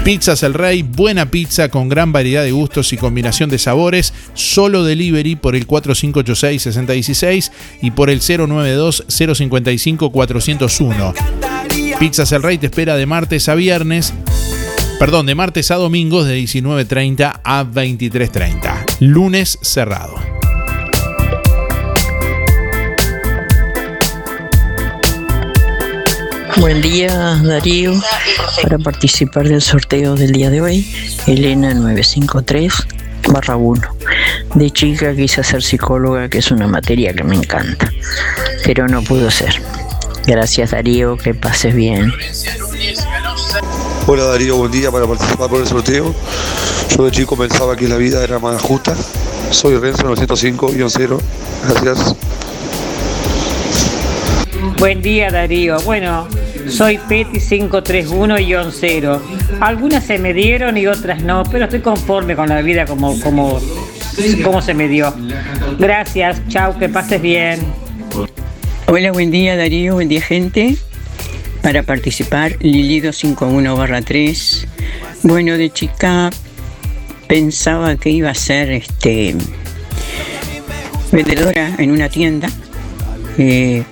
Pizzas 0.04 0.42
El 0.42 0.54
Rey, 0.54 0.82
buena 0.82 1.30
pizza 1.30 1.68
con 1.68 1.88
gran 1.88 2.10
variedad 2.12 2.42
de 2.42 2.50
gustos 2.52 2.92
y 2.92 2.96
combinación 2.96 3.50
de 3.50 3.58
sabores, 3.58 4.14
solo 4.34 4.84
delivery 4.84 5.36
por 5.36 5.54
el 5.54 5.66
4586-6016 5.66 7.50
y 7.82 7.90
por 7.90 8.08
el 8.10 8.20
092-055-401. 8.20 11.14
Pizzas 11.98 12.32
El 12.32 12.42
Rey 12.42 12.58
te 12.58 12.66
espera 12.66 12.96
de 12.96 13.06
martes 13.06 13.48
a 13.48 13.54
viernes, 13.54 14.12
perdón, 14.98 15.24
de 15.26 15.34
martes 15.34 15.70
a 15.70 15.76
domingos 15.76 16.26
de 16.26 16.38
19.30 16.40 17.40
a 17.44 17.64
23.30. 17.64 18.98
Lunes 19.00 19.58
cerrado. 19.62 20.37
Buen 26.60 26.82
día, 26.82 27.40
Darío. 27.42 27.92
Para 28.62 28.78
participar 28.78 29.48
del 29.48 29.62
sorteo 29.62 30.14
del 30.16 30.32
día 30.32 30.50
de 30.50 30.60
hoy, 30.60 30.86
Elena 31.26 31.72
953 31.74 32.72
barra 33.28 33.56
1. 33.56 33.80
De 34.54 34.70
chica 34.70 35.14
quise 35.14 35.44
ser 35.44 35.62
psicóloga, 35.62 36.28
que 36.28 36.38
es 36.38 36.50
una 36.50 36.66
materia 36.66 37.12
que 37.12 37.22
me 37.24 37.36
encanta, 37.36 37.90
pero 38.64 38.88
no 38.88 39.02
pudo 39.02 39.30
ser. 39.30 39.60
Gracias, 40.26 40.72
Darío, 40.72 41.16
que 41.16 41.34
pases 41.34 41.74
bien. 41.74 42.12
Hola 44.06 44.24
Darío, 44.24 44.56
buen 44.56 44.72
día 44.72 44.90
para 44.90 45.06
participar 45.06 45.48
por 45.48 45.60
el 45.60 45.66
sorteo. 45.66 46.14
Yo 46.96 47.04
de 47.04 47.10
chico 47.10 47.36
pensaba 47.36 47.76
que 47.76 47.86
la 47.86 47.96
vida 47.96 48.22
era 48.24 48.38
más 48.38 48.60
justa. 48.60 48.96
Soy 49.50 49.76
Renzo 49.76 50.04
905-0. 50.04 51.20
Gracias. 51.82 52.14
Buen 54.78 55.02
día 55.02 55.30
Darío. 55.30 55.80
Bueno, 55.80 56.28
soy 56.68 56.98
Peti 57.08 57.38
531-0. 57.38 59.20
Algunas 59.60 60.04
se 60.04 60.18
me 60.18 60.32
dieron 60.32 60.76
y 60.76 60.86
otras 60.86 61.22
no, 61.22 61.42
pero 61.50 61.64
estoy 61.64 61.80
conforme 61.80 62.36
con 62.36 62.48
la 62.48 62.60
vida 62.62 62.86
como, 62.86 63.18
como, 63.20 63.60
como 64.44 64.62
se 64.62 64.74
me 64.74 64.88
dio. 64.88 65.12
Gracias, 65.78 66.40
chao, 66.48 66.78
que 66.78 66.88
pases 66.88 67.20
bien. 67.20 67.60
Hola, 68.86 69.12
buen 69.12 69.30
día, 69.30 69.56
Darío, 69.56 69.94
buen 69.94 70.08
día, 70.08 70.20
gente. 70.22 70.76
Para 71.62 71.82
participar, 71.82 72.56
Lili 72.60 73.00
251 73.00 73.76
barra 73.76 74.00
3. 74.00 74.66
Bueno, 75.24 75.58
de 75.58 75.70
chica 75.70 76.30
pensaba 77.26 77.96
que 77.96 78.10
iba 78.10 78.30
a 78.30 78.34
ser 78.34 78.70
este 78.70 79.34
vendedora 81.12 81.74
en 81.78 81.90
una 81.90 82.08
tienda. 82.08 82.48
eh, 83.38 83.82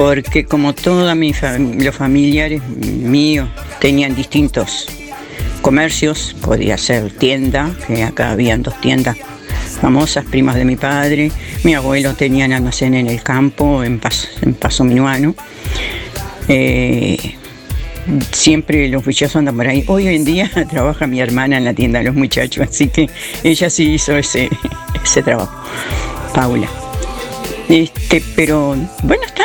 porque 0.00 0.46
como 0.46 0.72
todos 0.72 1.14
los 1.14 1.94
familiares 1.94 2.62
míos 2.66 3.50
tenían 3.80 4.14
distintos 4.14 4.86
comercios, 5.60 6.34
podía 6.40 6.78
ser 6.78 7.12
tienda, 7.12 7.70
acá 8.06 8.30
habían 8.30 8.62
dos 8.62 8.80
tiendas 8.80 9.18
famosas, 9.78 10.24
primas 10.24 10.56
de 10.56 10.64
mi 10.64 10.76
padre, 10.76 11.30
mi 11.64 11.74
abuelo 11.74 12.14
tenía 12.14 12.46
un 12.46 12.54
almacén 12.54 12.94
en 12.94 13.08
el 13.08 13.22
campo, 13.22 13.84
en 13.84 14.00
Paso, 14.00 14.26
en 14.40 14.88
Minuano. 14.88 15.34
Eh, 16.48 17.34
siempre 18.32 18.88
los 18.88 19.04
bichos 19.04 19.36
andan 19.36 19.54
por 19.54 19.66
ahí. 19.66 19.84
Hoy 19.86 20.08
en 20.08 20.24
día 20.24 20.50
trabaja 20.70 21.06
mi 21.06 21.20
hermana 21.20 21.58
en 21.58 21.66
la 21.66 21.74
tienda 21.74 21.98
de 21.98 22.06
los 22.06 22.14
muchachos, 22.14 22.66
así 22.70 22.88
que 22.88 23.10
ella 23.44 23.68
sí 23.68 23.92
hizo 23.92 24.16
ese, 24.16 24.48
ese 25.04 25.22
trabajo, 25.22 25.62
Paula. 26.34 26.70
Este, 27.68 28.22
pero 28.34 28.74
bueno, 29.02 29.24
está. 29.26 29.44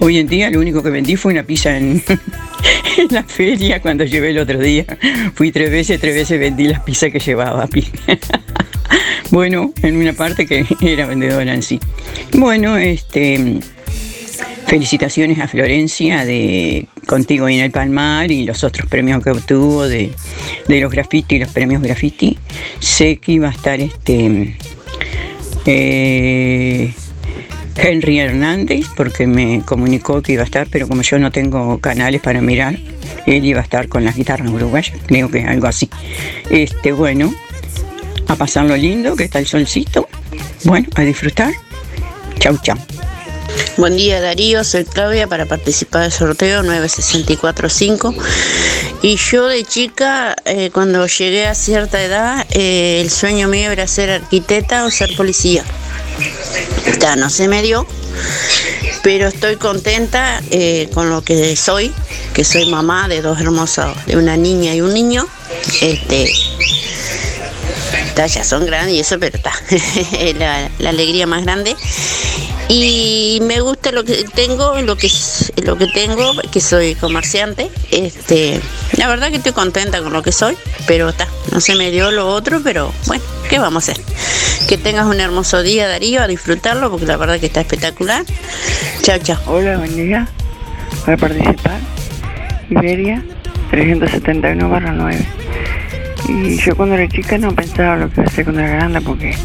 Hoy 0.00 0.18
en 0.18 0.26
día 0.26 0.50
lo 0.50 0.60
único 0.60 0.82
que 0.82 0.88
vendí 0.88 1.16
fue 1.16 1.32
una 1.32 1.42
pizza 1.42 1.76
en, 1.78 2.02
la 3.10 3.22
feria 3.22 3.80
cuando 3.80 4.04
llevé 4.04 4.30
el 4.30 4.38
otro 4.38 4.58
día. 4.58 4.84
Fui 5.34 5.52
tres 5.52 5.70
veces, 5.70 6.00
tres 6.00 6.14
veces 6.14 6.40
vendí 6.40 6.68
las 6.68 6.80
pizzas 6.80 7.10
que 7.12 7.18
llevaba. 7.18 7.68
bueno, 9.30 9.72
en 9.82 9.96
una 9.96 10.14
parte 10.14 10.46
que 10.46 10.64
era 10.80 11.06
vendedora 11.06 11.52
en 11.52 11.62
sí. 11.62 11.78
Bueno, 12.32 12.76
este 12.76 13.60
felicitaciones 14.66 15.40
a 15.40 15.48
Florencia 15.48 16.24
de 16.24 16.86
Contigo 17.06 17.48
en 17.48 17.58
el 17.58 17.72
Palmar 17.72 18.30
y 18.30 18.44
los 18.44 18.62
otros 18.62 18.88
premios 18.88 19.22
que 19.22 19.30
obtuvo 19.30 19.88
de, 19.88 20.12
de 20.68 20.80
los 20.80 20.92
graffiti 20.92 21.34
y 21.34 21.38
los 21.40 21.50
premios 21.50 21.82
graffiti. 21.82 22.38
Sé 22.78 23.16
que 23.16 23.32
iba 23.32 23.48
a 23.48 23.50
estar 23.50 23.80
este 23.80 24.56
eh, 25.66 26.94
Henry 27.76 28.20
Hernández 28.20 28.86
porque 28.96 29.26
me 29.26 29.62
comunicó 29.64 30.22
que 30.22 30.32
iba 30.32 30.42
a 30.42 30.44
estar, 30.44 30.68
pero 30.70 30.88
como 30.88 31.02
yo 31.02 31.18
no 31.18 31.30
tengo 31.30 31.78
canales 31.80 32.20
para 32.20 32.40
mirar, 32.40 32.78
él 33.26 33.44
iba 33.44 33.60
a 33.60 33.62
estar 33.62 33.88
con 33.88 34.04
las 34.04 34.16
guitarras 34.16 34.50
uruguayas, 34.50 34.96
creo 35.06 35.30
que 35.30 35.44
algo 35.44 35.66
así. 35.66 35.88
Este, 36.50 36.92
bueno, 36.92 37.32
a 38.28 38.36
pasarlo 38.36 38.76
lindo, 38.76 39.16
que 39.16 39.24
está 39.24 39.38
el 39.38 39.46
solcito, 39.46 40.08
Bueno, 40.64 40.88
a 40.94 41.02
disfrutar. 41.02 41.52
Chau, 42.38 42.56
chau. 42.62 42.76
Buen 43.76 43.96
día 43.96 44.20
Darío, 44.20 44.62
soy 44.62 44.84
Claudia 44.84 45.26
para 45.26 45.46
participar 45.46 46.02
del 46.02 46.12
sorteo 46.12 46.62
9645 46.62 48.14
y 49.02 49.16
yo 49.16 49.46
de 49.46 49.64
chica 49.64 50.36
eh, 50.44 50.70
cuando 50.72 51.06
llegué 51.06 51.46
a 51.46 51.54
cierta 51.54 52.02
edad 52.02 52.46
eh, 52.50 53.00
el 53.00 53.10
sueño 53.10 53.48
mío 53.48 53.70
era 53.70 53.86
ser 53.86 54.10
arquitecta 54.10 54.84
o 54.84 54.90
ser 54.90 55.16
policía. 55.16 55.64
Ya 57.00 57.16
no 57.16 57.30
se 57.30 57.48
me 57.48 57.62
dio, 57.62 57.86
pero 59.02 59.28
estoy 59.28 59.56
contenta 59.56 60.42
eh, 60.50 60.88
con 60.92 61.10
lo 61.10 61.22
que 61.22 61.56
soy, 61.56 61.92
que 62.34 62.44
soy 62.44 62.70
mamá 62.70 63.08
de 63.08 63.22
dos 63.22 63.40
hermosos, 63.40 63.94
de 64.06 64.16
una 64.16 64.36
niña 64.36 64.74
y 64.74 64.80
un 64.80 64.92
niño. 64.92 65.26
Este, 65.80 66.32
ya 68.26 68.44
son 68.44 68.66
grandes 68.66 68.94
y 68.94 69.00
eso, 69.00 69.18
pero 69.18 69.36
está, 69.36 69.52
es 69.70 70.36
la, 70.36 70.68
la 70.78 70.90
alegría 70.90 71.26
más 71.26 71.44
grande. 71.44 71.76
Y 72.68 73.40
me 73.42 73.60
gusta 73.60 73.90
lo 73.90 74.04
que 74.04 74.24
tengo, 74.32 74.80
lo 74.80 74.96
que 74.96 75.10
lo 75.64 75.76
que 75.76 75.88
tengo, 75.88 76.34
que 76.52 76.60
soy 76.60 76.94
comerciante. 76.94 77.68
Este, 77.90 78.60
la 78.96 79.08
verdad 79.08 79.30
que 79.30 79.38
estoy 79.38 79.50
contenta 79.52 80.00
con 80.00 80.12
lo 80.12 80.22
que 80.22 80.30
soy, 80.30 80.56
pero 80.86 81.08
está, 81.08 81.26
no 81.50 81.60
se 81.60 81.74
me 81.74 81.90
dio 81.90 82.12
lo 82.12 82.28
otro, 82.28 82.60
pero 82.62 82.92
bueno, 83.06 83.24
¿qué 83.48 83.58
vamos 83.58 83.88
a 83.88 83.92
hacer? 83.92 84.04
Que 84.68 84.78
tengas 84.78 85.06
un 85.06 85.18
hermoso 85.18 85.62
día, 85.62 85.88
Darío, 85.88 86.22
a 86.22 86.28
disfrutarlo, 86.28 86.90
porque 86.92 87.06
la 87.06 87.16
verdad 87.16 87.40
que 87.40 87.46
está 87.46 87.60
espectacular. 87.60 88.24
Chao, 89.02 89.18
chao. 89.18 89.38
Hola, 89.46 89.78
buen 89.78 89.96
día. 89.96 90.28
Para 91.04 91.16
participar, 91.16 91.80
Iberia 92.68 93.24
371 93.70 94.68
barra 94.68 94.92
9. 94.92 95.26
Y 96.30 96.56
yo 96.58 96.76
cuando 96.76 96.94
era 96.94 97.08
chica 97.08 97.36
no 97.38 97.52
pensaba 97.54 97.96
lo 97.96 98.08
que 98.08 98.20
iba 98.20 98.22
a 98.22 98.26
hacer 98.26 98.44
cuando 98.44 98.62
era 98.62 98.70
grande, 98.76 99.00
porque 99.00 99.36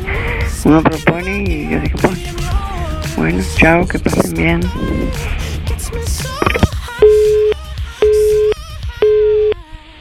uno 0.66 0.84
propone 0.84 1.44
y 1.44 1.68
yo 1.70 1.80
dije, 1.80 1.96
pues, 2.00 3.16
bueno, 3.18 3.44
chao, 3.56 3.88
que 3.88 3.98
pasen 3.98 4.34
bien. 4.36 4.60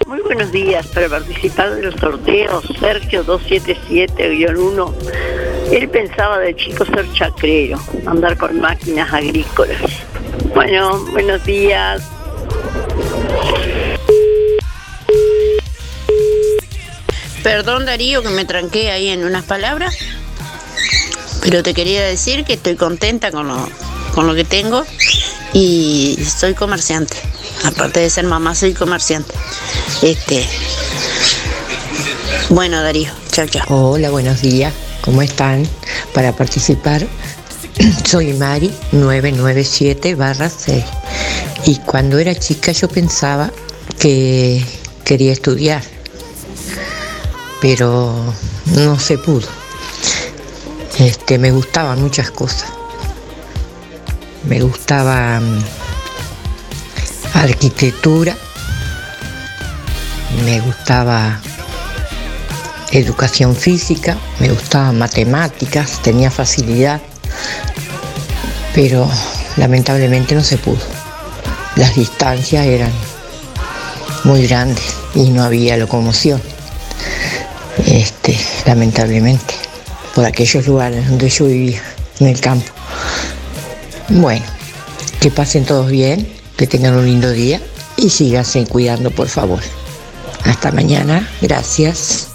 Muy 0.06 0.20
buenos 0.20 0.52
días 0.52 0.86
para 0.89 1.09
participar 1.09 1.74
de 1.74 1.85
los 1.85 1.94
sorteos. 1.94 2.66
Sergio 2.78 3.24
277-1. 3.24 4.94
Él 5.73 5.89
pensaba 5.89 6.39
de 6.39 6.55
chico 6.55 6.85
ser 6.85 7.11
chacrero, 7.15 7.78
andar 8.05 8.36
con 8.36 8.61
máquinas 8.61 9.11
agrícolas. 9.11 9.81
Bueno, 10.55 11.02
buenos 11.12 11.43
días. 11.47 12.11
Perdón 17.45 17.85
Darío 17.85 18.23
que 18.23 18.31
me 18.31 18.47
tranqué 18.47 18.91
ahí 18.91 19.11
en 19.11 19.23
unas 19.23 19.45
palabras, 19.45 19.95
pero 21.43 21.62
te 21.62 21.75
quería 21.75 22.03
decir 22.03 22.43
que 22.47 22.55
estoy 22.55 22.75
contenta 22.75 23.31
con 23.31 23.47
lo, 23.47 23.69
con 24.15 24.27
lo 24.27 24.35
que 24.35 24.45
tengo 24.45 24.83
y 25.53 26.19
soy 26.25 26.55
comerciante. 26.55 27.19
Aparte 27.62 28.01
de 28.01 28.09
ser 28.09 28.25
mamá, 28.25 28.55
soy 28.55 28.73
comerciante. 28.73 29.35
Este. 30.01 30.49
Bueno, 32.49 32.83
Darío, 32.83 33.12
chao, 33.31 33.47
chao. 33.47 33.66
Hola, 33.69 34.09
buenos 34.09 34.41
días. 34.41 34.73
¿Cómo 35.03 35.21
están? 35.21 35.69
Para 36.15 36.35
participar, 36.35 37.07
soy 38.07 38.33
Mari 38.33 38.73
997 38.93 40.15
barra 40.15 40.49
6. 40.49 40.83
Y 41.66 41.77
cuando 41.81 42.19
era 42.19 42.35
chica 42.35 42.73
yo 42.73 42.89
pensaba 42.89 43.51
que 43.99 44.65
quería 45.05 45.33
estudiar, 45.33 45.83
pero 47.65 48.15
no 48.77 48.99
se 48.99 49.16
pudo. 49.16 49.49
Este, 50.99 51.39
me 51.39 51.51
gustaban 51.51 51.99
muchas 52.03 52.31
cosas. 52.31 52.70
Me 54.47 54.61
gustaba 54.61 55.41
mm, 55.41 55.65
arquitectura, 57.32 58.36
me 60.45 60.61
gustaba 60.61 61.41
educación 62.93 63.57
física, 63.57 64.19
me 64.41 64.51
gustaba 64.51 64.93
matemáticas, 64.93 66.03
tenía 66.03 66.31
facilidad, 66.31 67.01
pero 68.74 69.09
lamentablemente 69.57 70.35
no 70.35 70.45
se 70.45 70.59
pudo. 70.59 70.85
Las 71.77 71.95
distancias 71.95 72.66
eran 72.66 72.93
muy 74.23 74.47
grandes 74.47 74.97
y 75.15 75.31
no 75.31 75.45
había 75.45 75.78
locomoción. 75.78 76.43
Este, 77.87 78.39
lamentablemente, 78.67 79.55
por 80.15 80.25
aquellos 80.25 80.67
lugares 80.67 81.09
donde 81.09 81.29
yo 81.29 81.47
vivía, 81.47 81.83
en 82.21 82.29
el 82.29 82.41
campo. 82.41 82.71
Bueno, 84.09 84.45
que 85.21 85.31
pasen 85.31 85.65
todos 85.65 85.91
bien, 85.91 86.29
que 86.57 86.67
tengan 86.67 86.95
un 86.95 87.07
lindo 87.07 87.31
día 87.31 87.61
y 87.97 88.11
síganse 88.11 88.65
cuidando, 88.67 89.11
por 89.11 89.29
favor. 89.29 89.61
Hasta 90.45 90.71
mañana, 90.73 91.29
gracias. 91.41 92.34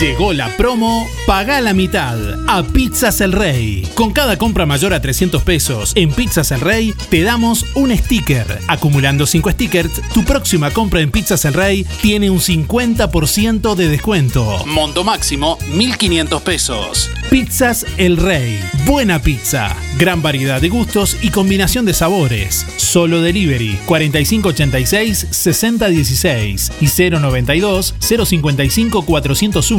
Llegó 0.00 0.32
la 0.32 0.48
promo 0.56 1.08
Paga 1.26 1.60
la 1.62 1.72
mitad 1.72 2.18
a 2.48 2.62
Pizzas 2.62 3.22
El 3.22 3.32
Rey. 3.32 3.88
Con 3.94 4.12
cada 4.12 4.36
compra 4.36 4.66
mayor 4.66 4.92
a 4.92 5.00
300 5.00 5.42
pesos 5.42 5.92
en 5.94 6.12
Pizzas 6.12 6.50
El 6.50 6.60
Rey, 6.60 6.92
te 7.08 7.22
damos 7.22 7.64
un 7.74 7.96
sticker. 7.96 8.58
Acumulando 8.68 9.24
5 9.24 9.52
stickers, 9.52 10.02
tu 10.12 10.22
próxima 10.22 10.70
compra 10.70 11.00
en 11.00 11.10
Pizzas 11.10 11.46
El 11.46 11.54
Rey 11.54 11.86
tiene 12.02 12.28
un 12.28 12.40
50% 12.40 13.74
de 13.74 13.88
descuento. 13.88 14.66
Monto 14.66 15.02
máximo 15.02 15.58
1.500 15.72 16.42
pesos. 16.42 17.10
Pizzas 17.30 17.86
El 17.96 18.18
Rey. 18.18 18.60
Buena 18.84 19.22
pizza. 19.22 19.74
Gran 19.98 20.20
variedad 20.20 20.60
de 20.60 20.68
gustos 20.68 21.16
y 21.22 21.30
combinación 21.30 21.86
de 21.86 21.94
sabores. 21.94 22.66
Solo 22.76 23.22
delivery 23.22 23.78
4586 23.86 25.28
6016 25.30 26.72
y 26.82 27.10
092 27.10 27.94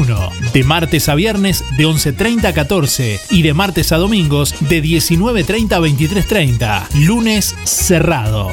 055 0.06 0.32
401. 0.36 0.52
De 0.54 0.64
martes 0.64 1.10
a 1.10 1.16
viernes 1.16 1.64
de 1.78 1.86
11.30 1.86 2.46
a 2.46 2.54
14 2.54 3.20
y 3.32 3.42
de 3.42 3.54
martes 3.54 3.92
a 3.92 3.98
domingos 3.98 4.56
de 4.62 4.82
19.30 4.82 5.74
a 5.74 5.80
23.30. 5.80 7.06
Lunes 7.06 7.56
cerrado. 7.64 8.52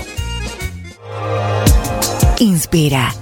Inspira. 2.38 3.21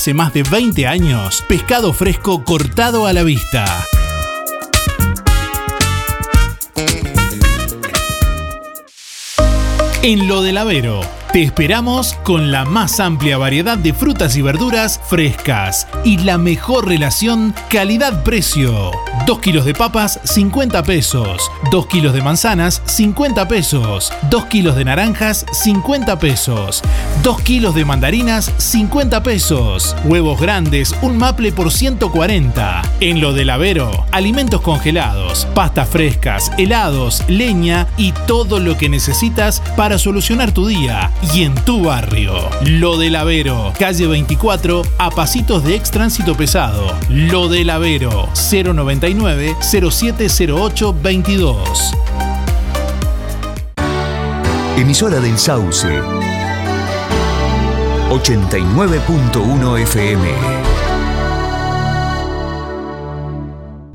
más 0.09 0.33
de 0.33 0.41
20 0.41 0.87
años, 0.87 1.43
pescado 1.47 1.93
fresco 1.93 2.43
cortado 2.43 3.05
a 3.05 3.13
la 3.13 3.21
vista. 3.21 3.85
En 10.01 10.27
lo 10.27 10.41
del 10.41 10.57
Avero, 10.57 11.01
te 11.31 11.43
esperamos 11.43 12.13
con 12.23 12.51
la 12.51 12.65
más 12.65 12.99
amplia 12.99 13.37
variedad 13.37 13.77
de 13.77 13.93
frutas 13.93 14.35
y 14.35 14.41
verduras 14.41 14.99
frescas 15.07 15.87
y 16.03 16.17
la 16.17 16.37
mejor 16.37 16.89
relación 16.89 17.55
calidad-precio. 17.69 18.91
2 19.25 19.39
kilos 19.39 19.63
de 19.63 19.73
papas, 19.73 20.19
50 20.23 20.83
pesos. 20.83 21.49
2 21.71 21.87
kilos 21.87 22.13
de 22.13 22.21
manzanas, 22.21 22.81
50 22.85 23.47
pesos. 23.47 24.11
2 24.29 24.45
kilos 24.45 24.75
de 24.75 24.83
naranjas, 24.83 25.45
50 25.53 26.19
pesos. 26.19 26.81
2 27.23 27.41
kilos 27.41 27.75
de 27.75 27.85
mandarinas, 27.85 28.51
50 28.57 29.23
pesos. 29.23 29.95
Huevos 30.03 30.41
grandes, 30.41 30.93
un 31.01 31.17
maple 31.17 31.53
por 31.53 31.71
140. 31.71 32.81
En 32.99 33.21
lo 33.21 33.31
del 33.31 33.51
Avero, 33.51 34.05
alimentos 34.11 34.59
congelados, 34.61 35.47
pastas 35.53 35.87
frescas, 35.87 36.51
helados, 36.57 37.23
leña 37.29 37.87
y 37.95 38.11
todo 38.27 38.59
lo 38.59 38.77
que 38.77 38.89
necesitas 38.89 39.61
para 39.77 39.97
solucionar 39.97 40.51
tu 40.51 40.67
día 40.67 41.09
y 41.33 41.43
en 41.43 41.55
tu 41.65 41.83
barrio. 41.85 42.49
Lo 42.65 42.97
del 42.97 43.15
Avero, 43.15 43.73
calle 43.77 44.07
24, 44.07 44.81
a 44.97 45.09
pasitos 45.11 45.63
de 45.63 45.75
ex 45.75 45.91
tránsito 45.91 46.35
pesado. 46.35 46.95
Lo 47.09 47.47
del 47.47 47.69
Avero, 47.69 48.29
099 48.51 49.55
0708 49.61 50.95
22. 51.01 51.91
Emisora 54.77 55.19
del 55.19 55.37
Sauce. 55.37 56.01
89.1 58.09 59.79
FM. 59.83 60.61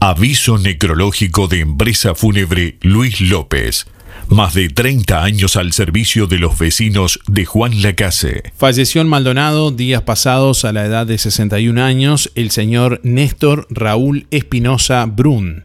Aviso 0.01 0.57
necrológico 0.59 1.49
de 1.49 1.61
empresa 1.61 2.15
fúnebre 2.15 2.79
Luis 2.83 3.21
López. 3.21 3.87
Más 4.29 4.55
de 4.55 4.69
30 4.69 5.23
años 5.23 5.57
al 5.57 5.73
servicio 5.73 6.27
de 6.27 6.39
los 6.39 6.59
vecinos 6.59 7.21
de 7.29 7.45
Juan 7.45 7.81
Lacase. 7.81 8.43
Falleció 8.57 9.01
en 9.01 9.07
Maldonado 9.07 9.71
días 9.71 10.03
pasados 10.03 10.65
a 10.65 10.73
la 10.73 10.85
edad 10.85 11.07
de 11.07 11.17
61 11.17 11.81
años 11.83 12.33
el 12.35 12.51
señor 12.51 13.01
Néstor 13.05 13.69
Raúl 13.71 14.27
Espinosa 14.33 15.07
Brun. 15.07 15.65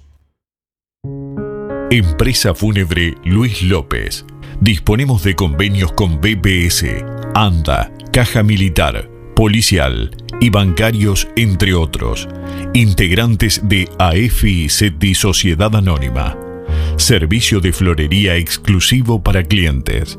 Empresa 1.90 2.54
fúnebre 2.54 3.14
Luis 3.24 3.62
López. 3.62 4.26
Disponemos 4.60 5.22
de 5.22 5.34
convenios 5.34 5.92
con 5.92 6.20
BPS, 6.20 6.84
ANDA, 7.34 7.90
Caja 8.12 8.42
Militar, 8.42 9.08
Policial 9.34 10.10
y 10.40 10.50
bancarios, 10.50 11.28
entre 11.36 11.74
otros. 11.74 12.28
Integrantes 12.74 13.60
de 13.64 13.88
AFI 13.98 14.68
Sociedad 15.14 15.74
Anónima. 15.74 16.36
Servicio 16.96 17.60
de 17.60 17.72
florería 17.72 18.36
exclusivo 18.36 19.22
para 19.22 19.42
clientes. 19.42 20.18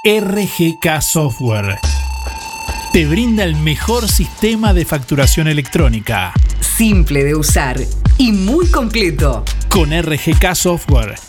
RGK 0.06 1.02
Software 1.02 1.78
te 2.94 3.06
brinda 3.06 3.44
el 3.44 3.56
mejor 3.56 4.10
sistema 4.10 4.74
de 4.74 4.86
facturación 4.86 5.48
electrónica. 5.48 6.34
Simple 6.60 7.24
de 7.24 7.36
usar 7.36 7.80
y 8.18 8.32
muy 8.32 8.66
completo. 8.72 9.46
Con 9.70 9.92
RGK 9.92 10.56
Software 10.56 11.29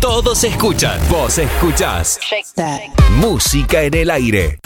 Todos 0.00 0.44
escuchan, 0.44 1.00
vos 1.08 1.38
escuchás. 1.38 2.20
Música 3.18 3.82
en 3.82 3.94
el 3.94 4.10
aire. 4.10 4.58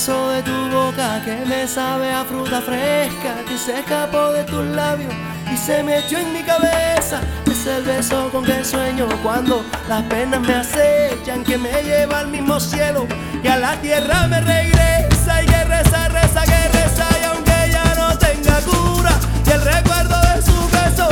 Beso 0.00 0.30
de 0.30 0.42
tu 0.42 0.70
boca 0.70 1.20
que 1.26 1.44
me 1.44 1.68
sabe 1.68 2.10
a 2.10 2.24
fruta 2.24 2.62
fresca 2.62 3.44
que 3.46 3.58
se 3.58 3.80
escapó 3.80 4.32
de 4.32 4.44
tus 4.44 4.64
labios 4.64 5.12
y 5.52 5.56
se 5.58 5.82
me 5.82 5.98
echó 5.98 6.16
en 6.16 6.32
mi 6.32 6.42
cabeza. 6.42 7.20
Es 7.44 7.66
el 7.66 7.82
beso 7.82 8.30
con 8.30 8.42
que 8.42 8.64
sueño 8.64 9.06
cuando 9.22 9.62
las 9.90 10.02
penas 10.04 10.40
me 10.40 10.54
acechan, 10.54 11.44
que 11.44 11.58
me 11.58 11.70
lleva 11.82 12.20
al 12.20 12.28
mismo 12.28 12.58
cielo 12.58 13.06
y 13.44 13.48
a 13.48 13.58
la 13.58 13.78
tierra 13.82 14.26
me 14.26 14.40
regresa 14.40 15.42
y 15.42 15.46
que 15.46 15.64
reza, 15.64 16.08
reza, 16.08 16.44
que 16.44 16.68
reza 16.78 17.06
y 17.20 17.24
aunque 17.24 17.58
ya 17.70 17.84
no 17.94 18.16
tenga 18.16 18.58
cura 18.62 19.12
y 19.46 19.50
el 19.50 19.60
recuerdo 19.60 20.16
de 20.32 20.40
su 20.40 20.58
beso 20.78 21.08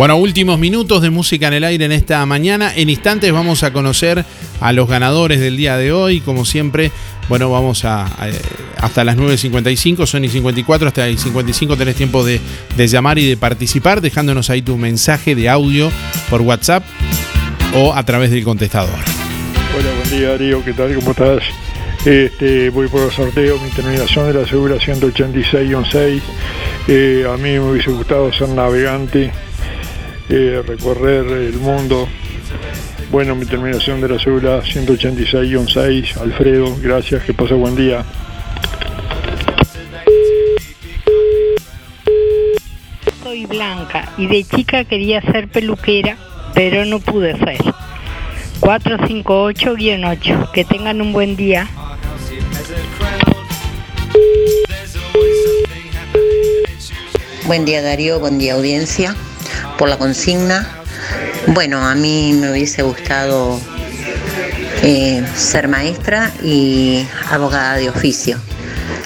Bueno, 0.00 0.16
últimos 0.16 0.58
minutos 0.58 1.02
de 1.02 1.10
música 1.10 1.48
en 1.48 1.52
el 1.52 1.62
aire 1.62 1.84
en 1.84 1.92
esta 1.92 2.24
mañana. 2.24 2.72
En 2.74 2.88
instantes 2.88 3.30
vamos 3.34 3.62
a 3.64 3.70
conocer 3.70 4.24
a 4.58 4.72
los 4.72 4.88
ganadores 4.88 5.40
del 5.40 5.58
día 5.58 5.76
de 5.76 5.92
hoy. 5.92 6.20
Como 6.22 6.46
siempre, 6.46 6.90
bueno, 7.28 7.50
vamos 7.50 7.84
a, 7.84 8.06
hasta 8.78 9.04
las 9.04 9.18
9.55, 9.18 10.06
son 10.06 10.24
y 10.24 10.30
54, 10.30 10.88
hasta 10.88 11.06
y 11.06 11.18
55 11.18 11.76
tenés 11.76 11.96
tiempo 11.96 12.24
de, 12.24 12.40
de 12.78 12.88
llamar 12.88 13.18
y 13.18 13.28
de 13.28 13.36
participar, 13.36 14.00
dejándonos 14.00 14.48
ahí 14.48 14.62
tu 14.62 14.78
mensaje 14.78 15.34
de 15.34 15.50
audio 15.50 15.92
por 16.30 16.40
WhatsApp 16.40 16.82
o 17.74 17.92
a 17.92 18.02
través 18.02 18.30
del 18.30 18.42
contestador. 18.42 18.98
Hola, 19.76 19.90
buen 19.98 20.18
día 20.18 20.30
Darío, 20.30 20.64
¿qué 20.64 20.72
tal? 20.72 20.94
¿Cómo 20.94 21.10
estás? 21.10 21.42
Este, 22.06 22.70
voy 22.70 22.88
por 22.88 23.02
el 23.02 23.10
sorteo, 23.10 23.58
mi 23.58 23.68
terminación 23.68 24.32
de 24.32 24.40
la 24.40 24.48
segura 24.48 24.76
186-6. 24.76 26.22
Eh, 26.88 27.26
a 27.30 27.36
mí 27.36 27.50
me 27.50 27.60
hubiese 27.60 27.90
gustado 27.90 28.32
ser 28.32 28.48
navegante, 28.48 29.30
eh, 30.30 30.62
recorrer 30.66 31.26
el 31.26 31.58
mundo. 31.58 32.08
Bueno, 33.10 33.34
mi 33.34 33.46
terminación 33.46 34.00
de 34.00 34.08
la 34.08 34.18
segura 34.18 34.62
186-6. 34.62 36.16
Alfredo, 36.18 36.76
gracias, 36.80 37.24
que 37.24 37.34
pase 37.34 37.54
buen 37.54 37.74
día. 37.74 38.04
Soy 43.22 43.46
Blanca 43.46 44.12
y 44.16 44.26
de 44.28 44.44
chica 44.44 44.84
quería 44.84 45.20
ser 45.20 45.48
peluquera, 45.48 46.16
pero 46.54 46.84
no 46.84 47.00
pude 47.00 47.36
ser. 47.38 47.58
458-8. 48.60 50.52
Que 50.52 50.64
tengan 50.64 51.00
un 51.00 51.12
buen 51.12 51.34
día. 51.34 51.66
Buen 57.46 57.64
día 57.64 57.82
Darío, 57.82 58.20
buen 58.20 58.38
día 58.38 58.54
audiencia. 58.54 59.16
Por 59.80 59.88
la 59.88 59.96
consigna, 59.96 60.68
bueno, 61.46 61.82
a 61.82 61.94
mí 61.94 62.34
me 62.38 62.50
hubiese 62.50 62.82
gustado 62.82 63.58
eh, 64.82 65.24
ser 65.34 65.68
maestra 65.68 66.30
y 66.42 67.06
abogada 67.30 67.76
de 67.76 67.88
oficio. 67.88 68.36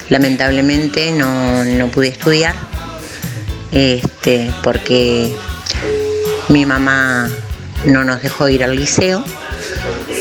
Lamentablemente 0.09 1.13
no, 1.13 1.63
no 1.63 1.87
pude 1.87 2.09
estudiar 2.09 2.55
este, 3.71 4.51
porque 4.63 5.33
mi 6.49 6.65
mamá 6.65 7.29
no 7.85 8.03
nos 8.03 8.21
dejó 8.21 8.49
ir 8.49 8.61
al 8.61 8.75
liceo 8.75 9.23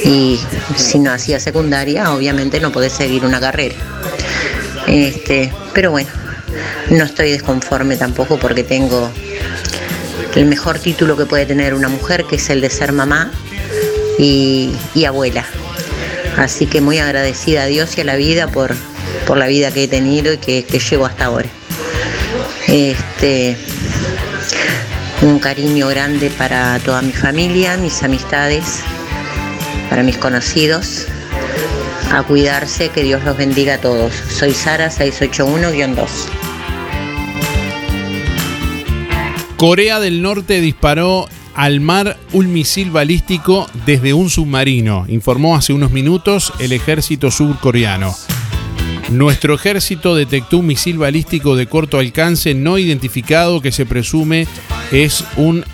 y 0.05 0.39
si 0.76 1.01
no 1.01 1.10
hacía 1.10 1.40
secundaria 1.40 2.12
obviamente 2.12 2.60
no 2.60 2.70
podés 2.70 2.93
seguir 2.93 3.24
una 3.24 3.40
carrera. 3.40 3.74
Este, 4.86 5.52
pero 5.72 5.90
bueno, 5.90 6.10
no 6.90 7.02
estoy 7.02 7.32
desconforme 7.32 7.97
tampoco 7.97 8.39
porque 8.39 8.62
tengo 8.62 9.10
el 10.35 10.47
mejor 10.47 10.78
título 10.78 11.16
que 11.16 11.27
puede 11.27 11.47
tener 11.47 11.74
una 11.74 11.89
mujer, 11.89 12.24
que 12.24 12.36
es 12.36 12.51
el 12.51 12.61
de 12.61 12.70
ser 12.70 12.93
mamá 12.93 13.31
y, 14.19 14.74
abuela. 15.06 15.44
Así 16.36 16.66
que 16.66 16.81
muy 16.81 16.98
agradecida 16.98 17.62
a 17.62 17.66
Dios 17.66 17.97
y 17.97 18.01
a 18.01 18.05
la 18.05 18.16
vida 18.16 18.48
por, 18.48 18.74
por 19.27 19.36
la 19.36 19.47
vida 19.47 19.70
que 19.70 19.85
he 19.85 19.89
tenido 19.89 20.32
y 20.32 20.39
que, 20.39 20.65
que 20.65 20.78
llevo 20.78 21.06
hasta 21.06 21.27
ahora. 21.27 21.48
Este, 22.66 23.56
un 25.23 25.39
cariño 25.39 25.86
grande 25.89 26.31
para 26.31 26.78
toda 26.81 27.01
mi 27.02 27.12
familia, 27.12 27.77
mis 27.77 28.02
amistades, 28.02 28.81
para 29.89 30.02
mis 30.02 30.19
conocidos. 30.19 31.06
A 32.11 32.23
cuidarse, 32.23 32.90
que 32.90 33.02
Dios 33.02 33.24
los 33.24 33.36
bendiga 33.36 33.74
a 33.74 33.78
todos. 33.78 34.12
Soy 34.28 34.52
Sara 34.52 34.89
681-2. 34.89 36.44
Corea 39.66 39.99
del 39.99 40.20
Norte 40.20 40.61
disparó 40.61 41.27
al 41.55 41.81
mar 41.81 42.19
un 42.35 42.53
misil 42.53 42.91
balístico 42.91 43.66
desde 43.86 44.12
un 44.12 44.28
submarino, 44.28 45.07
informó 45.09 45.57
hace 45.57 45.73
unos 45.73 45.91
minutos 45.91 46.53
el 46.59 46.73
ejército 46.73 47.31
surcoreano. 47.31 48.15
Nuestro 49.09 49.55
ejército 49.55 50.15
detectó 50.15 50.59
un 50.59 50.66
misil 50.66 50.99
balístico 50.99 51.57
de 51.57 51.66
corto 51.66 51.99
alcance 51.99 52.53
no 52.53 52.77
identificado 52.77 53.62
que 53.62 53.73
se 53.73 53.86
presume 53.86 54.47
es 54.93 55.24
un 55.39 55.65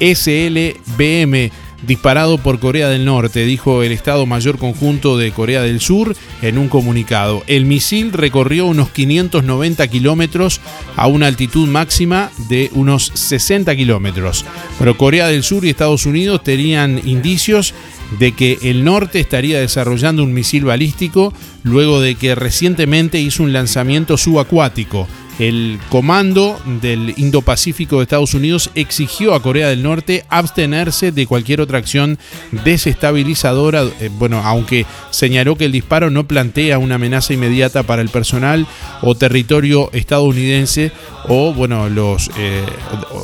SLBM 0.00 1.50
disparado 1.86 2.38
por 2.38 2.58
Corea 2.58 2.88
del 2.88 3.04
Norte, 3.04 3.44
dijo 3.44 3.82
el 3.82 3.92
Estado 3.92 4.26
Mayor 4.26 4.58
Conjunto 4.58 5.16
de 5.16 5.32
Corea 5.32 5.62
del 5.62 5.80
Sur 5.80 6.14
en 6.42 6.58
un 6.58 6.68
comunicado. 6.68 7.42
El 7.46 7.64
misil 7.64 8.12
recorrió 8.12 8.66
unos 8.66 8.90
590 8.90 9.88
kilómetros 9.88 10.60
a 10.96 11.06
una 11.06 11.26
altitud 11.26 11.68
máxima 11.68 12.30
de 12.48 12.70
unos 12.74 13.10
60 13.14 13.74
kilómetros. 13.76 14.44
Pero 14.78 14.96
Corea 14.96 15.28
del 15.28 15.42
Sur 15.42 15.64
y 15.64 15.70
Estados 15.70 16.06
Unidos 16.06 16.42
tenían 16.42 17.00
indicios 17.04 17.74
de 18.18 18.32
que 18.32 18.58
el 18.62 18.84
norte 18.84 19.20
estaría 19.20 19.60
desarrollando 19.60 20.24
un 20.24 20.32
misil 20.32 20.64
balístico 20.64 21.32
luego 21.62 22.00
de 22.00 22.16
que 22.16 22.34
recientemente 22.34 23.20
hizo 23.20 23.42
un 23.42 23.52
lanzamiento 23.52 24.16
subacuático. 24.16 25.06
El 25.38 25.78
comando 25.88 26.60
del 26.82 27.14
Indo-Pacífico 27.16 27.96
de 27.96 28.02
Estados 28.02 28.34
Unidos 28.34 28.70
exigió 28.74 29.34
a 29.34 29.42
Corea 29.42 29.68
del 29.68 29.82
Norte 29.82 30.24
abstenerse 30.28 31.12
de 31.12 31.26
cualquier 31.26 31.60
otra 31.60 31.78
acción 31.78 32.18
desestabilizadora, 32.64 33.84
eh, 34.00 34.10
bueno, 34.12 34.42
aunque 34.44 34.84
señaló 35.10 35.56
que 35.56 35.64
el 35.64 35.72
disparo 35.72 36.10
no 36.10 36.26
plantea 36.26 36.78
una 36.78 36.96
amenaza 36.96 37.32
inmediata 37.32 37.82
para 37.84 38.02
el 38.02 38.10
personal 38.10 38.66
o 39.02 39.14
territorio 39.14 39.90
estadounidense 39.92 40.92
o, 41.28 41.54
bueno, 41.54 41.88
los, 41.88 42.30
eh, 42.36 42.64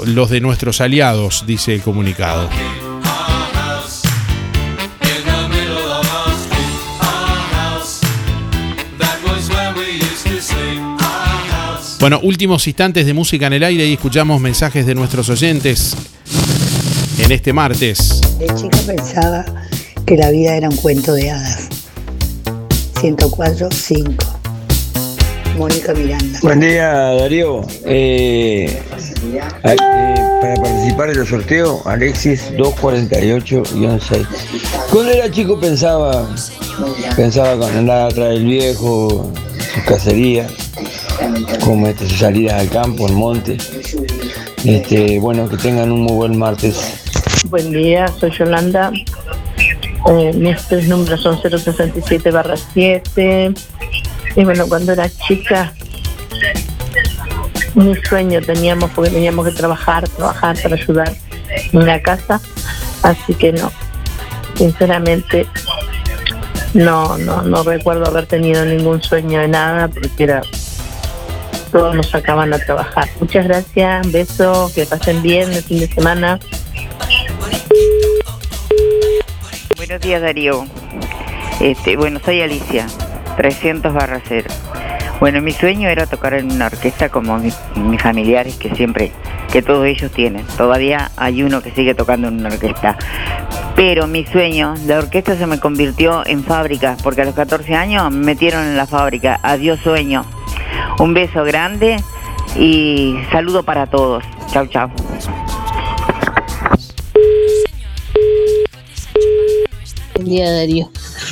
los 0.06 0.30
de 0.30 0.40
nuestros 0.40 0.80
aliados, 0.80 1.44
dice 1.46 1.74
el 1.74 1.82
comunicado. 1.82 2.48
Bueno, 11.98 12.20
últimos 12.22 12.66
instantes 12.66 13.06
de 13.06 13.14
música 13.14 13.46
en 13.46 13.54
el 13.54 13.62
aire 13.62 13.86
y 13.86 13.94
escuchamos 13.94 14.40
mensajes 14.40 14.84
de 14.86 14.94
nuestros 14.94 15.30
oyentes 15.30 15.96
en 17.18 17.32
este 17.32 17.54
martes. 17.54 18.20
De 18.38 18.46
chica 18.54 18.78
pensaba 18.86 19.44
que 20.04 20.16
la 20.16 20.30
vida 20.30 20.56
era 20.56 20.68
un 20.68 20.76
cuento 20.76 21.14
de 21.14 21.30
hadas. 21.30 21.68
104, 23.00 23.68
5. 23.70 24.12
Mónica 25.56 25.94
Miranda. 25.94 26.38
Buen 26.42 26.60
día, 26.60 26.92
Darío. 26.92 27.62
Eh, 27.86 28.82
eh, 29.64 29.76
para 30.42 30.54
participar 30.56 31.10
en 31.10 31.18
el 31.20 31.26
sorteo, 31.26 31.80
Alexis 31.86 32.52
248-6. 32.58 34.26
Cuando 34.92 35.12
era 35.12 35.30
chico 35.30 35.58
pensaba, 35.58 36.28
pensaba 37.16 37.56
con 37.58 37.74
andar 37.74 38.10
atrás 38.10 38.28
del 38.30 38.44
viejo, 38.44 39.32
sus 39.74 39.82
cacerías, 39.84 40.52
como 41.64 41.86
este, 41.86 42.08
sus 42.08 42.18
salidas 42.18 42.60
al 42.60 42.68
campo, 42.68 43.06
al 43.06 43.12
monte. 43.12 43.56
Este, 44.64 45.18
bueno, 45.20 45.48
que 45.48 45.56
tengan 45.56 45.90
un 45.92 46.00
muy 46.00 46.12
buen 46.12 46.38
martes. 46.38 47.02
Buen 47.48 47.72
día, 47.72 48.08
soy 48.08 48.30
Yolanda. 48.30 48.92
Eh, 50.08 50.32
mis 50.34 50.62
tres 50.68 50.88
números 50.88 51.22
son 51.22 51.40
067 51.40 52.30
barra 52.30 52.56
7. 52.56 53.52
Y 54.36 54.44
bueno, 54.44 54.66
cuando 54.68 54.92
era 54.92 55.08
chica, 55.08 55.72
mi 57.74 57.94
sueño 57.96 58.40
teníamos, 58.42 58.90
porque 58.90 59.10
teníamos 59.10 59.46
que 59.46 59.52
trabajar, 59.52 60.08
trabajar 60.08 60.56
para 60.62 60.76
ayudar 60.76 61.12
en 61.72 61.86
la 61.86 62.00
casa. 62.00 62.40
Así 63.02 63.34
que 63.34 63.52
no, 63.52 63.70
sinceramente, 64.56 65.46
no, 66.74 67.16
no, 67.18 67.42
no 67.42 67.62
recuerdo 67.62 68.06
haber 68.06 68.26
tenido 68.26 68.64
ningún 68.64 69.02
sueño 69.02 69.40
de 69.40 69.48
nada, 69.48 69.88
porque 69.88 70.24
era 70.24 70.42
todos 71.76 71.94
nos 71.94 72.08
sacaban 72.08 72.54
a 72.54 72.58
trabajar. 72.58 73.06
Muchas 73.20 73.44
gracias, 73.46 74.10
beso, 74.10 74.70
que 74.74 74.86
pasen 74.86 75.20
bien 75.22 75.52
el 75.52 75.62
fin 75.62 75.80
de 75.80 75.86
semana. 75.88 76.40
Buenos 79.76 80.00
días 80.00 80.22
Darío. 80.22 80.64
Este, 81.60 81.98
bueno, 81.98 82.18
soy 82.24 82.40
Alicia, 82.40 82.86
300 83.36 83.92
barra 83.92 84.22
0. 84.26 84.48
Bueno, 85.20 85.42
mi 85.42 85.52
sueño 85.52 85.90
era 85.90 86.06
tocar 86.06 86.32
en 86.32 86.50
una 86.50 86.66
orquesta 86.66 87.10
como 87.10 87.36
mi- 87.38 87.52
mis 87.76 88.00
familiares 88.00 88.54
que 88.56 88.74
siempre, 88.74 89.12
que 89.52 89.60
todos 89.60 89.84
ellos 89.84 90.10
tienen. 90.12 90.46
Todavía 90.56 91.10
hay 91.18 91.42
uno 91.42 91.60
que 91.60 91.72
sigue 91.72 91.94
tocando 91.94 92.28
en 92.28 92.38
una 92.40 92.48
orquesta. 92.48 92.96
Pero 93.74 94.06
mi 94.06 94.24
sueño, 94.24 94.74
la 94.86 94.98
orquesta 94.98 95.36
se 95.36 95.46
me 95.46 95.60
convirtió 95.60 96.26
en 96.26 96.42
fábrica, 96.42 96.96
porque 97.02 97.20
a 97.20 97.24
los 97.26 97.34
14 97.34 97.74
años 97.74 98.10
me 98.10 98.24
metieron 98.24 98.62
en 98.64 98.78
la 98.78 98.86
fábrica. 98.86 99.38
Adiós 99.42 99.78
sueño. 99.80 100.24
Un 100.98 101.12
beso 101.12 101.44
grande 101.44 102.02
y 102.58 103.16
saludo 103.30 103.62
para 103.62 103.86
todos. 103.86 104.24
Chau, 104.50 104.66
chau. 104.66 104.88
Buen 110.14 110.26
día 110.26 110.50
Darío. 110.50 110.90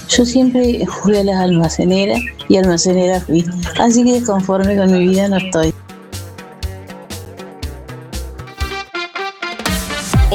Yo 0.09 0.25
siempre 0.27 0.87
fui 0.87 1.17
a 1.17 1.25
las 1.25 1.41
almaceneras 1.41 2.21
y 2.49 2.59
almacenera 2.59 3.21
fui. 3.21 3.45
Así 3.81 4.05
que 4.05 4.23
conforme 4.23 4.77
con 4.77 4.93
mi 4.93 5.09
vida 5.09 5.29
no 5.29 5.39
estoy. 5.39 5.73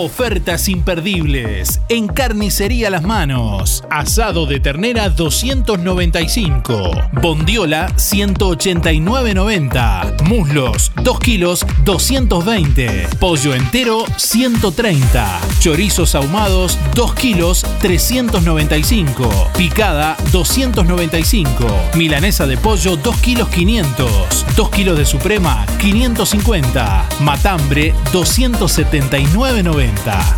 Ofertas 0.02 0.70
imperdibles 0.70 1.82
en 1.90 2.08
Carnicería 2.08 2.90
Las 2.90 3.04
Manos. 3.04 3.84
Asado 3.90 4.46
de 4.46 4.62
ternera 4.62 5.10
295. 5.10 6.92
Bondiola 7.22 7.90
189.90. 7.98 10.24
Muslos 10.24 10.94
2 11.04 11.20
kilos 11.20 11.66
220. 11.84 13.10
Pollo 13.20 13.54
entero 13.54 14.06
130. 14.16 15.42
Chorizos 15.60 16.16
ahumados 16.16 16.80
2 16.96 17.16
kilos 17.16 17.66
395. 17.82 19.50
Picada 19.58 20.16
295. 20.32 21.68
Milanesa 21.96 22.48
de 22.48 22.56
pollo 22.56 22.96
2 22.96 23.18
kilos 23.18 23.50
500. 23.50 24.46
2 24.56 24.70
kilos 24.70 24.98
de 24.98 25.04
suprema 25.04 25.66
550. 25.78 27.10
Matambre 27.20 27.94
279.90. 28.14 29.89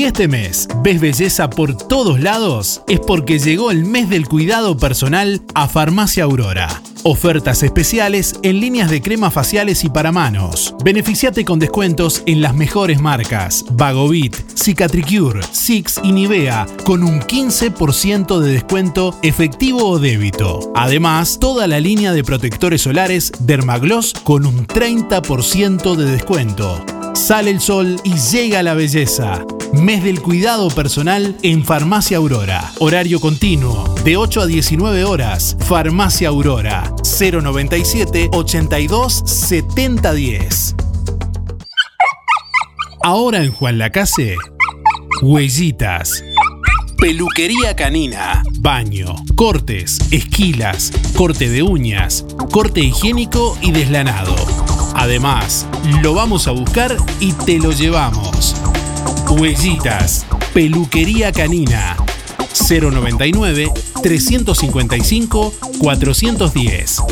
este 0.08 0.26
mes 0.26 0.66
ves 0.82 1.00
belleza 1.00 1.50
por 1.50 1.76
todos 1.76 2.18
lados, 2.18 2.82
es 2.88 2.98
porque 2.98 3.38
llegó 3.38 3.70
el 3.70 3.84
mes 3.84 4.08
del 4.08 4.26
cuidado 4.26 4.76
personal 4.76 5.42
a 5.54 5.68
Farmacia 5.68 6.24
Aurora. 6.24 6.82
Ofertas 7.04 7.62
especiales 7.62 8.34
en 8.42 8.58
líneas 8.58 8.90
de 8.90 9.02
cremas 9.02 9.34
faciales 9.34 9.84
y 9.84 9.90
para 9.90 10.10
manos. 10.10 10.74
Beneficiate 10.82 11.44
con 11.44 11.58
descuentos 11.58 12.22
en 12.26 12.40
las 12.40 12.54
mejores 12.54 13.00
marcas: 13.00 13.66
Vagovit, 13.70 14.34
Cicatricure, 14.56 15.40
Six 15.52 16.00
y 16.02 16.12
Nivea, 16.12 16.66
con 16.84 17.02
un 17.02 17.20
15% 17.20 18.40
de 18.40 18.52
descuento 18.52 19.14
efectivo 19.22 19.86
o 19.86 19.98
débito. 19.98 20.72
Además, 20.74 21.38
toda 21.38 21.66
la 21.66 21.80
línea 21.80 22.12
de 22.12 22.24
protectores 22.24 22.80
solares 22.80 23.30
Dermagloss 23.40 24.14
con 24.24 24.46
un 24.46 24.66
30% 24.66 25.96
de 25.96 26.04
descuento. 26.06 26.82
Sale 27.14 27.50
el 27.50 27.60
sol 27.60 28.00
y 28.04 28.14
llega 28.14 28.62
la 28.62 28.74
belleza. 28.74 29.44
Mes 29.72 30.02
del 30.02 30.22
cuidado 30.22 30.68
personal 30.68 31.36
en 31.42 31.64
Farmacia 31.64 32.16
Aurora. 32.16 32.72
Horario 32.78 33.20
continuo, 33.20 33.94
de 34.04 34.16
8 34.16 34.42
a 34.42 34.46
19 34.46 35.04
horas. 35.04 35.56
Farmacia 35.60 36.28
Aurora, 36.28 36.94
097 37.02 38.30
82 38.32 39.22
70 39.26 40.12
10. 40.12 40.74
Ahora 43.02 43.44
en 43.44 43.52
Juan 43.52 43.78
Lacase, 43.78 44.36
Huellitas. 45.22 46.24
Peluquería 46.98 47.76
canina, 47.76 48.42
baño, 48.58 49.14
cortes, 49.36 49.98
esquilas, 50.10 50.92
corte 51.14 51.48
de 51.48 51.62
uñas, 51.62 52.24
corte 52.50 52.80
higiénico 52.80 53.56
y 53.62 53.70
deslanado. 53.70 54.34
Además, 54.96 55.66
lo 56.02 56.14
vamos 56.14 56.48
a 56.48 56.50
buscar 56.50 56.96
y 57.20 57.32
te 57.32 57.58
lo 57.58 57.70
llevamos. 57.70 58.57
Huellitas, 59.30 60.26
Peluquería 60.54 61.32
Canina. 61.32 61.96
099 62.68 63.70
355 64.02 65.54
410. 65.78 67.02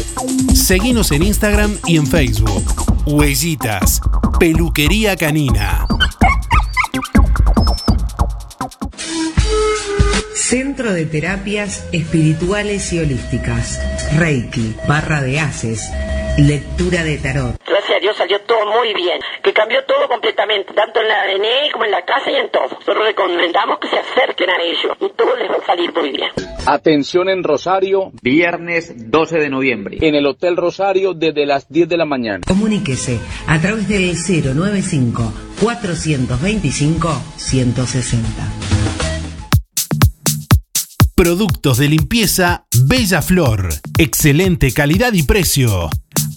Seguinos 0.54 1.12
en 1.12 1.22
Instagram 1.22 1.76
y 1.86 1.96
en 1.96 2.06
Facebook. 2.06 2.64
Huellitas, 3.06 4.00
Peluquería 4.38 5.16
Canina. 5.16 5.86
Centro 10.34 10.92
de 10.92 11.06
Terapias 11.06 11.84
Espirituales 11.92 12.92
y 12.92 13.00
Holísticas. 13.00 13.80
Reiki, 14.16 14.74
barra 14.88 15.20
de 15.20 15.40
haces, 15.40 15.90
lectura 16.38 17.02
de 17.02 17.18
tarot. 17.18 17.56
Gracias 17.66 17.96
a 17.96 18.00
Dios 18.00 18.16
salió 18.16 18.40
todo 18.42 18.66
muy 18.66 18.92
bien, 18.94 19.18
que 19.42 19.52
cambió 19.52 19.78
todo 19.86 20.08
completamente, 20.08 20.72
tanto 20.74 21.00
en 21.00 21.08
la 21.08 21.22
ADN 21.22 21.72
como 21.72 21.84
en 21.84 21.90
la 21.90 22.04
casa 22.04 22.30
y 22.30 22.36
en 22.36 22.50
todo. 22.50 22.64
Nosotros 22.64 23.06
recomendamos 23.06 23.78
que 23.78 23.88
se 23.88 23.98
acerquen 23.98 24.50
a 24.50 24.62
ellos 24.62 24.96
y 25.00 25.08
todo 25.16 25.36
les 25.36 25.50
va 25.50 25.56
a 25.56 25.66
salir 25.66 25.92
muy 25.94 26.10
bien. 26.10 26.30
Atención 26.66 27.28
en 27.28 27.42
Rosario, 27.42 28.12
viernes 28.22 29.10
12 29.10 29.38
de 29.38 29.48
noviembre, 29.48 29.98
en 30.00 30.14
el 30.14 30.26
Hotel 30.26 30.56
Rosario 30.56 31.14
desde 31.14 31.46
las 31.46 31.68
10 31.68 31.88
de 31.88 31.96
la 31.96 32.04
mañana. 32.04 32.40
Comuníquese 32.46 33.18
a 33.46 33.58
través 33.60 33.88
del 33.88 34.14
095 34.14 35.32
425 35.60 37.08
160. 37.36 38.76
Productos 41.14 41.78
de 41.78 41.88
limpieza 41.88 42.66
Bella 42.84 43.22
Flor. 43.22 43.70
Excelente 43.96 44.70
calidad 44.72 45.14
y 45.14 45.22
precio. 45.22 45.88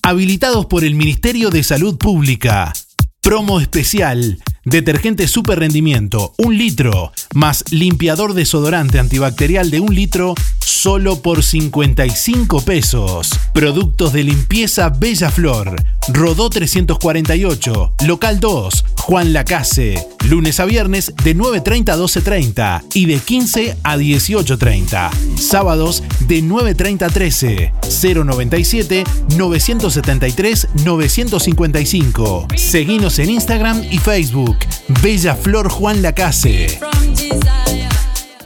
Habilitados 0.10 0.66
por 0.66 0.84
el 0.84 0.96
Ministerio 0.96 1.52
de 1.52 1.64
Salud 1.64 1.96
Pública. 2.00 2.74
Promo 3.22 3.60
especial. 3.60 4.40
Detergente 4.66 5.28
super 5.28 5.60
rendimiento, 5.60 6.34
un 6.40 6.58
litro, 6.58 7.12
más 7.36 7.64
limpiador 7.70 8.34
desodorante 8.34 8.98
antibacterial 8.98 9.70
de 9.70 9.82
un 9.82 9.94
litro, 9.94 10.34
solo 10.66 11.22
por 11.22 11.44
55 11.44 12.62
pesos. 12.62 13.30
Productos 13.54 14.12
de 14.12 14.24
limpieza 14.24 14.90
Bella 14.90 15.30
Flor. 15.30 15.76
Rodó 16.12 16.50
348, 16.50 17.94
local 18.06 18.40
2, 18.40 18.86
Juan 18.98 19.34
Lacase. 19.34 20.08
Lunes 20.28 20.60
a 20.60 20.66
viernes 20.66 21.14
de 21.24 21.36
9.30 21.36 21.90
a 21.90 21.98
12.30 21.98 22.84
y 22.94 23.06
de 23.06 23.20
15 23.20 23.78
a 23.84 23.98
18.30. 23.98 25.38
Sábados 25.38 26.04
de 26.28 26.44
9.30 26.44 27.04
a 27.04 27.10
13. 27.10 27.74
097 28.02 29.04
973 29.38 30.68
955. 30.84 32.48
Seguinos 32.56 33.20
en 33.20 33.30
Instagram 33.30 33.84
y 33.90 34.00
Facebook. 34.00 34.58
Bella 35.02 35.36
Flor 35.36 35.70
Juan 35.70 36.02
Lacase. 36.02 36.80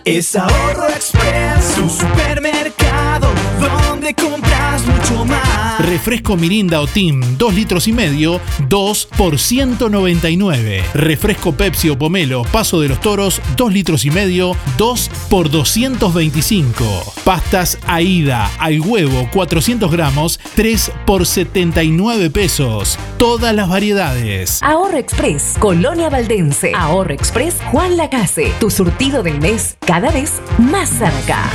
Es 0.05 0.35
Ahorro 0.35 0.89
Express, 0.89 1.77
un 1.77 1.89
supermercado 1.89 3.31
compras 4.11 4.85
mucho 4.85 5.23
más. 5.23 5.79
Refresco 5.79 6.35
Mirinda 6.35 6.81
o 6.81 6.87
Team 6.87 7.21
2 7.37 7.53
litros 7.53 7.87
y 7.87 7.93
medio, 7.93 8.41
2 8.67 9.07
por 9.17 9.39
199. 9.39 10.83
Refresco 10.93 11.53
Pepsi 11.53 11.89
o 11.89 11.97
Pomelo 11.97 12.43
Paso 12.51 12.81
de 12.81 12.89
los 12.89 12.99
Toros, 12.99 13.41
2 13.55 13.73
litros 13.73 14.03
y 14.05 14.11
medio, 14.11 14.57
2 14.77 15.11
por 15.29 15.49
225. 15.49 17.13
Pastas 17.23 17.77
Aida 17.87 18.49
al 18.59 18.81
huevo 18.81 19.29
400 19.31 19.91
gramos, 19.91 20.39
3 20.55 20.91
por 21.05 21.25
79 21.25 22.29
pesos. 22.29 22.97
Todas 23.17 23.55
las 23.55 23.69
variedades. 23.69 24.59
Ahorro 24.61 24.97
Express, 24.97 25.55
Colonia 25.59 26.09
Valdense. 26.09 26.73
Ahorro 26.75 27.13
Express, 27.13 27.55
Juan 27.71 27.95
Lacase. 27.95 28.51
Tu 28.59 28.69
surtido 28.69 29.23
del 29.23 29.39
mes, 29.39 29.77
cada 29.85 30.11
vez 30.11 30.41
más 30.57 30.89
cerca. 30.89 31.49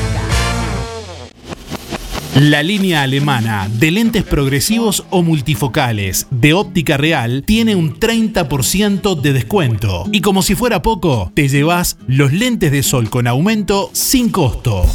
La 2.40 2.62
línea 2.62 3.02
alemana 3.02 3.68
de 3.68 3.90
lentes 3.90 4.22
progresivos 4.22 5.04
o 5.10 5.24
multifocales 5.24 6.28
de 6.30 6.54
óptica 6.54 6.96
real 6.96 7.42
tiene 7.44 7.74
un 7.74 7.98
30% 7.98 9.20
de 9.20 9.32
descuento. 9.32 10.04
Y 10.12 10.20
como 10.20 10.42
si 10.42 10.54
fuera 10.54 10.80
poco, 10.80 11.32
te 11.34 11.48
llevas 11.48 11.98
los 12.06 12.32
lentes 12.32 12.70
de 12.70 12.84
sol 12.84 13.10
con 13.10 13.26
aumento 13.26 13.90
sin 13.92 14.28
costo. 14.28 14.86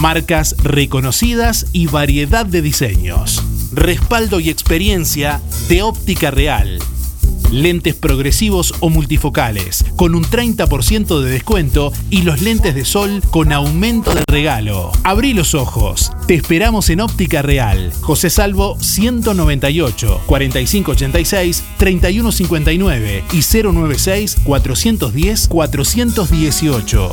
Marcas 0.00 0.56
reconocidas 0.64 1.66
y 1.72 1.86
variedad 1.86 2.44
de 2.44 2.60
diseños. 2.60 3.40
Respaldo 3.72 4.40
y 4.40 4.50
experiencia 4.50 5.40
de 5.68 5.82
óptica 5.82 6.32
real. 6.32 6.80
Lentes 7.52 7.94
progresivos 7.94 8.74
o 8.80 8.88
multifocales 8.88 9.84
con 9.96 10.14
un 10.14 10.24
30% 10.24 11.20
de 11.20 11.30
descuento 11.30 11.92
y 12.08 12.22
los 12.22 12.40
lentes 12.40 12.74
de 12.74 12.86
sol 12.86 13.22
con 13.30 13.52
aumento 13.52 14.14
de 14.14 14.24
regalo. 14.26 14.90
Abrí 15.04 15.34
los 15.34 15.54
ojos. 15.54 16.10
Te 16.26 16.34
esperamos 16.34 16.88
en 16.88 17.00
Óptica 17.00 17.42
Real. 17.42 17.92
José 18.00 18.30
Salvo 18.30 18.78
198 18.80 20.22
4586 20.26 21.62
3159 21.76 23.24
y 23.32 23.62
096 23.62 24.36
410 24.44 25.48
418. 25.48 27.12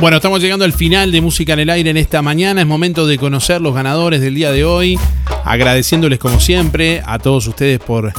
Bueno, 0.00 0.16
estamos 0.16 0.40
llegando 0.40 0.64
al 0.64 0.72
final 0.72 1.12
de 1.12 1.20
Música 1.20 1.52
en 1.52 1.58
el 1.58 1.68
Aire 1.68 1.90
en 1.90 1.98
esta 1.98 2.22
mañana. 2.22 2.62
Es 2.62 2.66
momento 2.66 3.06
de 3.06 3.18
conocer 3.18 3.60
los 3.60 3.74
ganadores 3.74 4.22
del 4.22 4.34
día 4.34 4.50
de 4.50 4.64
hoy. 4.64 4.98
Agradeciéndoles 5.44 6.18
como 6.18 6.40
siempre 6.40 7.02
a 7.04 7.18
todos 7.18 7.46
ustedes 7.46 7.80
por 7.80 8.10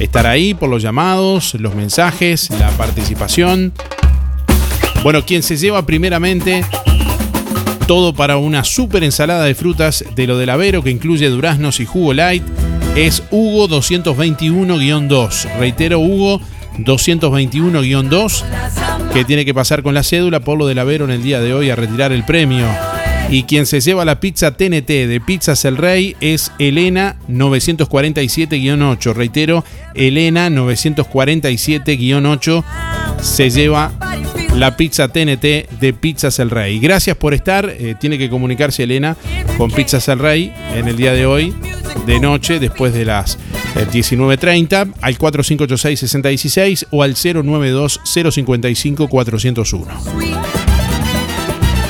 estar 0.00 0.26
ahí, 0.26 0.54
por 0.54 0.68
los 0.68 0.82
llamados, 0.82 1.54
los 1.54 1.76
mensajes, 1.76 2.50
la 2.58 2.70
participación. 2.70 3.72
Bueno, 5.04 5.24
quien 5.24 5.44
se 5.44 5.56
lleva 5.56 5.86
primeramente 5.86 6.64
todo 7.86 8.14
para 8.14 8.36
una 8.36 8.64
super 8.64 9.04
ensalada 9.04 9.44
de 9.44 9.54
frutas 9.54 10.04
de 10.16 10.26
lo 10.26 10.38
del 10.38 10.50
Avero 10.50 10.82
que 10.82 10.90
incluye 10.90 11.28
duraznos 11.28 11.78
y 11.78 11.86
jugo 11.86 12.14
light 12.14 12.42
es 12.96 13.22
Hugo 13.30 13.68
221-2. 13.68 15.56
Reitero, 15.56 16.00
Hugo 16.00 16.40
221-2 16.78 18.42
que 19.12 19.24
tiene 19.24 19.44
que 19.44 19.54
pasar 19.54 19.82
con 19.82 19.94
la 19.94 20.02
cédula 20.02 20.40
por 20.40 20.58
lo 20.58 20.66
del 20.66 20.78
Avero 20.78 21.04
en 21.04 21.10
el 21.10 21.22
día 21.22 21.40
de 21.40 21.54
hoy 21.54 21.70
a 21.70 21.76
retirar 21.76 22.12
el 22.12 22.24
premio. 22.24 22.66
Y 23.30 23.42
quien 23.42 23.66
se 23.66 23.80
lleva 23.80 24.06
la 24.06 24.20
pizza 24.20 24.52
TNT 24.52 24.88
de 24.88 25.20
Pizzas 25.24 25.64
El 25.66 25.76
Rey 25.76 26.16
es 26.20 26.50
Elena 26.58 27.16
947-8. 27.28 29.14
Reitero, 29.14 29.64
Elena 29.94 30.48
947-8 30.48 32.64
se 33.20 33.50
lleva 33.50 33.92
la 34.54 34.76
pizza 34.76 35.08
TNT 35.08 35.68
de 35.78 35.92
Pizzas 35.92 36.38
El 36.38 36.48
Rey. 36.50 36.78
Gracias 36.78 37.16
por 37.16 37.34
estar. 37.34 37.68
Eh, 37.68 37.96
tiene 38.00 38.16
que 38.16 38.30
comunicarse 38.30 38.84
Elena 38.84 39.14
con 39.58 39.70
Pizzas 39.70 40.08
El 40.08 40.20
Rey 40.20 40.50
en 40.74 40.88
el 40.88 40.96
día 40.96 41.12
de 41.12 41.26
hoy, 41.26 41.54
de 42.06 42.20
noche, 42.20 42.58
después 42.58 42.94
de 42.94 43.04
las 43.04 43.36
19.30, 43.74 44.94
al 45.00 45.18
4586-6016 45.18 46.86
o 46.90 47.02
al 47.02 47.14
092-055-401. 47.14 49.86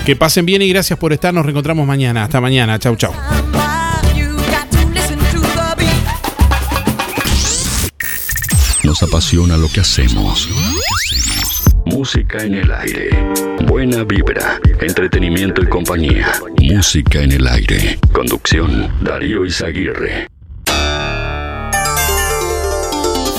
Que 0.05 0.17
pasen 0.17 0.47
bien 0.47 0.63
y 0.63 0.69
gracias 0.71 0.99
por 0.99 1.13
estar. 1.13 1.33
Nos 1.35 1.45
reencontramos 1.45 1.87
mañana. 1.87 2.25
Hasta 2.25 2.41
mañana. 2.41 2.79
Chau, 2.79 2.97
chau. 2.97 3.13
Nos 8.85 9.03
apasiona 9.03 9.59
lo 9.59 9.69
que 9.69 9.81
hacemos. 9.81 10.49
Música 11.85 12.43
en 12.43 12.55
el 12.55 12.73
aire. 12.73 13.11
Buena 13.67 14.05
vibra, 14.05 14.59
entretenimiento 14.81 15.63
y 15.63 15.67
compañía. 15.67 16.33
Música 16.63 17.23
en 17.23 17.33
el 17.33 17.47
aire. 17.47 17.99
Conducción, 18.11 18.91
Darío 19.03 19.45
Izaguirre. 19.45 20.29